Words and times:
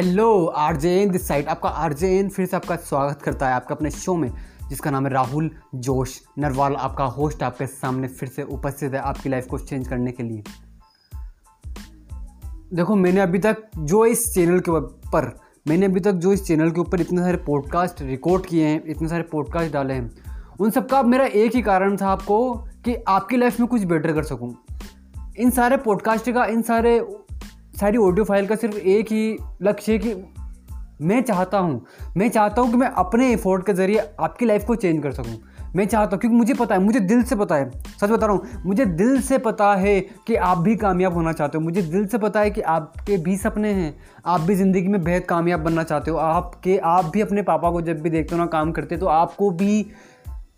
Hello 0.00 0.46
RJ 0.46 1.02
N 1.02 1.10
this 1.10 1.26
side 1.28 1.48
आपका 1.48 1.68
RJ 1.68 2.08
इन 2.18 2.28
फिर 2.28 2.46
से 2.46 2.56
आपका 2.56 2.76
स्वागत 2.76 3.22
करता 3.22 3.48
है 3.48 3.54
आपका 3.54 3.74
अपने 3.74 3.90
शो 3.90 4.14
में, 4.16 4.30
जिसका 4.68 4.90
नाम 4.90 5.06
है 5.06 5.12
राहुल 5.12 5.50
जोश 5.74 6.22
नरवाल। 6.38 6.76
आपका 6.76 7.04
होस्ट 7.04 7.42
आपके 7.42 7.66
सामने 7.66 8.08
फिर 8.08 8.28
से 8.28 8.42
उपस्थित 8.42 8.94
है 8.94 9.00
आपकी 9.00 9.28
लाइफ 9.28 9.46
को 9.46 9.58
चेंज 9.58 9.88
करने 9.88 10.12
के 10.12 10.22
लिए। 10.22 10.42
देखो, 12.74 12.96
मैंने 12.96 13.20
अभी 13.20 13.38
तक 13.38 13.56
जो 13.78 14.04
इस 14.06 14.24
चैनल 14.34 14.60
के 14.60 14.70
ऊपर 14.70 15.38
मैंने 15.68 15.86
अभी 15.86 16.00
तक 16.00 16.12
जो 16.12 16.32
इस 16.32 16.44
चैनल 16.44 16.70
के 16.70 16.80
ऊपर 16.80 17.00
इतने 17.00 17.20
सारे 17.20 17.36
पॉडकास्ट 17.36 18.02
रिकॉर्ड 18.02 18.46
किए 18.46 18.66
हैं, 18.66 18.82
इतने 18.86 19.08
सारे 19.08 19.22
पॉडकास्ट 19.22 19.72
डाले 19.72 19.94
हैं, 19.94 20.10
उन 20.60 20.70
सबका 20.70 21.02
मेरा 21.02 21.24
एक 21.24 21.56
ही 21.56 21.62
कारण 21.62 21.96
था 21.96 22.08
आपको 22.08 22.54
कि 22.84 22.96
आपकी 23.08 23.36
लाइफ 23.36 23.60
में 23.60 23.68
कुछ 23.68 23.84
बेटर 23.84 24.12
कर 24.12 24.22
सकूँ। 24.22 24.54
इन 25.38 25.50
सारे 25.50 25.76
पॉडकास्ट 25.76 26.30
का, 26.30 26.44
इन 26.44 26.62
सारे 26.62 27.00
सारी 27.80 27.98
ऑडियो 27.98 28.24
फ़ाइल 28.24 28.46
का 28.46 28.56
सिर्फ़ 28.56 28.76
एक 28.76 29.12
ही 29.12 29.36
लक्ष्य 29.62 29.92
है 29.92 29.98
कि 29.98 30.14
मैं 31.02 31.20
चाहता 31.22 31.58
हूँ, 31.58 31.84
मैं 32.16 32.28
चाहता 32.30 32.62
हूँ 32.62 32.70
कि 32.70 32.76
मैं 32.76 32.88
अपने 32.88 33.30
एफोर्ट 33.32 33.66
के 33.66 33.72
ज़रिए 33.72 34.02
आपकी 34.20 34.46
लाइफ 34.46 34.64
को 34.64 34.74
चेंज 34.74 35.02
कर 35.02 35.12
सकूँ। 35.12 35.38
मैं 35.76 35.86
चाहता 35.86 36.10
हूँ, 36.10 36.20
क्योंकि 36.20 36.36
मुझे 36.36 36.54
पता 36.54 36.74
है, 36.74 36.80
मुझे 36.80 37.00
दिल 37.00 37.22
से 37.22 37.36
पता 37.36 37.54
है, 37.54 37.70
सच 37.70 38.10
बता 38.10 38.26
रहा 38.26 38.36
हूँ, 38.36 38.62
मुझे 38.66 38.84
दिल 38.84 39.20
से 39.20 39.38
पता 39.38 39.72
है 39.74 40.00
कि 40.26 40.34
आप 40.34 40.58
भी 40.58 40.74
कामयाब 40.76 41.14
होना 41.14 41.32
चाहते 41.32 41.58
हो। 41.58 41.64
मुझे 41.64 41.82
दिल 41.82 42.06
से 42.06 42.18
पता 42.18 42.40
है 42.40 42.50
कि 42.50 42.60
आपके 42.60 43.16
भी 43.16 43.36
सपने 43.36 43.72
हैं, 43.72 43.94
आप 44.26 44.40
भी 44.40 44.54
ज़िंदगी 44.54 44.88
में 44.88 45.02
बेहद 45.04 45.24
कामयाब 45.24 45.60
बनना 45.60 45.82
चाहते 45.82 46.10
हो। 46.10 46.16
आपके, 46.18 46.76
आप 46.76 47.04
भी 47.04 47.20
अपने 47.20 47.42
पापा 47.42 47.70
को 47.70 47.80
जब 47.80 48.00
भी 48.02 48.10
देखते 48.10 48.34
हो 48.34 48.40
ना, 48.40 48.46
काम 48.46 48.72
करते 48.72 48.96
तो 48.96 49.06
आपको 49.06 49.50
भी 49.50 49.86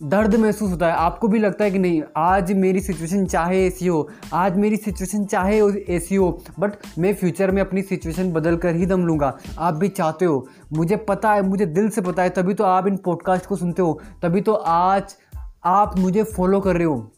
दर्द 0.03 0.35
महसूस 0.35 0.71
होता 0.71 0.87
है। 0.87 0.93
आपको 0.93 1.29
भी 1.29 1.39
लगता 1.39 1.65
है 1.65 1.71
कि 1.71 1.79
नहीं, 1.79 2.03
आज 2.17 2.53
मेरी 2.53 2.81
सिचुएशन 2.81 3.27
चाहे 3.27 3.67
ऐसी 3.67 3.87
हो, 3.87 4.09
आज 4.35 4.57
मेरी 4.57 4.77
सिचुएशन 4.77 5.25
चाहे 5.25 5.61
ऐसी 5.97 6.15
हो 6.15 6.31
बट 6.61 6.73
मैं 6.99 7.15
फ्यूचर 7.15 7.51
में 7.51 7.61
अपनी 7.63 7.83
सिचुएशन 7.83 8.33
बदल 8.33 8.57
कर 8.57 8.75
ही 8.75 8.87
दम 8.87 9.07
लूँगा। 9.07 9.37
आप 9.59 9.75
भी 9.75 9.89
चाहते 9.89 10.25
हो। 10.25 10.47
मुझे 10.73 10.97
पता 10.97 11.33
है, 11.33 11.43
मुझे 11.43 11.67
दिल 11.67 11.89
से 11.89 12.01
पता 12.01 12.23
है, 12.23 12.31
तभी 12.31 12.55
तो 12.55 12.65
आप 12.65 12.87
इन 12.87 12.97
पॉडकास्ट 12.97 13.47
को 13.47 13.57
सुनते 13.57 13.83
हो। 13.83 14.01
तभी 14.23 14.41
तो 14.41 14.53
आज 14.55 15.15
आप 15.65 15.99
मुझे 15.99 16.23
फॉलो 16.23 16.61
कर 16.61 16.77
रहे 16.77 16.85
हो। 16.85 17.13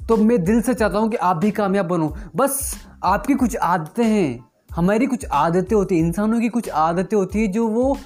तो 0.00 0.16
मैं 0.16 0.44
दिल 0.44 0.60
से 0.62 0.74
चाहता 0.74 0.98
हूँ 0.98 1.08
कि 1.10 1.16
आप 1.16 1.36
भी 1.36 1.50
कामयाब 1.50 1.86
बनो। 1.86 2.14
बस 2.36 2.76
आपकी 3.04 3.34
कुछ 3.34 3.56
आदतें 3.56 4.04
हैं। 4.04 4.44
हमारी 4.74 5.06
कुछ 5.06 5.24
आदतें 5.26 5.76
होती 5.76 5.98
हैं। 5.98 6.06
इंसानों 6.06 6.40
की 6.40 6.48
कुछ 6.48 6.68
आदतें 6.68 7.16
होती 7.16 7.40
है 7.40 7.46
जो 7.48 7.66
वो 7.68 7.96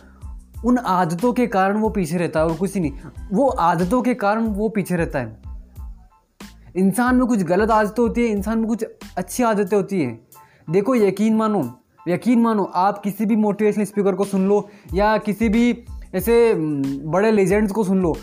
उन 0.65 0.79
आदतों 0.79 1.33
के 1.33 1.47
कारण 1.47 1.79
वो 1.79 1.89
पीछे 1.89 2.17
रहता 2.17 2.41
है 2.41 2.47
और 2.47 2.55
कुछ 2.57 2.77
नहीं। 2.77 2.93
वो 3.33 3.49
आदतों 3.49 4.03
के 4.03 4.15
कारण 4.15 4.47
वो 4.47 4.69
पीछे 4.69 4.97
रहता 4.97 5.19
है। 5.19 5.43
इंसान 6.77 7.17
में 7.17 7.27
कुछ 7.27 7.43
गलत 7.43 7.71
आदतें 7.71 8.03
होती 8.03 8.21
है, 8.21 8.29
इंसान 8.29 8.59
में 8.59 8.69
कुछ 8.69 8.85
अच्छी 9.17 9.43
आदतें 9.43 9.77
होती 9.77 10.03
हैं। 10.03 10.27
देखो, 10.71 10.95
यकीन 10.95 11.35
मानो 11.35 11.77
यकीन 12.09 12.41
मानो, 12.41 12.65
आप 12.65 12.99
किसी 12.99 13.27
भी 13.27 13.37
मोटिवेशनल 13.37 13.85
स्पीकर 13.85 14.15
को 14.15 14.25
सुन 14.25 14.49
लो 14.49 14.69
या 14.95 15.19
किसी 15.19 15.49
भी 15.49 15.85
ऐसे 16.15 16.55
बड़े 17.05 17.33
लेजेंड्स 17.33 17.73
को 17.73 17.85
सुन 17.85 18.03
लो। 18.03 18.17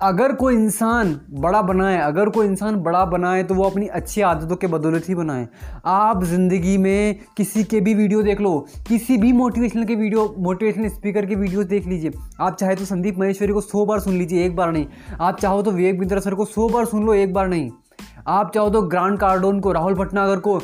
अगर 0.00 0.32
कोई 0.32 0.54
इंसान 0.54 1.08
बड़ा 1.32 1.60
बनाए, 1.62 1.96
अगर 1.98 2.28
कोई 2.28 2.46
इंसान 2.46 2.76
बड़ा 2.82 3.04
बनाए 3.04 3.42
तो 3.42 3.54
वो 3.54 3.64
अपनी 3.64 3.86
अच्छी 3.88 4.20
आदतों 4.20 4.56
के 4.56 4.66
बदौलत 4.66 5.08
ही 5.08 5.14
बनाए। 5.14 5.46
आप 5.86 6.22
ज़िंदगी 6.24 6.76
में 6.78 7.18
किसी 7.36 7.64
के 7.64 7.80
भी 7.80 7.94
वीडियो 7.94 8.22
देख 8.22 8.40
लो, 8.40 8.58
किसी 8.88 9.16
भी 9.16 9.32
मोटिवेशनल 9.32 9.84
के 9.84 9.94
वीडियो 9.94 10.34
मोटिवेशनल 10.38 10.88
स्पीकर 10.88 11.26
के 11.26 11.34
वीडियोस 11.34 11.66
देख 11.66 11.86
लीजिए। 11.86 12.12
आप 12.40 12.56
चाहे 12.56 12.76
तो 12.76 12.84
संदीप 12.84 13.18
महेश्वरी 13.18 13.52
को 13.52 13.60
सौ 13.60 13.84
बार 13.86 14.00
सुन 14.00 14.14
लीजिए, 14.14 14.44
एक 14.46 14.56
बार 14.56 14.72
नहीं। 14.72 14.86
आप 15.20 15.40
चाहो 15.40 15.62
तो 15.62 15.70
विवेक 15.70 15.98
बिंद्रा 15.98 16.20
सर 16.20 16.34
को 16.34 16.44
सौ 16.44 16.68
बार 16.68 16.84
सुन 16.84 17.06
लो, 17.06 17.14
एक 17.14 17.34
बार 17.34 17.48
नहीं। 17.48 17.70
आप 18.26 18.52
चाहो 18.54 18.70
तो 18.70 18.82
ग्रांड 18.84 19.18
कार्डोन 19.18 19.60
को, 19.60 19.72
राहुल 19.72 19.94
भटनागर 19.94 20.38
को, 20.38 20.60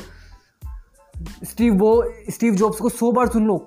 स्टीव 1.45 1.75
वो 1.75 2.05
स्टीव 2.31 2.55
जॉब्स 2.55 2.81
को 2.81 2.89
सौ 2.89 3.13
बार 3.13 3.29
सुन 3.29 3.47
लो। 3.47 3.65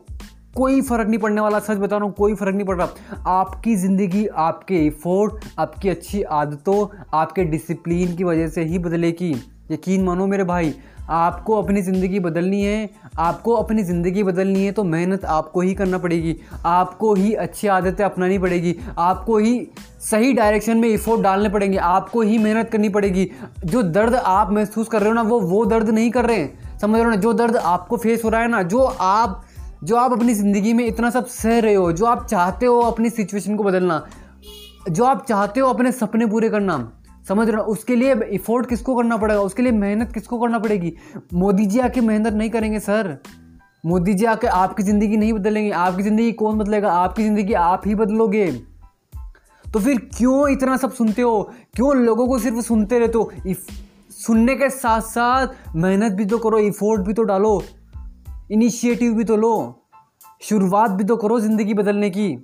कोई 0.58 0.82
फ़र्क 0.82 1.08
नहीं 1.08 1.20
पड़ने 1.20 1.42
वाला, 1.42 1.60
सच 1.60 1.78
बता 1.78 1.98
रहा 1.98 2.06
हूँ, 2.06 2.14
कोई 2.14 2.36
फ़र्क 2.36 2.56
नहीं 2.56 2.66
पड़ 2.66 2.78
रहा। 2.78 3.32
आपकी 3.32 3.76
ज़िंदगी, 3.76 4.26
आपके 4.28 4.86
एफोर्ट 4.86 5.46
आपकी 5.60 5.90
अच्छी 5.90 6.22
आदतों, 6.24 6.86
आपके 7.14 7.44
डिसिप्लिन 7.46 8.16
की 8.16 8.24
वजह 8.24 8.48
से 8.48 8.64
ही 8.64 8.80
बदलेगी। 8.80 9.36
यकीन 9.72 10.04
मानो 10.04 10.28
मेरे 10.28 10.44
भाई, 10.44 10.74
आपको 11.10 11.56
अपनी 11.56 11.82
ज़िंदगी 11.82 12.20
बदलनी 12.20 12.62
है, 12.62 12.90
आपको 13.20 13.54
अपनी 13.54 13.84
ज़िंदगी 13.84 14.24
बदलनी 14.24 14.64
है 14.64 14.72
तो 14.72 14.84
मेहनत 14.84 15.26
आपको 15.26 15.62
ही 15.62 15.74
करना 15.74 15.98
पड़ेगी। 15.98 16.36
आपको 16.66 17.14
ही 17.14 17.34
अच्छी 17.36 17.68
आदतें 17.68 18.04
अपनानी 18.06 18.38
पड़ेगी। 18.40 18.76
आपको 18.98 19.38
ही 19.38 19.68
सही 20.02 20.34
डायरेक्शन 20.34 20.78
में 20.78 20.88
इफोर्ट 20.90 21.22
डालने 21.22 21.50
पड़ेंगे। 21.50 21.78
आपको 21.78 22.22
ही 22.22 22.38
मेहनत 22.38 22.70
करनी 22.70 22.90
पड़ेगी। 22.90 23.30
जो 23.66 23.84
दर्द 23.84 24.16
आप 24.16 24.52
महसूस 24.52 24.88
कर 24.88 25.00
रहे 25.00 25.10
हो 25.10 25.16
ना, 25.16 25.22
वो 25.22 25.40
वो 25.40 25.66
दर्द 25.66 25.90
नहीं 25.90 26.12
कर 26.12 26.26
रहे 26.26 26.38
हैं। 26.38 26.78
समझ 26.80 26.96
रहे 26.96 27.04
हो 27.04 27.10
ना? 27.10 27.16
जो 27.16 27.34
दर्द 27.34 27.56
आपको 27.58 27.98
फेस 27.98 28.24
हो 28.24 28.30
रहा 28.30 28.42
है 28.42 28.48
ना, 28.48 28.62
जो 28.64 28.80
आप 28.80 29.44
जो 29.84 29.96
आप 29.96 30.12
अपनी 30.12 30.34
ज़िंदगी 30.34 30.74
में 30.74 30.86
इतना 30.86 31.10
सब 31.10 31.26
सह 31.28 31.60
रहे 31.60 31.74
हो, 31.74 31.92
जो 31.92 32.06
आप 32.06 32.26
चाहते 32.26 32.66
हो 32.66 32.80
अपनी 32.82 33.10
सिचुएशन 33.10 33.56
को 33.56 33.64
बदलना, 33.64 34.06
जो 34.90 35.04
आप 35.06 35.26
चाहते 35.26 35.60
हो 35.60 35.70
अपने 35.70 35.92
सपने 35.92 36.26
पूरे 36.26 36.50
करना, 36.50 36.78
समझ 37.28 37.48
रहे 37.48 37.58
हो? 37.58 37.64
उसके 37.64 37.96
लिए 37.96 38.14
इफोर्ट 38.34 38.70
किसको 38.70 38.96
करना 38.96 39.18
पड़ेगा? 39.18 39.42
उसके 39.42 39.62
लिए 39.62 39.72
मेहनत 39.72 40.12
किसको 40.14 40.40
करना 40.40 40.60
पड़ेगी? 40.60 40.94
मोदी 41.34 41.66
जी 41.66 41.80
आके 41.80 42.02
मेहनत 42.02 42.34
नहीं 42.34 42.50
करेंगे 42.50 42.80
सर 42.80 43.18
मोदी 43.84 44.14
जी 44.14 44.26
आके 44.26 44.48
आपकी 44.50 44.84
ज़िंदगी 44.84 45.18
नहीं 45.18 45.34
बदलेंगे। 45.34 45.72
आपकी 45.72 46.04
ज़िंदगी 46.04 46.32
कौन 46.34 46.58
बदलेगा? 46.58 46.92
आपकी 46.92 47.24
ज़िंदगी 47.24 47.54
आप 47.54 47.82
ही 47.88 47.96
बदलोगे। 47.96 48.52
तो 49.66 49.80
फिर 49.80 49.98
क्यों 50.18 50.50
इतना 50.50 50.78
सब 50.78 50.94
सुनते 50.94 51.22
हो? 51.22 51.42
क्यों 51.76 51.96
लोगों 51.96 52.28
को 52.28 52.40
सिर्फ़ 52.40 52.60
सुनते 52.62 53.00
रहते 53.00 53.18
हो? 53.18 53.32
सुनने 54.18 54.56
के 54.56 54.70
साथ 54.70 55.02
साथ 55.02 55.76
मेहनत 55.76 56.12
भी 56.12 56.26
तो 56.26 56.38
करो 56.38 56.60
इफोर्ट 56.60 57.02
भी 57.02 57.14
तो 57.14 57.24
डालो। 57.24 57.62
इनिशिएटिव 58.52 59.14
भी 59.14 59.24
तो 59.24 59.36
लो, 59.36 59.84
शुरुआत 60.42 60.92
भी 60.92 61.04
तो 61.04 61.16
करो 61.16 61.40
ज़िंदगी 61.40 61.74
बदलने 61.74 62.10
की। 62.10 62.38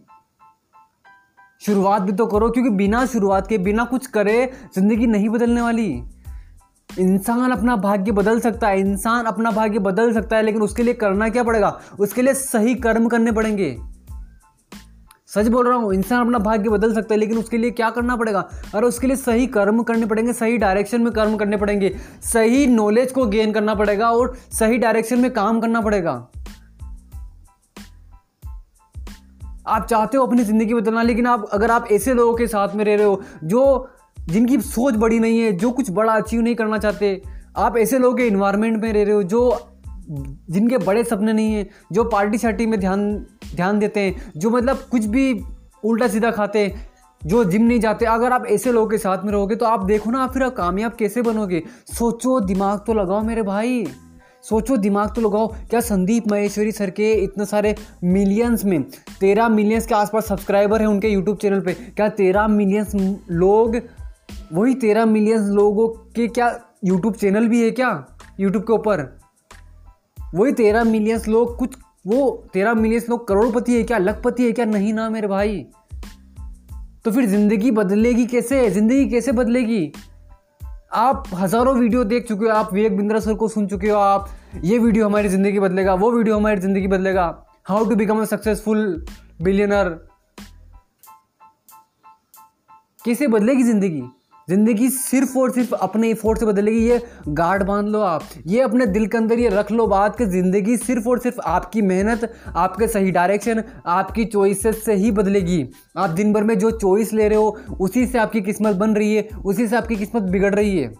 शुरुआत 1.61 2.01
भी 2.01 2.11
तो 2.11 2.25
करो, 2.25 2.49
क्योंकि 2.49 2.69
बिना 2.69 3.05
शुरुआत 3.05 3.47
के, 3.47 3.57
बिना 3.57 3.83
कुछ 3.83 4.07
करे, 4.07 4.51
ज़िंदगी 4.75 5.07
नहीं 5.07 5.29
बदलने 5.29 5.61
वाली। 5.61 6.03
इंसान 6.99 7.51
अपना 7.51 7.75
भाग्य 7.75 8.11
बदल 8.11 8.39
सकता 8.39 8.67
है, 8.67 8.79
इंसान 8.79 9.25
अपना 9.25 9.51
भाग्य 9.51 9.79
बदल 9.79 10.13
सकता 10.13 10.37
है, 10.37 10.43
लेकिन 10.43 10.61
उसके 10.61 10.83
लिए 10.83 10.93
करना 10.93 11.29
क्या 11.29 11.43
पड़ेगा? 11.43 11.79
उसके 11.99 12.21
लिए 12.21 12.33
सही 12.33 12.75
कर्म 12.75 13.07
करने 13.07 13.31
पड़ेंगे। 13.31 13.77
सच 15.35 15.47
बोल 15.47 15.67
रहा 15.67 15.77
हूँ, 15.77 15.93
इंसान 15.93 16.25
अपना 16.25 16.37
भाग्य 16.37 16.69
बदल 16.69 16.93
सकता 16.93 17.13
है, 17.13 17.19
लेकिन 17.19 17.37
उसके 17.37 17.57
लिए 17.57 17.71
क्या 17.71 17.89
करना 17.89 18.15
पड़ेगा? 18.15 18.49
और 18.75 18.85
उसके 18.85 19.07
लिए 19.07 19.15
सही 19.15 19.47
कर्म 19.47 19.83
करने 19.83 20.05
पड़ेंगे, 20.05 20.33
सही 20.33 20.57
डायरेक्शन 20.57 21.01
में 21.01 21.13
कर्म 21.13 21.37
करने 21.37 21.57
पड़ेंगे। 21.57 21.95
सही 22.33 22.67
नॉलेज 22.67 23.11
को 23.11 23.25
गेन 23.25 23.51
करना 23.51 23.75
पड़ेगा 23.75 24.11
और 24.11 24.37
सही 24.51 24.77
डायरेक्शन 24.77 25.19
में 25.19 25.31
काम 25.31 25.59
करना 25.59 25.81
पड़ेगा। 25.81 26.27
आप 29.67 29.87
चाहते 29.89 30.17
हो 30.17 30.25
अपनी 30.25 30.43
ज़िंदगी 30.43 30.73
बदलना, 30.73 31.01
लेकिन 31.01 31.27
आप, 31.27 31.49
अगर 31.53 31.71
आप 31.71 31.87
ऐसे 31.91 32.13
लोगों 32.13 32.35
के 32.35 32.47
साथ 32.47 32.75
में 32.75 32.85
रह 32.85 32.95
रहे 32.95 33.05
हो, 33.05 33.21
जो, 33.43 33.89
जिनकी 34.29 34.61
सोच 34.61 34.93
बड़ी 34.93 35.19
नहीं 35.19 35.39
है, 35.39 35.51
जो 35.51 35.71
कुछ 35.71 35.91
बड़ा 35.91 36.13
अचीव 36.13 36.41
नहीं 36.41 36.55
करना 36.55 36.77
चाहते, 36.77 37.21
आप 37.57 37.77
ऐसे 37.77 37.99
लोगों 37.99 38.17
के 38.17 38.27
इन्वायरमेंट 38.27 38.83
में 38.83 38.93
रह 38.93 39.03
रहे 39.03 39.13
हो, 39.13 39.23
जो 39.23 39.69
जिनके 40.09 40.77
बड़े 40.77 41.03
सपने 41.03 41.33
नहीं 41.33 41.53
हैं, 41.53 41.67
जो 41.91 42.03
पार्टी 42.03 42.37
शार्टी 42.37 42.65
में 42.65 42.79
ध्यान 42.79 43.13
ध्यान 43.55 43.79
देते 43.79 43.99
हैं, 43.99 44.31
जो 44.37 44.49
मतलब 44.49 44.77
कुछ 44.91 45.05
भी 45.05 45.33
उल्टा 45.83 46.07
सीधा 46.07 46.31
खाते 46.31 46.59
हैं, 46.59 46.87
जो 47.21 47.43
जिम 47.43 47.63
नहीं 47.63 47.79
जाते, 47.79 48.05
अगर 48.05 48.31
आप 48.31 48.45
ऐसे 48.45 48.71
लोगों 48.71 48.89
के 48.89 48.97
साथ 48.97 49.23
में 49.25 49.31
रहोगे 49.31 49.55
तो 49.55 49.65
आप 49.65 49.83
देखो 49.85 50.11
ना 50.11 50.23
आप 50.23 50.33
फिर 50.33 50.47
कामयाब 50.49 50.93
कैसे 50.93 51.21
बनोगे। 51.21 51.61
सोचो, 51.93 52.39
दिमाग 52.39 52.79
तो 52.87 52.93
लगाओ 52.93 53.21
मेरे 53.23 53.41
भाई। 53.41 53.85
सोचो, 54.43 54.77
दिमाग 54.77 55.13
तो 55.15 55.21
लगाओ, 55.21 55.47
क्या 55.69 55.79
संदीप 55.79 56.27
महेश्वरी 56.27 56.71
सर 56.71 56.89
के 56.89 57.11
इतने 57.13 57.45
सारे 57.45 57.75
मिलियंस 58.03 58.65
में, 58.65 58.83
तेरह 59.19 59.49
मिलियंस 59.49 59.85
के 59.87 59.95
आसपास 59.95 60.27
सब्सक्राइबर 60.27 60.81
हैं 60.81 60.87
उनके 60.87 61.09
यूट्यूब 61.09 61.37
चैनल 61.37 61.59
पे, 61.59 61.73
क्या 61.73 62.09
तेरह 62.09 62.47
मिलियंस 62.47 62.91
लोग, 63.31 63.79
वही 64.53 64.73
तेरह 64.75 65.05
मिलियंस 65.05 65.47
लोगों 65.49 65.87
के 66.15 66.27
क्या 66.27 66.47
यूट्यूब 66.85 67.13
चैनल 67.13 67.47
भी 67.47 67.63
है 67.63 67.71
क्या? 67.71 68.05
यूट्यूब 68.39 68.63
के 68.63 68.73
ऊपर। 68.73 69.09
वही 70.33 70.51
तेरह 70.51 70.83
मिलियंस 70.83 71.27
लोग 71.27 71.57
कुछ 71.57 71.75
वो 72.07 72.49
तेरह 72.53 72.73
मिलियंस 72.73 73.09
लोग 73.09 73.27
करोड़पति 73.27 73.75
है 73.75 73.83
क्या? 73.83 73.97
लखपति 73.97 74.43
है 74.43 74.51
क्या? 74.51 74.65
नहीं 74.65 74.93
ना 74.93 75.09
मेरे 75.09 75.27
भाई। 75.27 75.65
तो 77.05 77.11
फिर 77.11 77.25
ज़िंदगी 77.25 77.71
बदलेगी 77.71 78.25
कैसे? 78.25 78.69
ज़िंदगी 78.69 79.09
कैसे 79.09 79.31
बदलेगी? 79.31 79.91
आप 80.93 81.23
हज़ारों 81.33 81.75
वीडियो 81.75 82.03
देख 82.03 82.27
चुके 82.27 82.45
हो, 82.45 82.51
आप 82.51 82.73
विवेक 82.73 82.97
बिंद्रा 82.97 83.19
सर 83.19 83.33
को 83.33 83.47
सुन 83.47 83.67
चुके 83.67 83.89
हो, 83.89 83.97
आप 83.97 84.29
ये 84.63 84.77
वीडियो 84.79 85.05
हमारी 85.05 85.29
ज़िंदगी 85.29 85.59
बदलेगा, 85.59 85.93
वो 85.93 86.11
वीडियो 86.11 86.37
हमारी 86.37 86.61
ज़िंदगी 86.61 86.87
बदलेगा। 86.87 87.25
How 87.67 87.85
to 87.85 87.95
become 87.95 88.21
a 88.21 88.25
successful 88.25 89.05
billionaire 89.41 89.89
कैसे 93.05 93.27
बदलेगी 93.27 93.63
ज़िंदगी? 93.63 94.03
ज़िंदगी 94.49 94.89
सिर्फ़ 94.89 95.37
और 95.37 95.51
सिर्फ़ 95.51 95.73
अपने 95.73 96.09
इफोर्ट 96.09 96.39
से 96.39 96.45
बदलेगी, 96.45 96.79
ये 96.79 97.01
गार्ड 97.27 97.63
बाँध 97.63 97.87
लो 97.87 97.99
आप। 97.99 98.23
ये 98.47 98.61
अपने 98.61 98.85
दिल 98.85 99.05
के 99.07 99.17
अंदर 99.17 99.39
ये 99.39 99.49
रख 99.49 99.71
लो 99.71 99.87
बात 99.87 100.17
कि 100.17 100.25
ज़िंदगी 100.25 100.77
सिर्फ़ 100.77 101.07
और 101.09 101.19
सिर्फ़ 101.19 101.39
आपकी 101.39 101.81
मेहनत, 101.81 102.33
आपके 102.55 102.87
सही 102.87 103.11
डायरेक्शन 103.11 103.63
आपकी 103.85 104.25
चॉइसेस 104.25 104.83
से 104.85 104.93
ही 104.93 105.11
बदलेगी। 105.11 105.65
आप 105.97 106.09
दिन 106.09 106.33
भर 106.33 106.43
में 106.43 106.57
जो 106.59 106.71
चॉइस 106.71 107.13
ले 107.13 107.27
रहे 107.27 107.37
हो, 107.37 107.57
उसी 107.79 108.05
से 108.07 108.17
आपकी 108.17 108.41
किस्मत 108.41 108.75
बन 108.75 108.95
रही 108.95 109.15
है, 109.15 109.27
उसी 109.45 109.67
से 109.67 109.75
आपकी 109.75 109.95
किस्मत 109.95 110.23
बिगड़ 110.23 110.55
रही 110.55 110.77
है। 110.77 110.93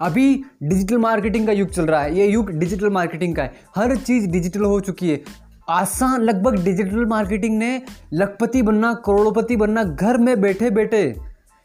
अभी 0.00 0.44
डिजिटल 0.62 0.98
मार्केटिंग 0.98 1.46
का 1.46 1.52
युग 1.52 1.68
चल 1.68 1.86
रहा 1.86 2.02
है, 2.02 2.18
ये 2.18 2.26
युग 2.26 2.50
डिजिटल 2.50 2.90
मार्केटिंग 2.90 3.36
का 3.36 3.42
है। 3.42 3.52
हर 3.76 3.96
चीज़ 3.96 4.26
डिजिटल 4.26 4.60
हो 4.60 4.80
चुकी 4.80 5.10
है। 5.10 5.20
आसान, 5.68 6.22
लगभग 6.22 6.64
डिजिटल 6.64 7.04
मार्केटिंग 7.06 7.58
ने 7.58 7.82
लखपति 8.12 8.62
बनना, 8.62 8.92
करोड़पति 8.94 9.56
बनना, 9.56 9.84
घर 9.84 10.16
में 10.16 10.40
बैठे 10.40 10.70
बैठे 10.70 11.14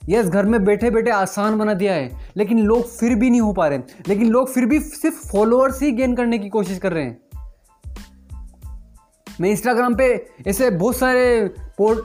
यस 0.10 0.26
घर 0.26 0.46
में 0.46 0.64
बैठे 0.66 0.90
बैठे 0.90 1.12
आसान 1.12 1.58
बना 1.58 1.74
दिया 1.74 1.94
है। 1.94 2.12
लेकिन 2.38 2.60
लोग 2.60 2.88
फिर 2.90 3.16
भी 3.16 3.30
नहीं 3.30 3.42
हो 3.42 3.54
पा 3.54 3.68
रहे 3.68 3.80
लेकिन 4.08 4.28
लोग 4.28 4.50
फिर 4.50 4.66
भी 4.66 4.80
सिर्फ़ 4.80 5.28
फॉलोअर्स 5.28 5.82
ही 5.82 5.92
गेन 5.92 6.16
करने 6.16 6.38
की 6.40 6.50
कोशिश 6.50 6.78
कर 6.78 6.94
रहे 6.94 7.04
हैं। 7.04 7.18
मैं 9.42 9.50
इंस्टाग्राम 9.50 9.96
पे 9.96 10.28
ऐसे 10.48 10.70
बहुत 10.70 10.98
सारे 10.98 11.54
पोर्ट 11.78 12.00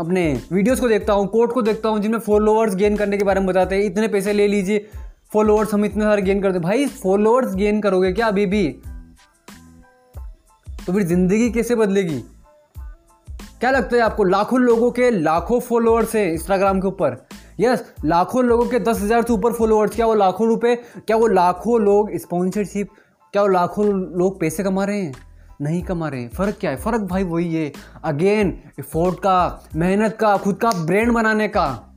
अपने 0.00 0.40
वीडियोस 0.52 0.80
को 0.80 0.88
देखता 0.88 1.12
हूँ 1.12 1.26
कोर्ट 1.26 1.52
को 1.52 1.62
देखता 1.62 1.88
हूँ, 1.88 2.00
जिनमें 2.00 2.18
फॉलोअर्स 2.18 2.74
गेन 2.74 2.96
करने 2.96 3.18
के 3.18 3.24
बारे 3.24 3.40
में 3.40 3.48
बताते 3.48 3.74
हैं। 3.74 3.82
इतने 3.82 4.08
पैसे 4.08 4.32
ले 4.32 4.46
लीजिए 4.48 4.86
फॉलोअर्स 5.32 5.74
हम 5.74 5.84
इतने 5.84 6.04
सारे 6.04 6.22
गेन 6.22 6.42
करते 6.42 6.58
भाई 6.58 6.86
फॉलोअर्स 6.86 7.54
गेन 7.54 7.80
करोगे 7.80 8.12
क्या 8.12 8.26
अभी 8.26 8.46
भी? 8.46 8.76
तो 10.86 10.92
फिर 10.92 11.02
ज़िंदगी 11.02 11.50
कैसे 11.50 11.74
बदलेगी? 11.74 12.18
क्या 13.60 13.70
लगता 13.70 13.96
है 13.96 14.02
आपको 14.02 14.24
लाखों 14.24 14.60
लोगों 14.60 14.90
के 14.90 15.10
लाखों 15.10 15.60
फॉलोअर्स 15.60 16.14
हैं 16.16 16.32
इंस्टाग्राम 16.32 16.80
के 16.80 16.86
ऊपर? 16.86 17.26
यस 17.60 17.92
लाखों 18.04 18.44
लोगों 18.44 18.66
के 18.66 18.78
दस 18.78 19.00
हज़ार 19.00 19.22
से 19.22 19.32
ऊपर 19.32 19.52
फॉलोअर्स 19.52 19.96
क्या 19.96 20.06
वो 20.06 20.14
लाखों 20.14 20.48
रुपए, 20.48 20.74
क्या 20.76 21.16
वो 21.16 21.26
लाखों 21.26 21.80
लोग 21.80 22.10
स्पॉन्सरशिप 22.16 22.88
क्या 23.32 23.42
वो 23.42 23.48
लाखों 23.48 23.86
लोग 24.18 24.40
पैसे 24.40 24.64
कमा 24.64 24.84
रहे 24.84 25.00
हैं? 25.00 25.14
नहीं 25.60 25.82
कमा 25.82 26.08
रहे 26.08 26.20
हैं। 26.20 26.30
फ़र्क 26.30 26.56
क्या 26.60 26.70
है? 26.70 26.76
फ़र्क 26.76 27.00
भाई 27.00 27.24
वही 27.24 27.54
है। 27.54 27.72
अगेन 28.04 28.58
एफोर्ट 28.78 29.18
का, 29.18 29.68
मेहनत 29.76 30.16
का, 30.20 30.36
खुद 30.36 30.56
का 30.56 30.70
ब्रांड 30.70 31.12
बनाने 31.12 31.48
का। 31.48 31.94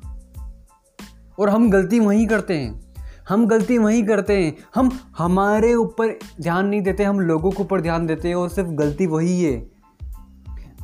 और 1.39 1.49
हम 1.49 1.69
गलती 1.71 1.99
वहीं 1.99 2.27
करते 2.27 2.53
हैं। 2.53 2.86
हम 3.29 3.47
गलती 3.47 3.77
वहीं 3.77 4.03
करते 4.03 4.43
हैं। 4.43 4.57
हम 4.75 4.99
हमारे 5.17 5.73
ऊपर 5.73 6.19
ध्यान 6.41 6.67
नहीं 6.67 6.81
देते, 6.81 7.03
हम 7.03 7.19
लोगों 7.19 7.51
के 7.51 7.63
ऊपर 7.63 7.81
ध्यान 7.81 8.07
देते 8.07 8.27
हैं 8.27 8.35
और 8.35 8.49
सिर्फ़ 8.49 8.69
गलती 8.69 9.05
वही 9.05 9.43
है। 9.43 9.77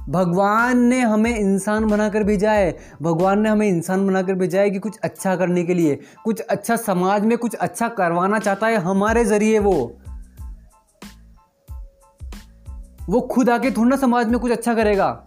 भगवान 0.09 0.79
ने 0.79 1.01
हमें 1.01 1.39
इंसान 1.39 1.85
बनाकर 1.85 2.23
भेजा 2.23 2.51
है। 2.51 2.77
भगवान 3.01 3.41
ने 3.41 3.49
हमें 3.49 3.67
इंसान 3.67 4.07
बनाकर 4.07 4.33
भेजा 4.33 4.59
है 4.59 4.69
कि 4.69 4.79
कुछ 4.79 4.97
अच्छा 4.97 5.35
करने 5.35 5.63
के 5.63 5.73
लिए, 5.73 5.99
कुछ 6.23 6.39
अच्छा 6.39 6.75
समाज 6.75 7.25
में 7.25 7.37
कुछ 7.37 7.55
अच्छा 7.55 7.87
करवाना 7.87 8.39
चाहता 8.39 8.67
है 8.67 8.75
हमारे 8.75 9.25
ज़रिए 9.25 9.59
वो। 9.59 9.97
वो 13.09 13.21
खुद 13.21 13.49
आके 13.49 13.71
थोड़ा 13.71 13.89
ना 13.89 13.95
समाज 13.95 14.27
में 14.27 14.39
कुछ 14.39 14.51
अच्छा 14.51 14.73
करेगा। 14.73 15.25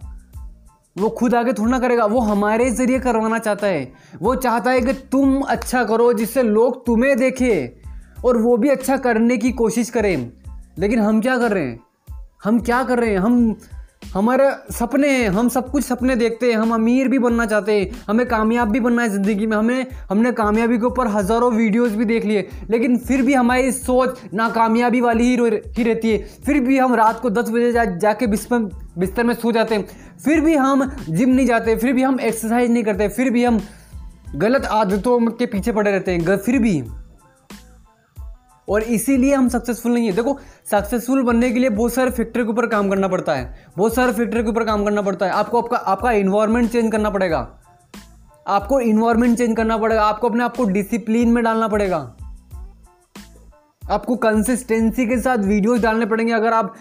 वो 0.99 1.09
खुद 1.09 1.35
आगे 1.35 1.53
थोड़ा 1.53 1.71
ना 1.71 1.79
करेगा, 1.79 2.05
वो 2.05 2.19
हमारे 2.19 2.71
ज़रिए 2.71 2.99
करवाना 2.99 3.39
चाहता 3.39 3.67
है। 3.67 3.93
वो 4.21 4.35
चाहता 4.35 4.71
है 4.71 4.81
कि 4.81 4.93
तुम 4.93 5.41
अच्छा 5.41 5.83
करो, 5.83 6.13
जिससे 6.13 6.43
लोग 6.43 6.85
तुम्हें 6.85 7.17
देखें 7.17 7.87
और 8.25 8.37
वो 8.37 8.57
भी 8.57 8.69
अच्छा 8.69 8.97
करने 8.97 9.37
की 9.37 9.51
कोशिश 9.51 9.89
करें। 9.89 10.31
लेकिन 10.79 10.99
हम 10.99 11.21
क्या 11.21 11.37
कर 11.37 11.51
रहे 11.51 11.63
हैं? 11.63 11.79
हम 12.43 12.59
क्या 12.59 12.83
कर 12.83 12.99
रहे 12.99 13.09
हैं? 13.09 13.17
हम 13.17 13.59
हमारे 14.13 14.49
सपने 14.73 15.09
हैं, 15.09 15.27
हम 15.29 15.49
सब 15.49 15.69
कुछ 15.71 15.83
सपने 15.83 16.15
देखते 16.15 16.51
हैं, 16.51 16.57
हम 16.57 16.73
अमीर 16.73 17.07
भी 17.07 17.19
बनना 17.19 17.45
चाहते 17.45 17.73
हैं, 17.73 17.89
हमें 18.07 18.25
कामयाब 18.25 18.69
भी 18.69 18.79
बनना 18.79 19.01
है 19.01 19.09
ज़िंदगी 19.09 19.45
में, 19.45 19.55
हमें, 19.57 19.85
हमने 20.09 20.31
कामयाबी 20.31 20.77
के 20.77 20.85
ऊपर 20.85 21.07
हज़ारों 21.07 21.51
वीडियोस 21.53 21.91
भी 21.91 22.05
देख 22.05 22.25
लिए, 22.25 22.47
लेकिन 22.69 22.97
फिर 22.97 23.21
भी 23.21 23.33
हमारी 23.33 23.71
सोच 23.71 24.19
नाकामयाबी 24.33 25.01
वाली 25.01 25.23
ही 25.23 25.35
ही 25.77 25.83
रहती 25.83 26.11
है। 26.11 26.17
फिर 26.45 26.59
भी 26.59 26.77
हम 26.77 26.95
रात 26.95 27.19
को 27.19 27.29
दस 27.29 27.49
बजे 27.49 27.71
जा 27.71 27.85
जाके 27.85 28.27
बिस्तर 28.27 28.69
बिस्तर 28.97 29.23
में 29.23 29.33
सो 29.33 29.51
जाते 29.51 29.75
हैं। 29.75 29.85
फिर 30.25 30.39
भी 30.41 30.55
हम 30.55 30.91
जिम 31.09 31.29
नहीं 31.29 31.45
जाते, 31.45 31.75
फिर 31.75 31.93
भी 31.93 32.03
हम 32.03 32.19
एक्सरसाइज 32.19 32.71
नहीं 32.71 32.83
करते, 32.83 33.07
फिर 33.07 33.29
भी 33.29 33.43
हम 33.43 33.59
गलत 34.35 34.65
आदतों 34.65 35.19
के 35.19 35.45
पीछे 35.45 35.71
पड़े 35.71 35.91
रहते 35.91 36.11
हैं। 36.11 36.37
फिर 36.37 36.57
भी 36.59 36.81
और 38.67 38.83
इसीलिए 38.83 39.33
हम 39.33 39.47
सक्सेसफुल 39.49 39.93
नहीं 39.93 40.05
है। 40.05 40.13
देखो 40.13 40.37
सक्सेसफुल 40.71 41.21
बनने 41.23 41.51
के 41.51 41.59
लिए 41.59 41.69
बहुत 41.69 41.93
सारे 41.93 42.11
फैक्टर 42.11 42.43
के 42.43 42.49
ऊपर 42.49 42.67
काम 42.67 42.89
करना 42.89 43.07
पड़ता 43.07 43.35
है। 43.35 43.71
बहुत 43.77 43.95
सारे 43.95 44.13
फैक्टर 44.13 44.43
के 44.43 44.49
ऊपर 44.49 44.63
काम 44.63 44.83
करना 44.85 45.01
पड़ता 45.01 45.25
है। 45.25 45.31
आपको 45.31 45.61
आपका 45.61 45.77
आपका 45.77 46.11
इन्वायरमेंट 46.13 46.71
चेंज 46.71 46.91
करना 46.91 47.09
पड़ेगा। 47.09 47.47
आपको 48.47 48.79
इन्वायरमेंट 48.81 49.37
चेंज 49.37 49.55
करना 49.57 49.77
पड़ेगा। 49.77 50.03
आपको 50.03 50.29
अपने 50.29 50.43
आपको 50.43 50.63
डिसिप्लिन 50.65 51.29
में 51.29 51.43
डालना 51.43 51.67
पड़ेगा। 51.67 51.97
आपको 53.83 54.15
कंसिस्टेंसी 54.15 55.05
के 55.07 55.19
साथ 55.21 55.37
वीडियोस 55.37 55.79
डालने 55.79 56.05
पड़ेंगे। 56.05 56.33
अगर 56.33 56.53
आप 56.53 56.73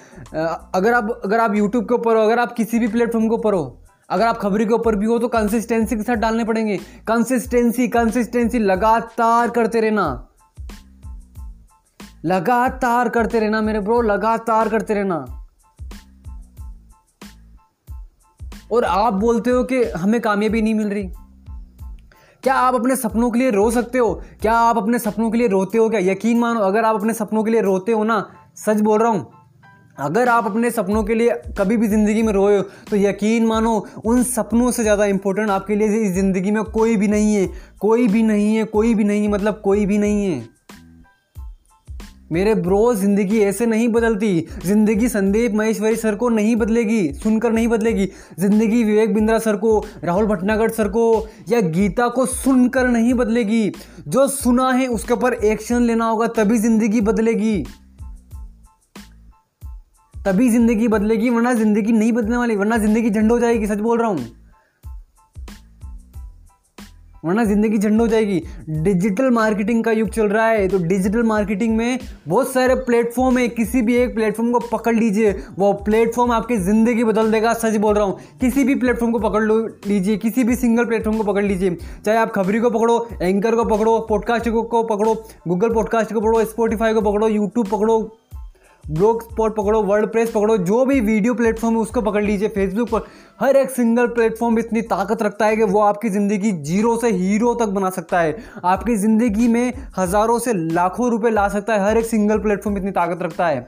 अगर 0.75 0.93
आप 0.93 1.21
अगर 1.25 1.41
आप 1.41 1.55
यूट्यूब 1.55 1.85
के 1.85 1.95
ऊपर 1.95 2.17
हो, 2.17 2.23
अगर 2.23 2.39
आप 2.39 2.53
किसी 2.53 2.79
भी 2.79 2.89
प्लेटफॉर्म 2.89 3.29
के 3.29 3.35
ऊपर 3.35 3.55
हो, 3.55 3.83
अगर 4.11 4.27
आप 4.27 4.39
खबरी 4.39 4.67
के 4.67 4.75
ऊपर 4.75 4.97
भी 4.97 5.07
हो 5.07 5.19
तो 5.19 5.29
कंसिस्टेंसी 5.29 5.97
के 5.97 6.03
साथ 6.03 6.17
डालने 6.17 6.45
पड़ेंगे। 6.45 6.77
कंसिस्टेंसी 7.09 7.89
कंसिस्टेंसी 7.89 8.59
लगातार 8.59 9.51
करते 9.51 9.81
रहना। 9.81 10.07
लगातार 12.27 13.09
करते 13.09 13.41
रहना 13.41 13.61
मेरे 13.61 13.81
ब्रो 13.81 14.01
लगातार 14.03 14.69
करते 14.69 14.95
रहना। 14.95 15.25
और 18.73 18.85
आप 18.85 19.13
बोलते 19.15 19.51
हो 19.51 19.63
कि 19.65 19.83
हमें 19.93 20.21
कामयाबी 20.21 20.63
नहीं 20.63 20.75
मिल 20.75 20.89
रही। 20.89 21.09
क्या 22.43 22.55
आप 22.55 22.75
अपने 22.75 22.97
सपनों 22.97 23.31
के 23.31 23.39
लिए 23.39 23.51
रो 23.51 23.71
सकते 23.71 23.99
हो? 23.99 24.13
क्या 24.43 24.53
आप 24.55 24.77
अपने 24.77 24.99
सपनों 24.99 25.31
के 25.31 25.39
लिए 25.39 25.49
रोते 25.49 25.79
हो 25.79 25.89
क्या? 25.91 26.01
यकीन 26.03 26.39
मानो, 26.39 26.61
अगर 26.61 26.85
आप 26.85 26.97
अपने 26.97 27.13
सपनों 27.15 27.45
के 27.45 27.51
लिए 27.51 27.61
रोते 27.63 27.93
हो 27.93 28.05
ना, 28.05 28.19
सच 28.57 28.81
बोल 28.81 28.99
रहा 28.99 29.11
हूँ, 29.11 29.27
अगर 29.99 30.29
आप 30.29 30.47
अपने 30.47 30.71
सपनों 30.71 31.03
के 31.05 31.15
लिए 31.15 31.41
कभी 31.59 31.77
भी 31.77 31.89
ज़िंदगी 31.89 32.23
में 32.23 32.33
रोए 32.33 32.57
हो 32.57 32.63
तो 32.91 32.97
यकीन 32.97 33.47
मानो, 33.47 33.77
उन 34.07 34.23
सपनों 34.25 34.71
से 34.71 34.83
ज़्यादा 34.83 35.05
इंपॉर्टेंट 35.07 35.51
आपके 35.51 35.77
लिए 35.77 36.01
इस 36.01 36.13
ज़िंदगी 36.15 36.51
में 36.51 36.63
कोई 36.65 36.97
भी 36.97 37.09
नहीं 37.09 37.35
है, 37.35 37.47
कोई 37.81 38.09
भी 38.09 38.23
नहीं 38.23 38.55
है, 38.57 38.65
कोई 38.67 38.95
भी 38.95 39.05
नहीं 39.05 39.23
है 39.23 39.29
मतलब 39.29 39.61
कोई 39.65 39.87
भी 39.87 39.99
नहीं 39.99 40.27
है। 40.27 40.56
मेरे 42.33 42.55
ब्रो, 42.55 42.95
ज़िंदगी 42.95 43.39
ऐसे 43.39 43.67
नहीं 43.67 43.89
बदलती। 43.89 44.47
ज़िंदगी 44.65 45.09
संदीप 45.09 45.53
महेश्वरी 45.55 45.97
सर 45.97 46.15
को 46.15 46.29
नहीं 46.29 46.57
बदलेगी, 46.57 47.13
सुनकर 47.13 47.53
नहीं 47.53 47.69
बदलेगी। 47.69 48.09
ज़िंदगी 48.39 48.83
विवेक 48.85 49.15
बिंद्रा 49.15 49.39
सर 49.39 49.57
को, 49.57 49.85
राहुल 50.05 50.27
भटनागर 50.27 50.71
सर 50.71 50.89
को, 50.89 51.29
या 51.49 51.61
गीता 51.61 52.09
को 52.09 52.27
सुनकर 52.27 52.89
नहीं 52.89 53.15
बदलेगी। 53.15 53.73
जो 54.09 54.27
सुना 54.29 54.71
है 54.71 54.87
उसके 54.87 55.15
ऊपर 55.15 55.33
एक्शन 55.33 55.83
लेना 55.83 56.07
होगा, 56.07 56.27
तभी 56.27 56.59
ज़िंदगी 56.59 57.01
बदलेगी। 57.01 57.65
तभी 60.15 60.49
ज़िंदगी 60.49 60.89
बदलेगी, 60.89 61.31
वरना 61.31 61.55
ज़िंदगी 61.55 61.93
नहीं 61.93 62.13
बदलने 62.13 62.37
वाली, 62.37 62.57
वरना 62.57 62.77
ज़िंदगी 62.79 63.11
झंड 63.11 63.33
हो 63.33 63.39
जाएगी, 63.39 63.67
सच 63.67 63.79
बोल 63.79 63.99
रहा 63.99 64.09
हूँ। 64.09 64.46
वरना 67.27 67.45
ज़िंदगी 67.45 67.79
झंड 67.79 68.01
हो 68.01 68.07
जाएगी। 68.09 68.43
डिजिटल 68.83 69.31
मार्केटिंग 69.33 69.83
का 69.85 69.93
युग 69.93 70.09
चल 70.11 70.29
रहा 70.29 70.47
है 70.47 70.69
तो 70.69 70.79
डिजिटल 70.81 71.23
मार्केटिंग 71.25 71.77
में 71.77 71.99
बहुत 72.29 72.53
सारे 72.53 72.75
प्लेटफॉर्म 72.77 73.39
है। 73.39 73.47
किसी 73.51 73.83
भी 73.83 73.97
एक 73.97 74.15
प्लेटफॉर्म 74.15 74.53
को 74.53 74.59
पकड़ 74.69 74.95
लीजिए, 74.95 75.35
वो 75.59 75.73
प्लेटफॉर्म 75.85 76.33
आपकी 76.33 76.57
ज़िंदगी 76.59 77.05
बदल 77.05 77.31
देगा, 77.33 77.53
सच 77.55 77.77
बोल 77.77 77.95
रहा 77.95 78.05
हूँ। 78.05 78.19
किसी 78.41 78.65
भी 78.65 78.75
प्लेटफॉर्म 78.77 79.13
को 79.13 79.19
पकड़ 79.21 79.43
लो 79.43 79.59
लीजिए, 79.87 80.17
किसी 80.17 80.45
भी 80.45 80.57
सिंगल 80.57 80.85
प्लेटफॉर्म 80.85 81.19
को 81.19 81.25
पकड़ 81.25 81.45
लीजिए। 81.45 81.77
चाहे 82.05 82.19
आप 82.19 82.33
खबरी 82.33 82.61
को 82.61 82.71
पकड़ो, 82.71 83.09
एंकर 83.23 83.55
को 83.55 83.65
पकड़ो, 83.67 83.99
पॉडकास्ट 84.09 84.49
को 84.51 84.83
पकड़ो, 84.85 85.15
गूगल 85.49 85.75
पॉडकास्ट 85.75 86.13
को 86.13 86.21
पकड़ो, 86.21 86.45
स्पॉटीफाई 86.45 86.95
को 86.95 87.01
पकड़ो, 87.03 87.29
यूट्यूब 87.29 87.67
पकड़ो 87.69 88.01
ब्लॉग 88.89 89.23
स्पॉट 89.23 89.57
पकड़ो 89.57 89.81
वर्ल्ड 89.83 90.11
प्रेस 90.13 90.31
पकड़ो, 90.31 90.57
जो 90.57 90.85
भी 90.85 91.01
वीडियो 91.01 91.35
प्लेटफॉर्म 91.35 91.75
है 91.75 91.81
उसको 91.81 92.01
पकड़ 92.03 92.23
लीजिए। 92.25 92.49
फेसबुक 92.49 92.89
पर 92.91 93.07
हर 93.41 93.57
एक 93.57 93.71
सिंगल 93.71 94.07
प्लेटफॉर्म 94.09 94.59
इतनी 94.59 94.83
ताकत 94.85 95.23
रखता 95.23 95.47
है 95.47 95.57
कि 95.57 95.63
वो 95.65 95.81
आपकी 95.81 96.11
ज़िंदगी 96.11 96.53
ज़ीरो 96.53 96.97
से 96.97 97.11
हीरो 97.13 97.55
तक 97.55 97.69
बना 97.69 97.91
सकता 97.91 98.21
है। 98.21 98.37
आपकी 98.65 98.97
ज़िंदगी 98.97 99.49
में 99.49 99.73
हज़ारों 99.99 100.39
से 100.39 100.53
लाखों 100.53 101.11
रुपए 101.11 101.31
ला 101.31 101.49
सकता 101.49 101.75
है, 101.75 101.85
हर 101.85 101.99
एक 101.99 102.07
सिंगल 102.07 102.39
प्लेटफॉर्म 102.39 102.79
इतनी 102.79 102.91
ताकत 102.91 103.23
रखता 103.23 103.47
है। 103.47 103.67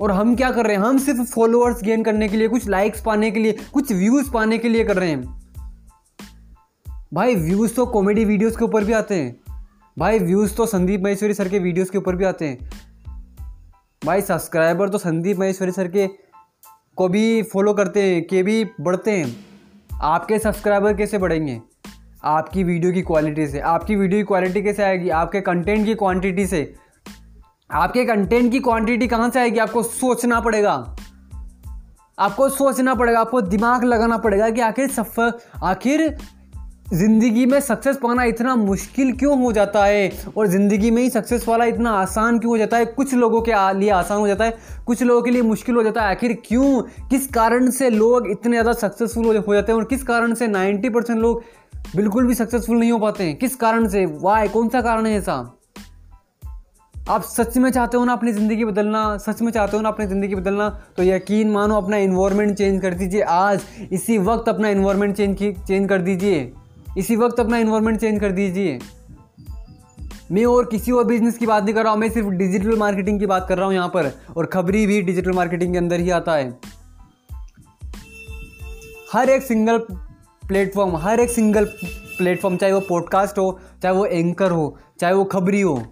और 0.00 0.10
हम 0.10 0.34
क्या 0.36 0.50
कर 0.50 0.66
रहे 0.66 0.76
हैं? 0.76 0.82
हम 0.82 0.98
सिर्फ़ 0.98 1.22
फॉलोअर्स 1.24 1.82
गेन 1.82 2.02
करने 2.02 2.28
के 2.28 2.36
लिए, 2.36 2.48
कुछ 2.48 2.68
लाइक्स 2.68 3.00
पाने 3.00 3.30
के 3.30 3.40
लिए, 3.40 3.56
कुछ 3.72 3.92
व्यूज़ 3.92 4.30
पाने 4.30 4.58
के 4.58 4.68
लिए 4.68 4.84
कर 4.84 4.96
रहे 4.96 5.10
हैं। 5.10 5.40
भाई 7.14 7.34
व्यूज़ 7.34 7.74
तो 7.74 7.86
कॉमेडी 7.86 8.24
वीडियोज़ 8.24 8.56
के 8.58 8.64
ऊपर 8.64 8.84
भी 8.84 8.92
आते 8.92 9.14
हैं। 9.14 9.36
भाई 9.96 10.18
व्यूज़ 10.18 10.54
तो 10.54 10.66
संदीप 10.66 11.02
महेश्वरी 11.02 11.34
सर 11.34 11.48
के 11.48 11.58
वीडियोज़ 11.58 11.90
के 11.90 11.98
ऊपर 11.98 12.16
भी 12.16 12.24
आते 12.24 12.44
हैं। 12.44 12.70
भाई 14.04 14.20
सब्सक्राइबर 14.20 14.88
तो 14.88 14.98
संदीप 14.98 15.38
महेश्वरी 15.38 15.72
सर 15.72 15.88
के 15.88 16.06
को 16.96 17.08
भी 17.08 17.42
फॉलो 17.42 17.74
करते 17.74 18.02
हैं, 18.02 18.26
के 18.26 18.42
भी 18.42 18.64
बढ़ते 18.80 19.10
हैं। 19.10 19.36
आपके 20.02 20.38
सब्सक्राइबर 20.38 20.94
कैसे 20.94 21.18
बढ़ेंगे? 21.18 21.60
आपकी 22.24 22.64
वीडियो 22.64 22.92
की 22.92 23.02
क्वालिटी 23.02 23.46
से। 23.46 23.60
आपकी 23.60 23.96
वीडियो 23.96 24.20
की 24.20 24.24
क्वालिटी 24.24 24.62
कैसे 24.62 24.82
आएगी? 24.82 25.08
आपके 25.08 25.40
कंटेंट 25.40 25.86
की 25.86 25.94
क्वांटिटी 25.94 26.46
से। 26.46 26.74
आपके 27.70 28.04
कंटेंट 28.04 28.52
की 28.52 28.60
क्वांटिटी 28.60 29.06
कहाँ 29.06 29.30
से 29.30 29.40
आएगी? 29.40 29.58
आपको 29.58 29.82
सोचना 29.82 30.40
पड़ेगा। 30.40 30.96
आपको 32.18 32.48
सोचना 32.48 32.94
पड़ेगा, 32.94 33.20
आपको 33.20 33.40
दिमाग 33.40 33.84
लगाना 33.84 34.18
पड़ेगा 34.18 34.50
कि 34.50 34.60
आखिर 34.60 34.88
सफ़र, 34.88 35.32
आखिर 35.62 36.18
ज़िंदगी 36.92 37.44
में 37.46 37.58
सक्सेस 37.60 37.96
पाना 37.96 38.24
इतना 38.24 38.54
मुश्किल 38.56 39.12
क्यों 39.16 39.38
हो 39.42 39.52
जाता 39.52 39.84
है? 39.84 40.10
और 40.36 40.46
ज़िंदगी 40.46 40.90
में 40.90 41.02
ही 41.02 41.10
सक्सेस 41.10 41.46
वाला 41.48 41.64
इतना 41.64 41.90
आसान 41.90 42.38
क्यों 42.38 42.50
हो 42.50 42.58
जाता 42.58 42.76
है? 42.76 42.84
कुछ 42.86 43.14
लोगों 43.14 43.40
के 43.42 43.52
लिए 43.78 43.90
आसान 43.90 44.18
हो 44.18 44.26
जाता 44.26 44.44
है, 44.44 44.54
कुछ 44.86 45.02
लोगों 45.02 45.22
के 45.22 45.30
लिए 45.30 45.42
मुश्किल 45.42 45.76
हो 45.76 45.82
जाता 45.82 46.02
है। 46.02 46.10
आखिर 46.10 46.36
क्यों? 46.46 46.82
किस 47.10 47.26
कारण 47.26 47.70
से 47.70 47.90
लोग 47.90 48.30
इतने 48.30 48.52
ज़्यादा 48.52 48.72
सक्सेसफुल 48.72 49.36
हो 49.38 49.54
जाते 49.54 49.72
हैं? 49.72 49.78
और 49.78 49.84
किस 49.84 50.02
कारण 50.02 50.34
से 50.34 50.48
नाइन्टी 50.48 50.88
परसेंट 50.88 51.18
लोग 51.20 51.42
बिल्कुल 51.96 52.26
भी 52.26 52.34
सक्सेसफुल 52.34 52.78
नहीं 52.78 52.92
हो 52.92 52.98
पाते 52.98 53.24
हैं? 53.24 53.36
किस 53.36 53.56
कारण 53.56 53.88
से? 53.88 54.06
वाई 54.06 54.48
कौन 54.48 54.68
सा 54.68 54.80
कारण 54.80 55.06
है 55.06 55.16
ऐसा? 55.18 55.58
आप 56.94 57.22
सच 57.22 57.56
में 57.58 57.70
चाहते 57.70 57.96
हो 57.96 58.04
ना 58.04 58.12
अपनी 58.12 58.32
ज़िंदगी 58.32 58.64
बदलना? 58.64 59.16
सच 59.18 59.42
में 59.42 59.52
चाहते 59.52 59.76
हो 59.76 59.82
ना 59.82 59.88
अपनी 59.88 60.06
ज़िंदगी 60.06 60.34
बदलना? 60.34 60.68
तो 60.96 61.02
यकीन 61.02 61.50
मानो 61.50 61.76
अपना 61.76 61.96
इन्वायरमेंट 61.98 62.56
चेंज 62.58 62.80
कर 62.82 62.94
दीजिए। 62.94 63.22
आज 63.22 63.62
इसी 63.92 64.18
वक्त 64.20 64.48
अपना 64.48 64.68
इन्वायरमेंट 64.68 65.16
चेंज 65.16 65.38
चेंज 65.38 65.88
कर 65.88 66.02
दीजिए। 66.02 66.52
इसी 66.98 67.16
वक्त 67.16 67.40
अपना 67.40 67.58
इन्वायरमेंट 67.58 68.00
चेंज 68.00 68.20
कर 68.20 68.32
दीजिए। 68.32 68.78
मैं 70.32 70.44
और 70.44 70.64
किसी 70.64 70.92
और 70.92 71.04
बिज़नेस 71.04 71.38
की 71.38 71.46
बात 71.46 71.64
नहीं 71.64 71.74
कर 71.74 71.82
रहा 71.82 71.92
हूँ, 71.92 72.00
मैं 72.00 72.08
सिर्फ़ 72.10 72.28
डिजिटल 72.28 72.76
मार्केटिंग 72.78 73.18
की 73.20 73.26
बात 73.26 73.46
कर 73.48 73.58
रहा 73.58 73.66
हूँ 73.66 73.74
यहाँ 73.74 73.88
पर, 73.88 74.10
और 74.36 74.46
खबरी 74.46 74.86
भी 74.86 75.00
डिजिटल 75.02 75.32
मार्केटिंग 75.32 75.72
के 75.72 75.78
अंदर 75.78 76.00
ही 76.00 76.10
आता 76.10 76.34
है। 76.34 76.58
हर 79.12 79.30
एक 79.30 79.42
सिंगल 79.42 79.78
प्लेटफॉर्म 80.42 80.96
हर 80.96 81.20
एक 81.20 81.30
सिंगल 81.30 81.64
प्लेटफॉर्म 82.18 82.56
चाहे 82.56 82.72
वो 82.72 82.80
पॉडकास्ट 82.80 83.38
हो, 83.38 83.58
चाहे 83.82 83.94
वो 83.94 84.04
एंकर 84.06 84.50
हो, 84.50 84.76
चाहे 85.00 85.14
वो 85.14 85.24
खबरी 85.24 85.60
हो, 85.60 85.82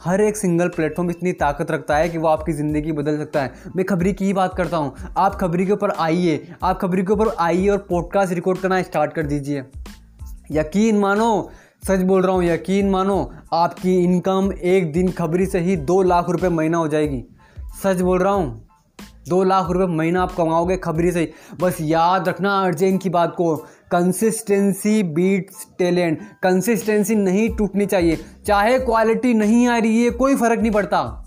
हर 0.00 0.20
एक 0.20 0.36
सिंगल 0.36 0.68
प्लेटफॉर्म 0.68 1.10
इतनी 1.10 1.32
ताकत 1.32 1.70
रखता 1.70 1.96
है 1.96 2.08
कि 2.08 2.18
वो 2.18 2.28
आपकी 2.28 2.52
ज़िंदगी 2.52 2.92
बदल 2.92 3.18
सकता 3.18 3.42
है। 3.42 3.70
मैं 3.76 3.84
खबरी 3.86 4.12
की 4.12 4.24
ही 4.24 4.32
बात 4.32 4.54
करता 4.56 4.76
हूँ। 4.76 5.12
आप 5.16 5.34
खबरी 5.34 5.66
के 5.66 5.72
ऊपर 5.72 5.90
आइए, 5.90 6.48
आप 6.62 6.78
खबरी 6.80 7.02
के 7.02 7.12
ऊपर 7.12 7.34
आइए 7.40 7.68
और 7.68 7.86
पॉडकास्ट 7.90 8.32
रिकॉर्ड 8.32 8.58
करना 8.58 8.82
स्टार्ट 8.82 9.12
कर 9.12 9.26
दीजिए। 9.26 9.64
यकीन 10.50 10.98
मानो, 10.98 11.50
सच 11.88 12.00
बोल 12.00 12.22
रहा 12.22 12.32
हूँ, 12.32 12.44
यकीन 12.44 12.90
मानो, 12.90 13.30
आपकी 13.52 13.96
इनकम 13.96 14.50
एक 14.52 14.92
दिन 14.92 15.10
खबरी 15.12 15.46
से 15.46 15.58
ही 15.58 15.76
दो 15.76 16.02
लाख 16.02 16.30
रुपए 16.30 16.48
महीना 16.48 16.78
हो 16.78 16.88
जाएगी। 16.88 17.22
सच 17.82 18.00
बोल 18.00 18.18
रहा 18.18 18.32
हूँ, 18.32 18.66
दो 19.28 19.42
लाख 19.44 19.70
रुपए 19.70 19.92
महीना 19.92 20.22
आप 20.22 20.32
कमाओगे 20.32 20.76
खबरी 20.76 21.12
से 21.12 21.20
ही। 21.20 21.28
बस 21.60 21.76
याद 21.80 22.28
रखना 22.28 22.58
अर्जेंट 22.60 23.00
की 23.02 23.10
बात 23.10 23.34
को 23.36 23.54
कंसिस्टेंसी 23.90 25.02
बीट्स 25.02 25.66
टैलेंट 25.78 26.20
कंसिस्टेंसी 26.42 27.14
नहीं 27.14 27.48
टूटनी 27.56 27.86
चाहिए। 27.86 28.18
चाहे 28.46 28.78
क्वालिटी 28.78 29.34
नहीं 29.34 29.66
आ 29.68 29.78
रही 29.78 30.02
है, 30.04 30.10
कोई 30.10 30.36
फ़र्क 30.36 30.60
नहीं 30.60 30.72
पड़ता। 30.72 31.24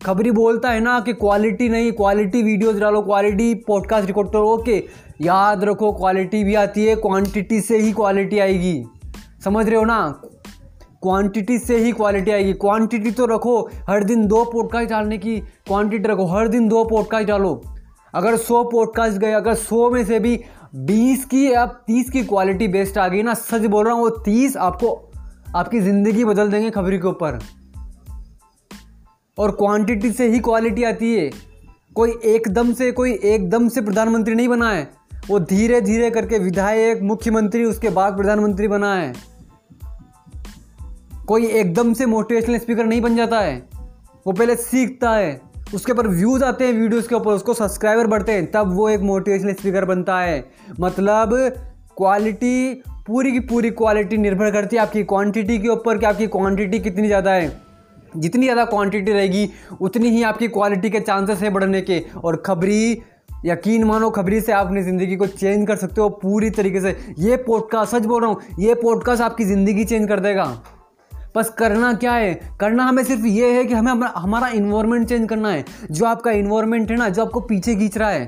खबरी 0.00 0.30
बोलता 0.30 0.70
है 0.70 0.80
ना 0.80 0.98
कि 1.00 1.12
क्वालिटी 1.12 1.68
नहीं 1.68 1.92
क्वालिटी 1.92 2.42
वीडियोस 2.42 2.76
डालो 2.76 3.00
क्वालिटी 3.02 3.54
पॉडकास्ट 3.66 4.06
रिकॉर्ड 4.06 4.28
करो 4.28 4.48
ओके 4.48 4.78
याद 5.20 5.64
रखो 5.64 5.92
क्वालिटी 5.92 6.44
भी 6.44 6.54
आती 6.54 6.84
है 6.84 6.96
क्वांटिटी 6.96 7.60
से 7.60 7.78
ही 7.78 7.92
क्वालिटी 7.92 8.38
आएगी। 8.38 8.84
समझ 9.44 9.66
रहे 9.66 9.76
हो 9.76 9.84
ना? 9.84 10.20
क्वांटिटी 11.02 11.58
से 11.58 11.76
ही 11.76 11.92
क्वालिटी 11.92 12.30
आएगी। 12.30 12.52
क्वांटिटी 12.52 13.10
तो 13.10 13.26
रखो, 13.26 13.70
हर 13.88 14.04
दिन 14.04 14.26
दो 14.26 14.44
पॉडकास्ट 14.44 14.90
डालने 14.90 15.18
की 15.18 15.40
क्वांटिटी 15.40 16.08
रखो, 16.08 16.26
हर 16.26 16.48
दिन 16.48 16.68
दो 16.68 16.84
पॉडकास्ट 16.84 17.28
डालो। 17.28 17.62
अगर 18.14 18.36
सौ 18.36 18.64
पॉडकास्ट 18.64 19.18
गए, 19.18 19.32
अगर 19.32 19.54
सौ 19.54 19.90
में 19.90 20.04
से 20.04 20.18
भी 20.18 20.40
बीस 20.74 21.24
की 21.24 21.52
या 21.52 21.66
तीस 21.66 22.10
की 22.10 22.22
क्वालिटी 22.22 22.68
बेस्ट 22.68 22.98
आ 22.98 23.08
गई 23.08 23.22
ना, 23.22 23.34
सच 23.34 23.66
बोल 23.66 23.84
रहा 23.84 23.94
हूँ, 23.94 24.02
वो 24.02 24.10
तीस 24.10 24.56
आपको, 24.56 25.12
आपकी 25.56 25.80
ज़िंदगी 25.80 26.24
बदल 26.24 26.50
देंगे 26.50 26.70
खबरी 26.70 26.98
के 26.98 27.08
ऊपर। 27.08 27.38
और 29.38 29.50
क्वांटिटी 29.50 30.12
से 30.12 30.28
ही 30.28 30.38
क्वालिटी 30.38 30.84
आती 30.84 31.14
है। 31.16 31.30
कोई 31.94 32.14
एकदम 32.24 32.72
से, 32.72 32.92
कोई 32.92 33.12
एकदम 33.12 33.68
से 33.68 33.80
प्रधानमंत्री 33.80 34.34
नहीं 34.34 34.48
बना 34.48 34.70
है 34.70 35.05
वो 35.30 35.38
धीरे 35.40 35.80
धीरे 35.80 36.10
करके 36.10 36.38
विधायक, 36.38 37.02
मुख्यमंत्री, 37.02 37.64
उसके 37.64 37.88
बाद 37.88 38.16
प्रधानमंत्री 38.16 38.68
बना 38.68 38.94
है। 38.94 39.12
कोई 41.26 41.46
एकदम 41.46 41.92
से 41.92 42.06
मोटिवेशनल 42.06 42.58
स्पीकर 42.58 42.84
नहीं 42.84 43.00
बन 43.00 43.16
जाता 43.16 43.40
है। 43.40 43.56
वो 44.26 44.32
पहले 44.32 44.56
सीखता 44.56 45.10
है। 45.10 45.40
उसके 45.74 45.92
ऊपर 45.92 46.08
व्यूज़ 46.08 46.44
आते 46.44 46.66
हैं 46.66 46.72
वीडियोस 46.72 47.08
के 47.08 47.14
ऊपर, 47.14 47.32
उसको 47.32 47.54
सब्सक्राइबर 47.54 48.06
बढ़ते 48.06 48.32
हैं, 48.32 48.50
तब 48.50 48.74
वो 48.74 48.88
एक 48.88 49.00
मोटिवेशनल 49.00 49.52
स्पीकर 49.52 49.84
बनता 49.84 50.18
है। 50.20 50.44
मतलब 50.80 51.34
क्वालिटी 51.96 52.82
पूरी 53.06 53.32
की 53.32 53.40
पूरी 53.40 53.70
क्वालिटी 53.70 54.16
निर्भर 54.16 54.50
करती 54.50 54.76
है 54.76 54.82
आपकी 54.82 55.02
क्वांटिटी 55.04 55.58
के 55.58 55.68
ऊपर 55.68 55.98
कि 55.98 56.06
आपकी 56.06 56.26
क्वांटिटी 56.26 56.78
कितनी 56.78 57.06
ज़्यादा 57.06 57.32
है। 57.32 57.50
जितनी 58.16 58.42
ज़्यादा 58.42 58.64
क्वांटिटी 58.64 59.12
रहेगी, 59.12 59.48
उतनी 59.80 60.08
ही 60.08 60.22
आपकी 60.22 60.48
क्वालिटी 60.48 60.90
के 60.90 61.00
चांसेस 61.00 61.42
हैं 61.42 61.52
बढ़ने 61.52 61.80
के। 61.80 62.02
और 62.24 62.36
खबरी 62.36 63.02
यकीन 63.46 63.84
मानो 63.84 64.08
खबरी 64.10 64.40
से 64.40 64.52
आप 64.52 64.66
अपनी 64.66 64.82
ज़िंदगी 64.82 65.16
को 65.16 65.26
चेंज 65.26 65.66
कर 65.68 65.76
सकते 65.76 66.00
हो 66.00 66.08
पूरी 66.22 66.50
तरीके 66.50 66.80
से। 66.80 66.96
ये 67.18 67.36
पॉडकास्ट 67.36 67.92
सच 67.92 68.04
बोल 68.04 68.22
रहा 68.22 68.30
हूँ, 68.30 68.40
ये 68.58 68.74
पॉडकास्ट 68.74 69.22
आपकी 69.22 69.44
ज़िंदगी 69.44 69.84
चेंज 69.84 70.08
कर 70.08 70.20
देगा। 70.20 70.46
बस 71.36 71.48
करना 71.58 71.92
क्या 71.94 72.12
है? 72.12 72.34
करना 72.60 72.84
हमें 72.84 73.02
सिर्फ़ 73.04 73.26
ये 73.26 73.52
है 73.52 73.64
कि 73.64 73.74
हमें 73.74 74.08
हमारा 74.08 74.48
इन्वायरमेंट 74.48 75.08
चेंज 75.08 75.28
करना 75.28 75.50
है। 75.50 75.64
जो 75.90 76.06
आपका 76.06 76.30
इन्वायरमेंट 76.32 76.90
है 76.90 76.96
ना, 76.96 77.08
जो 77.08 77.24
आपको 77.24 77.40
पीछे 77.42 77.74
खींच 77.74 77.98
रहा 77.98 78.10
है। 78.10 78.26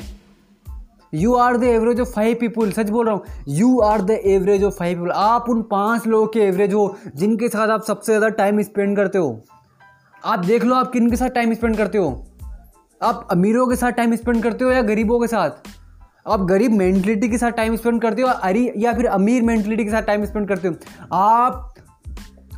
You 1.13 1.35
are 1.35 1.57
the 1.57 1.65
average 1.65 2.01
of 2.01 2.09
five 2.09 2.37
people 2.41 2.73
सच 2.73 2.91
बोल 2.91 3.07
रहा 3.07 3.15
हूँ। 3.15 3.45
You 3.49 3.79
are 3.81 4.03
the 4.03 4.11
average 4.11 4.65
of 4.65 4.75
five 4.75 4.99
people 4.99 5.13
आप 5.13 5.49
उन 5.51 5.63
पाँच 5.63 6.07
लोगों 6.07 6.27
के 6.27 6.41
एवरेज 6.41 6.75
हो, 6.75 6.97
जिनके 7.17 7.49
साथ 7.49 7.69
आप 7.69 7.85
सबसे 7.85 8.13
ज़्यादा 8.13 8.29
टाइम 8.37 8.63
स्पेंड 8.63 8.97
करते 8.97 9.19
हो। 9.19 9.39
आप 10.23 10.45
देख 10.45 10.65
लो 10.65 10.75
आप 10.75 10.93
किन 10.93 11.11
के 11.11 11.17
साथ 11.17 11.29
टाइम 11.31 11.55
स्पेंड 11.55 11.77
करते 11.77 11.99
हो। 11.99 12.11
आप 13.03 13.29
अमीरों 13.31 13.67
के 13.67 13.77
साथ 13.77 13.91
टाइम 13.91 14.17
स्पेंड 14.17 14.43
करते 14.43 14.65
हो 14.65 14.71
या 14.71 14.83
गरीबों 14.83 15.21
के 15.21 15.27
साथ? 15.27 15.51
आप 16.29 16.41
गरीब 16.41 16.73
मेंटलिटी 16.73 17.29
के 17.29 17.39
साथ 17.39 17.51
टाइम 17.51 17.77
स्पेंड 17.77 18.03
करते 18.03 18.23
हो, 18.23 18.29
अरी 18.29 18.73
या 18.77 18.93
फिर 18.93 19.07
अमीर 19.07 19.43
मेंटलिटी 19.43 19.85
के 19.85 19.91
साथ 19.91 20.03
टाइम 20.03 20.25
स्पेंड 20.25 20.49
करते 20.49 20.69
हो? 20.69 20.75
आप 21.13 21.75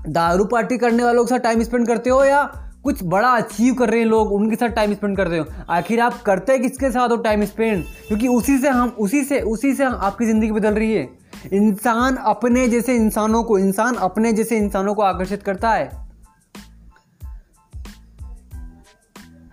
दारू 0.09 0.45
पार्टी 0.45 0.79
करने 0.79 1.05
वालों 1.05 1.25
के 1.25 1.29
साथ 1.29 1.39
टाइम 1.39 1.63
स्पेंड 1.63 1.87
करते 1.87 2.11
हो 2.11 2.25
या 2.25 2.43
कुछ 2.85 3.05
बड़ा 3.05 3.29
अचीव 3.29 3.75
कर 3.75 3.91
रहे 3.91 4.01
हैं 4.01 4.07
लोग, 4.07 4.33
उनके 4.33 4.57
साथ 4.57 4.69
टाइम 4.69 4.95
स्पेंड 4.95 5.17
करते 5.17 5.39
हो? 5.39 5.45
आखिर 5.71 6.01
आप 6.01 6.23
करते 6.23 6.53
हैं 6.53 6.63
किसके 6.63 6.91
साथ 6.91 7.09
हो 7.09 7.17
टाइम 7.17 7.45
स्पेंड 7.45 7.85
क्योंकि 8.09 8.29
उसी 8.29 8.59
से 8.59 8.69
हम, 8.69 8.89
उसी 8.89 9.25
से 9.25 9.41
उसी 9.41 9.75
से 9.75 9.85
आपकी 9.85 10.27
ज़िंदगी 10.27 10.51
बदल 10.51 10.75
रही 10.75 10.95
है। 10.95 11.09
इंसान 11.53 12.17
अपने 12.17 12.69
जैसे 12.69 12.97
इंसानों 12.97 13.45
को, 13.45 13.59
इंसान 13.59 13.95
अपने 13.95 14.33
जैसे 14.33 14.57
इंसानों 14.57 14.95
को 14.95 15.03
आकर्षित 15.03 15.43
करता 15.43 15.71
है। 15.71 16.10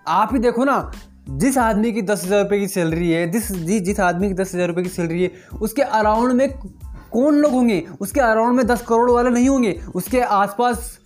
आप 0.08 0.30
ही 0.34 0.40
देखो 0.40 0.64
ना, 0.64 0.92
जिस 1.30 1.58
आदमी 1.58 1.92
की 1.92 2.02
दस 2.02 2.24
हज़ार 2.26 2.44
रुपये 2.44 2.60
की 2.60 2.68
सैलरी 2.68 3.12
है, 3.12 3.32
जिस, 3.32 3.52
जी, 3.52 3.80
जिस 3.80 4.00
आदमी 4.00 4.28
की 4.28 4.34
दस 4.34 4.54
हज़ार 4.56 4.68
रुपये 4.68 4.84
की 4.84 4.90
सैलरी 4.90 5.24
है, 5.24 5.32
उसके 5.62 5.82
अराउंड 5.82 6.34
में 6.34 6.50
कौन 7.12 7.36
लोग 7.36 7.52
होंगे? 7.52 7.84
उसके 8.02 8.20
अराउंड 8.20 8.56
में 8.56 8.66
दस 8.68 8.82
करोड़ 8.82 9.12
वाले 9.12 9.30
नहीं 9.30 9.50
होंगे? 9.50 9.82
उसके 9.96 10.20
आसपास 10.20 11.00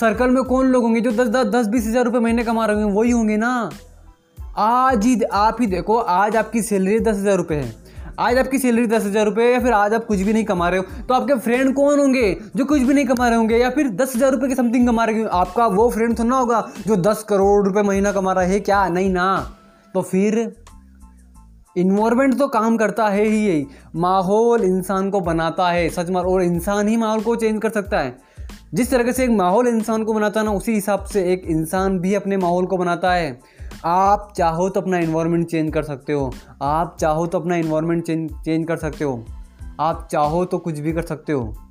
सर्कल 0.00 0.30
में 0.30 0.42
कौन 0.44 0.66
लोग 0.66 0.82
होंगे 0.82 1.00
जो 1.00 1.10
दस 1.10 1.28
दस 1.28 1.46
दस, 1.46 1.66
बीस 1.66 1.86
हज़ार 1.86 2.04
रुपये 2.04 2.20
महीने 2.20 2.44
कमा 2.44 2.66
रहे 2.66 2.82
होंगे? 2.82 2.98
वही 2.98 3.10
होंगे 3.10 3.36
ना। 3.36 3.70
आज 4.56 5.04
ही 5.06 5.20
आप 5.22 5.56
ही 5.60 5.66
देखो, 5.66 5.96
आज 5.96 6.36
आपकी 6.36 6.62
सैलरी 6.62 7.00
दस 7.00 7.16
हज़ार 7.16 7.36
रुपये 7.36 7.58
है। 7.58 7.79
आज 8.20 8.38
आपकी 8.38 8.58
सैलरी 8.58 8.86
दस 8.86 9.04
हज़ार 9.04 9.24
रुपये 9.24 9.52
या 9.52 9.58
फिर 9.60 9.72
आज 9.72 9.94
आप 9.94 10.04
कुछ 10.04 10.18
भी 10.18 10.32
नहीं 10.32 10.44
कमा 10.44 10.68
रहे 10.68 10.80
हो 10.80 11.04
तो 11.08 11.14
आपके 11.14 11.34
फ्रेंड 11.34 11.72
कौन 11.74 11.98
होंगे 11.98 12.36
जो 12.56 12.64
कुछ 12.64 12.80
भी 12.80 12.94
नहीं 12.94 13.04
कमा 13.06 13.28
रहे 13.28 13.36
होंगे 13.36 13.58
या 13.58 13.70
फिर 13.70 13.88
दस 13.90 14.14
हज़ार 14.16 14.32
रुपये 14.32 14.48
की 14.48 14.54
समथिंग 14.54 14.86
कमा 14.88 15.04
रहे 15.04 15.14
होंगे? 15.14 15.30
आपका 15.30 15.66
वो 15.66 15.88
फ्रेंड 15.90 16.20
ना 16.20 16.38
होगा 16.38 16.60
जो 16.86 16.96
दस 16.96 17.22
करोड़ 17.22 17.64
रुपये 17.66 17.82
महीना 17.82 18.12
कमा 18.12 18.32
रहा 18.32 18.44
है, 18.44 18.58
क्या? 18.60 18.88
नहीं 18.88 19.10
ना। 19.10 19.56
तो 19.94 20.02
फिर 20.02 20.38
इन्वायरमेंट 21.76 22.38
तो 22.38 22.48
काम 22.48 22.76
करता 22.76 23.08
है 23.08 23.24
ही 23.24 23.38
यही। 23.46 23.66
माहौल 23.96 24.64
इंसान 24.64 25.10
को 25.10 25.20
बनाता 25.20 25.68
है, 25.68 25.88
सच 25.88 26.10
मार, 26.10 26.24
और 26.24 26.42
इंसान 26.42 26.88
ही 26.88 26.96
माहौल 26.96 27.20
को 27.20 27.36
चेंज 27.36 27.60
कर 27.62 27.70
सकता 27.70 27.98
है। 27.98 28.16
जिस 28.74 28.90
तरह 28.90 29.12
से 29.12 29.24
एक 29.24 29.30
माहौल 29.30 29.68
इंसान 29.68 30.04
को 30.04 30.12
बनाता 30.12 30.40
है 30.40 30.46
ना, 30.46 30.52
उसी 30.52 30.74
हिसाब 30.74 31.04
से 31.04 31.24
एक 31.32 31.44
इंसान 31.48 31.98
भी 31.98 32.14
अपने 32.14 32.36
माहौल 32.36 32.66
को 32.66 32.76
बनाता 32.76 33.12
है। 33.12 33.38
आप 33.84 34.32
चाहो 34.36 34.68
तो 34.68 34.80
अपना 34.80 34.98
इन्वायरमेंट 34.98 35.46
चेंज 35.46 35.72
कर 35.74 35.82
सकते 35.82 36.12
हो। 36.12 36.32
आप 36.62 36.96
चाहो 37.00 37.26
तो 37.26 37.40
अपना 37.40 37.56
इन्वायरमेंट 37.56 38.04
चेंज 38.04 38.30
चेंज 38.44 38.68
कर 38.68 38.76
सकते 38.76 39.04
हो। 39.04 39.24
आप 39.80 40.08
चाहो 40.12 40.44
तो 40.44 40.58
कुछ 40.58 40.78
भी 40.78 40.92
कर 40.92 41.02
सकते 41.02 41.32
हो। 41.32 41.69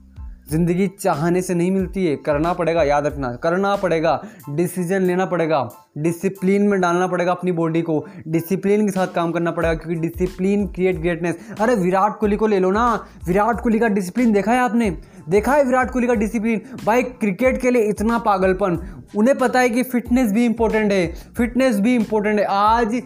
ज़िंदगी 0.52 0.88
चाहने 1.00 1.42
से 1.42 1.54
नहीं 1.54 1.72
मिलती 1.72 2.06
है। 2.06 2.16
करना 2.16 2.54
पड़ेगा, 2.54 2.84
याद 2.84 3.06
रखना। 3.06 3.32
करना 3.34 3.76
पड़ेगा 3.76 4.22
डिसीज़न 4.50 5.02
लेना 5.02 5.26
पड़ेगा। 5.26 5.68
डिसिप्लिन 5.98 6.68
में 6.68 6.80
डालना 6.82 7.08
पड़ेगा 7.08 7.32
अपनी 7.32 7.52
बॉडी 7.52 7.82
को। 7.82 8.06
डिसिप्लिन 8.28 8.86
के 8.86 8.92
साथ 8.92 9.08
काम 9.08 9.32
करना 9.32 9.52
पड़ेगा 9.52 9.74
क्योंकि 9.74 10.00
डिसिप्लिन 10.02 10.66
क्रिएट 10.68 11.00
ग्रेटनेस 11.00 11.38
अरे, 11.60 11.76
विराट 11.76 12.18
कोहली 12.20 12.36
को 12.36 12.48
ले 12.48 12.60
लो 12.60 12.72
ना। 12.72 12.94
विराट 13.28 13.62
कोहली 13.62 13.80
का 13.80 13.88
डिसिप्लिन 13.90 14.32
देखा 14.34 14.52
है 14.52 14.60
आपने? 14.60 14.90
देखा 15.30 15.54
है 15.54 15.64
विराट 15.64 15.92
कोहली 15.92 16.08
का 16.08 16.14
डिसिप्लिन 16.16 16.62
भाई 16.86 17.04
क्रिकेट 17.04 17.62
के 17.62 17.72
लिए 17.72 17.82
इतना 17.84 18.18
पागलपन। 18.20 18.80
उन्हें 19.18 19.38
पता 19.38 19.60
है 19.60 19.70
कि 19.70 19.84
फिटनेस 19.84 20.32
भी 20.32 20.46
इंपॉर्टेंट 20.46 20.92
है। 20.92 21.06
फिटनेस 21.38 21.80
भी 21.80 21.96
इंपॉर्टेंट 21.96 22.40
है। 22.40 22.46
आज 22.46 23.02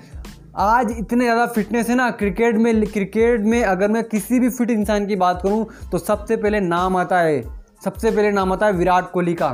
आज 0.53 0.91
इतने 0.91 1.23
ज़्यादा 1.23 1.45
फिटनेस 1.47 1.87
है 1.89 1.95
ना 1.95 2.09
क्रिकेट 2.11 2.55
में 2.55 2.85
क्रिकेट 2.87 3.41
में 3.41 3.63
अगर 3.63 3.87
मैं 3.87 4.03
किसी 4.03 4.39
भी 4.39 4.49
फिट 4.49 4.69
इंसान 4.69 5.05
की 5.07 5.15
बात 5.15 5.39
करूँ 5.43 5.65
तो 5.91 5.97
सबसे 5.97 6.35
पहले 6.35 6.59
नाम 6.59 6.97
आता 6.97 7.19
है, 7.19 7.41
सबसे 7.83 8.11
पहले 8.11 8.31
नाम 8.31 8.53
आता 8.53 8.65
है 8.65 8.73
विराट 8.73 9.09
कोहली 9.11 9.33
का। 9.33 9.49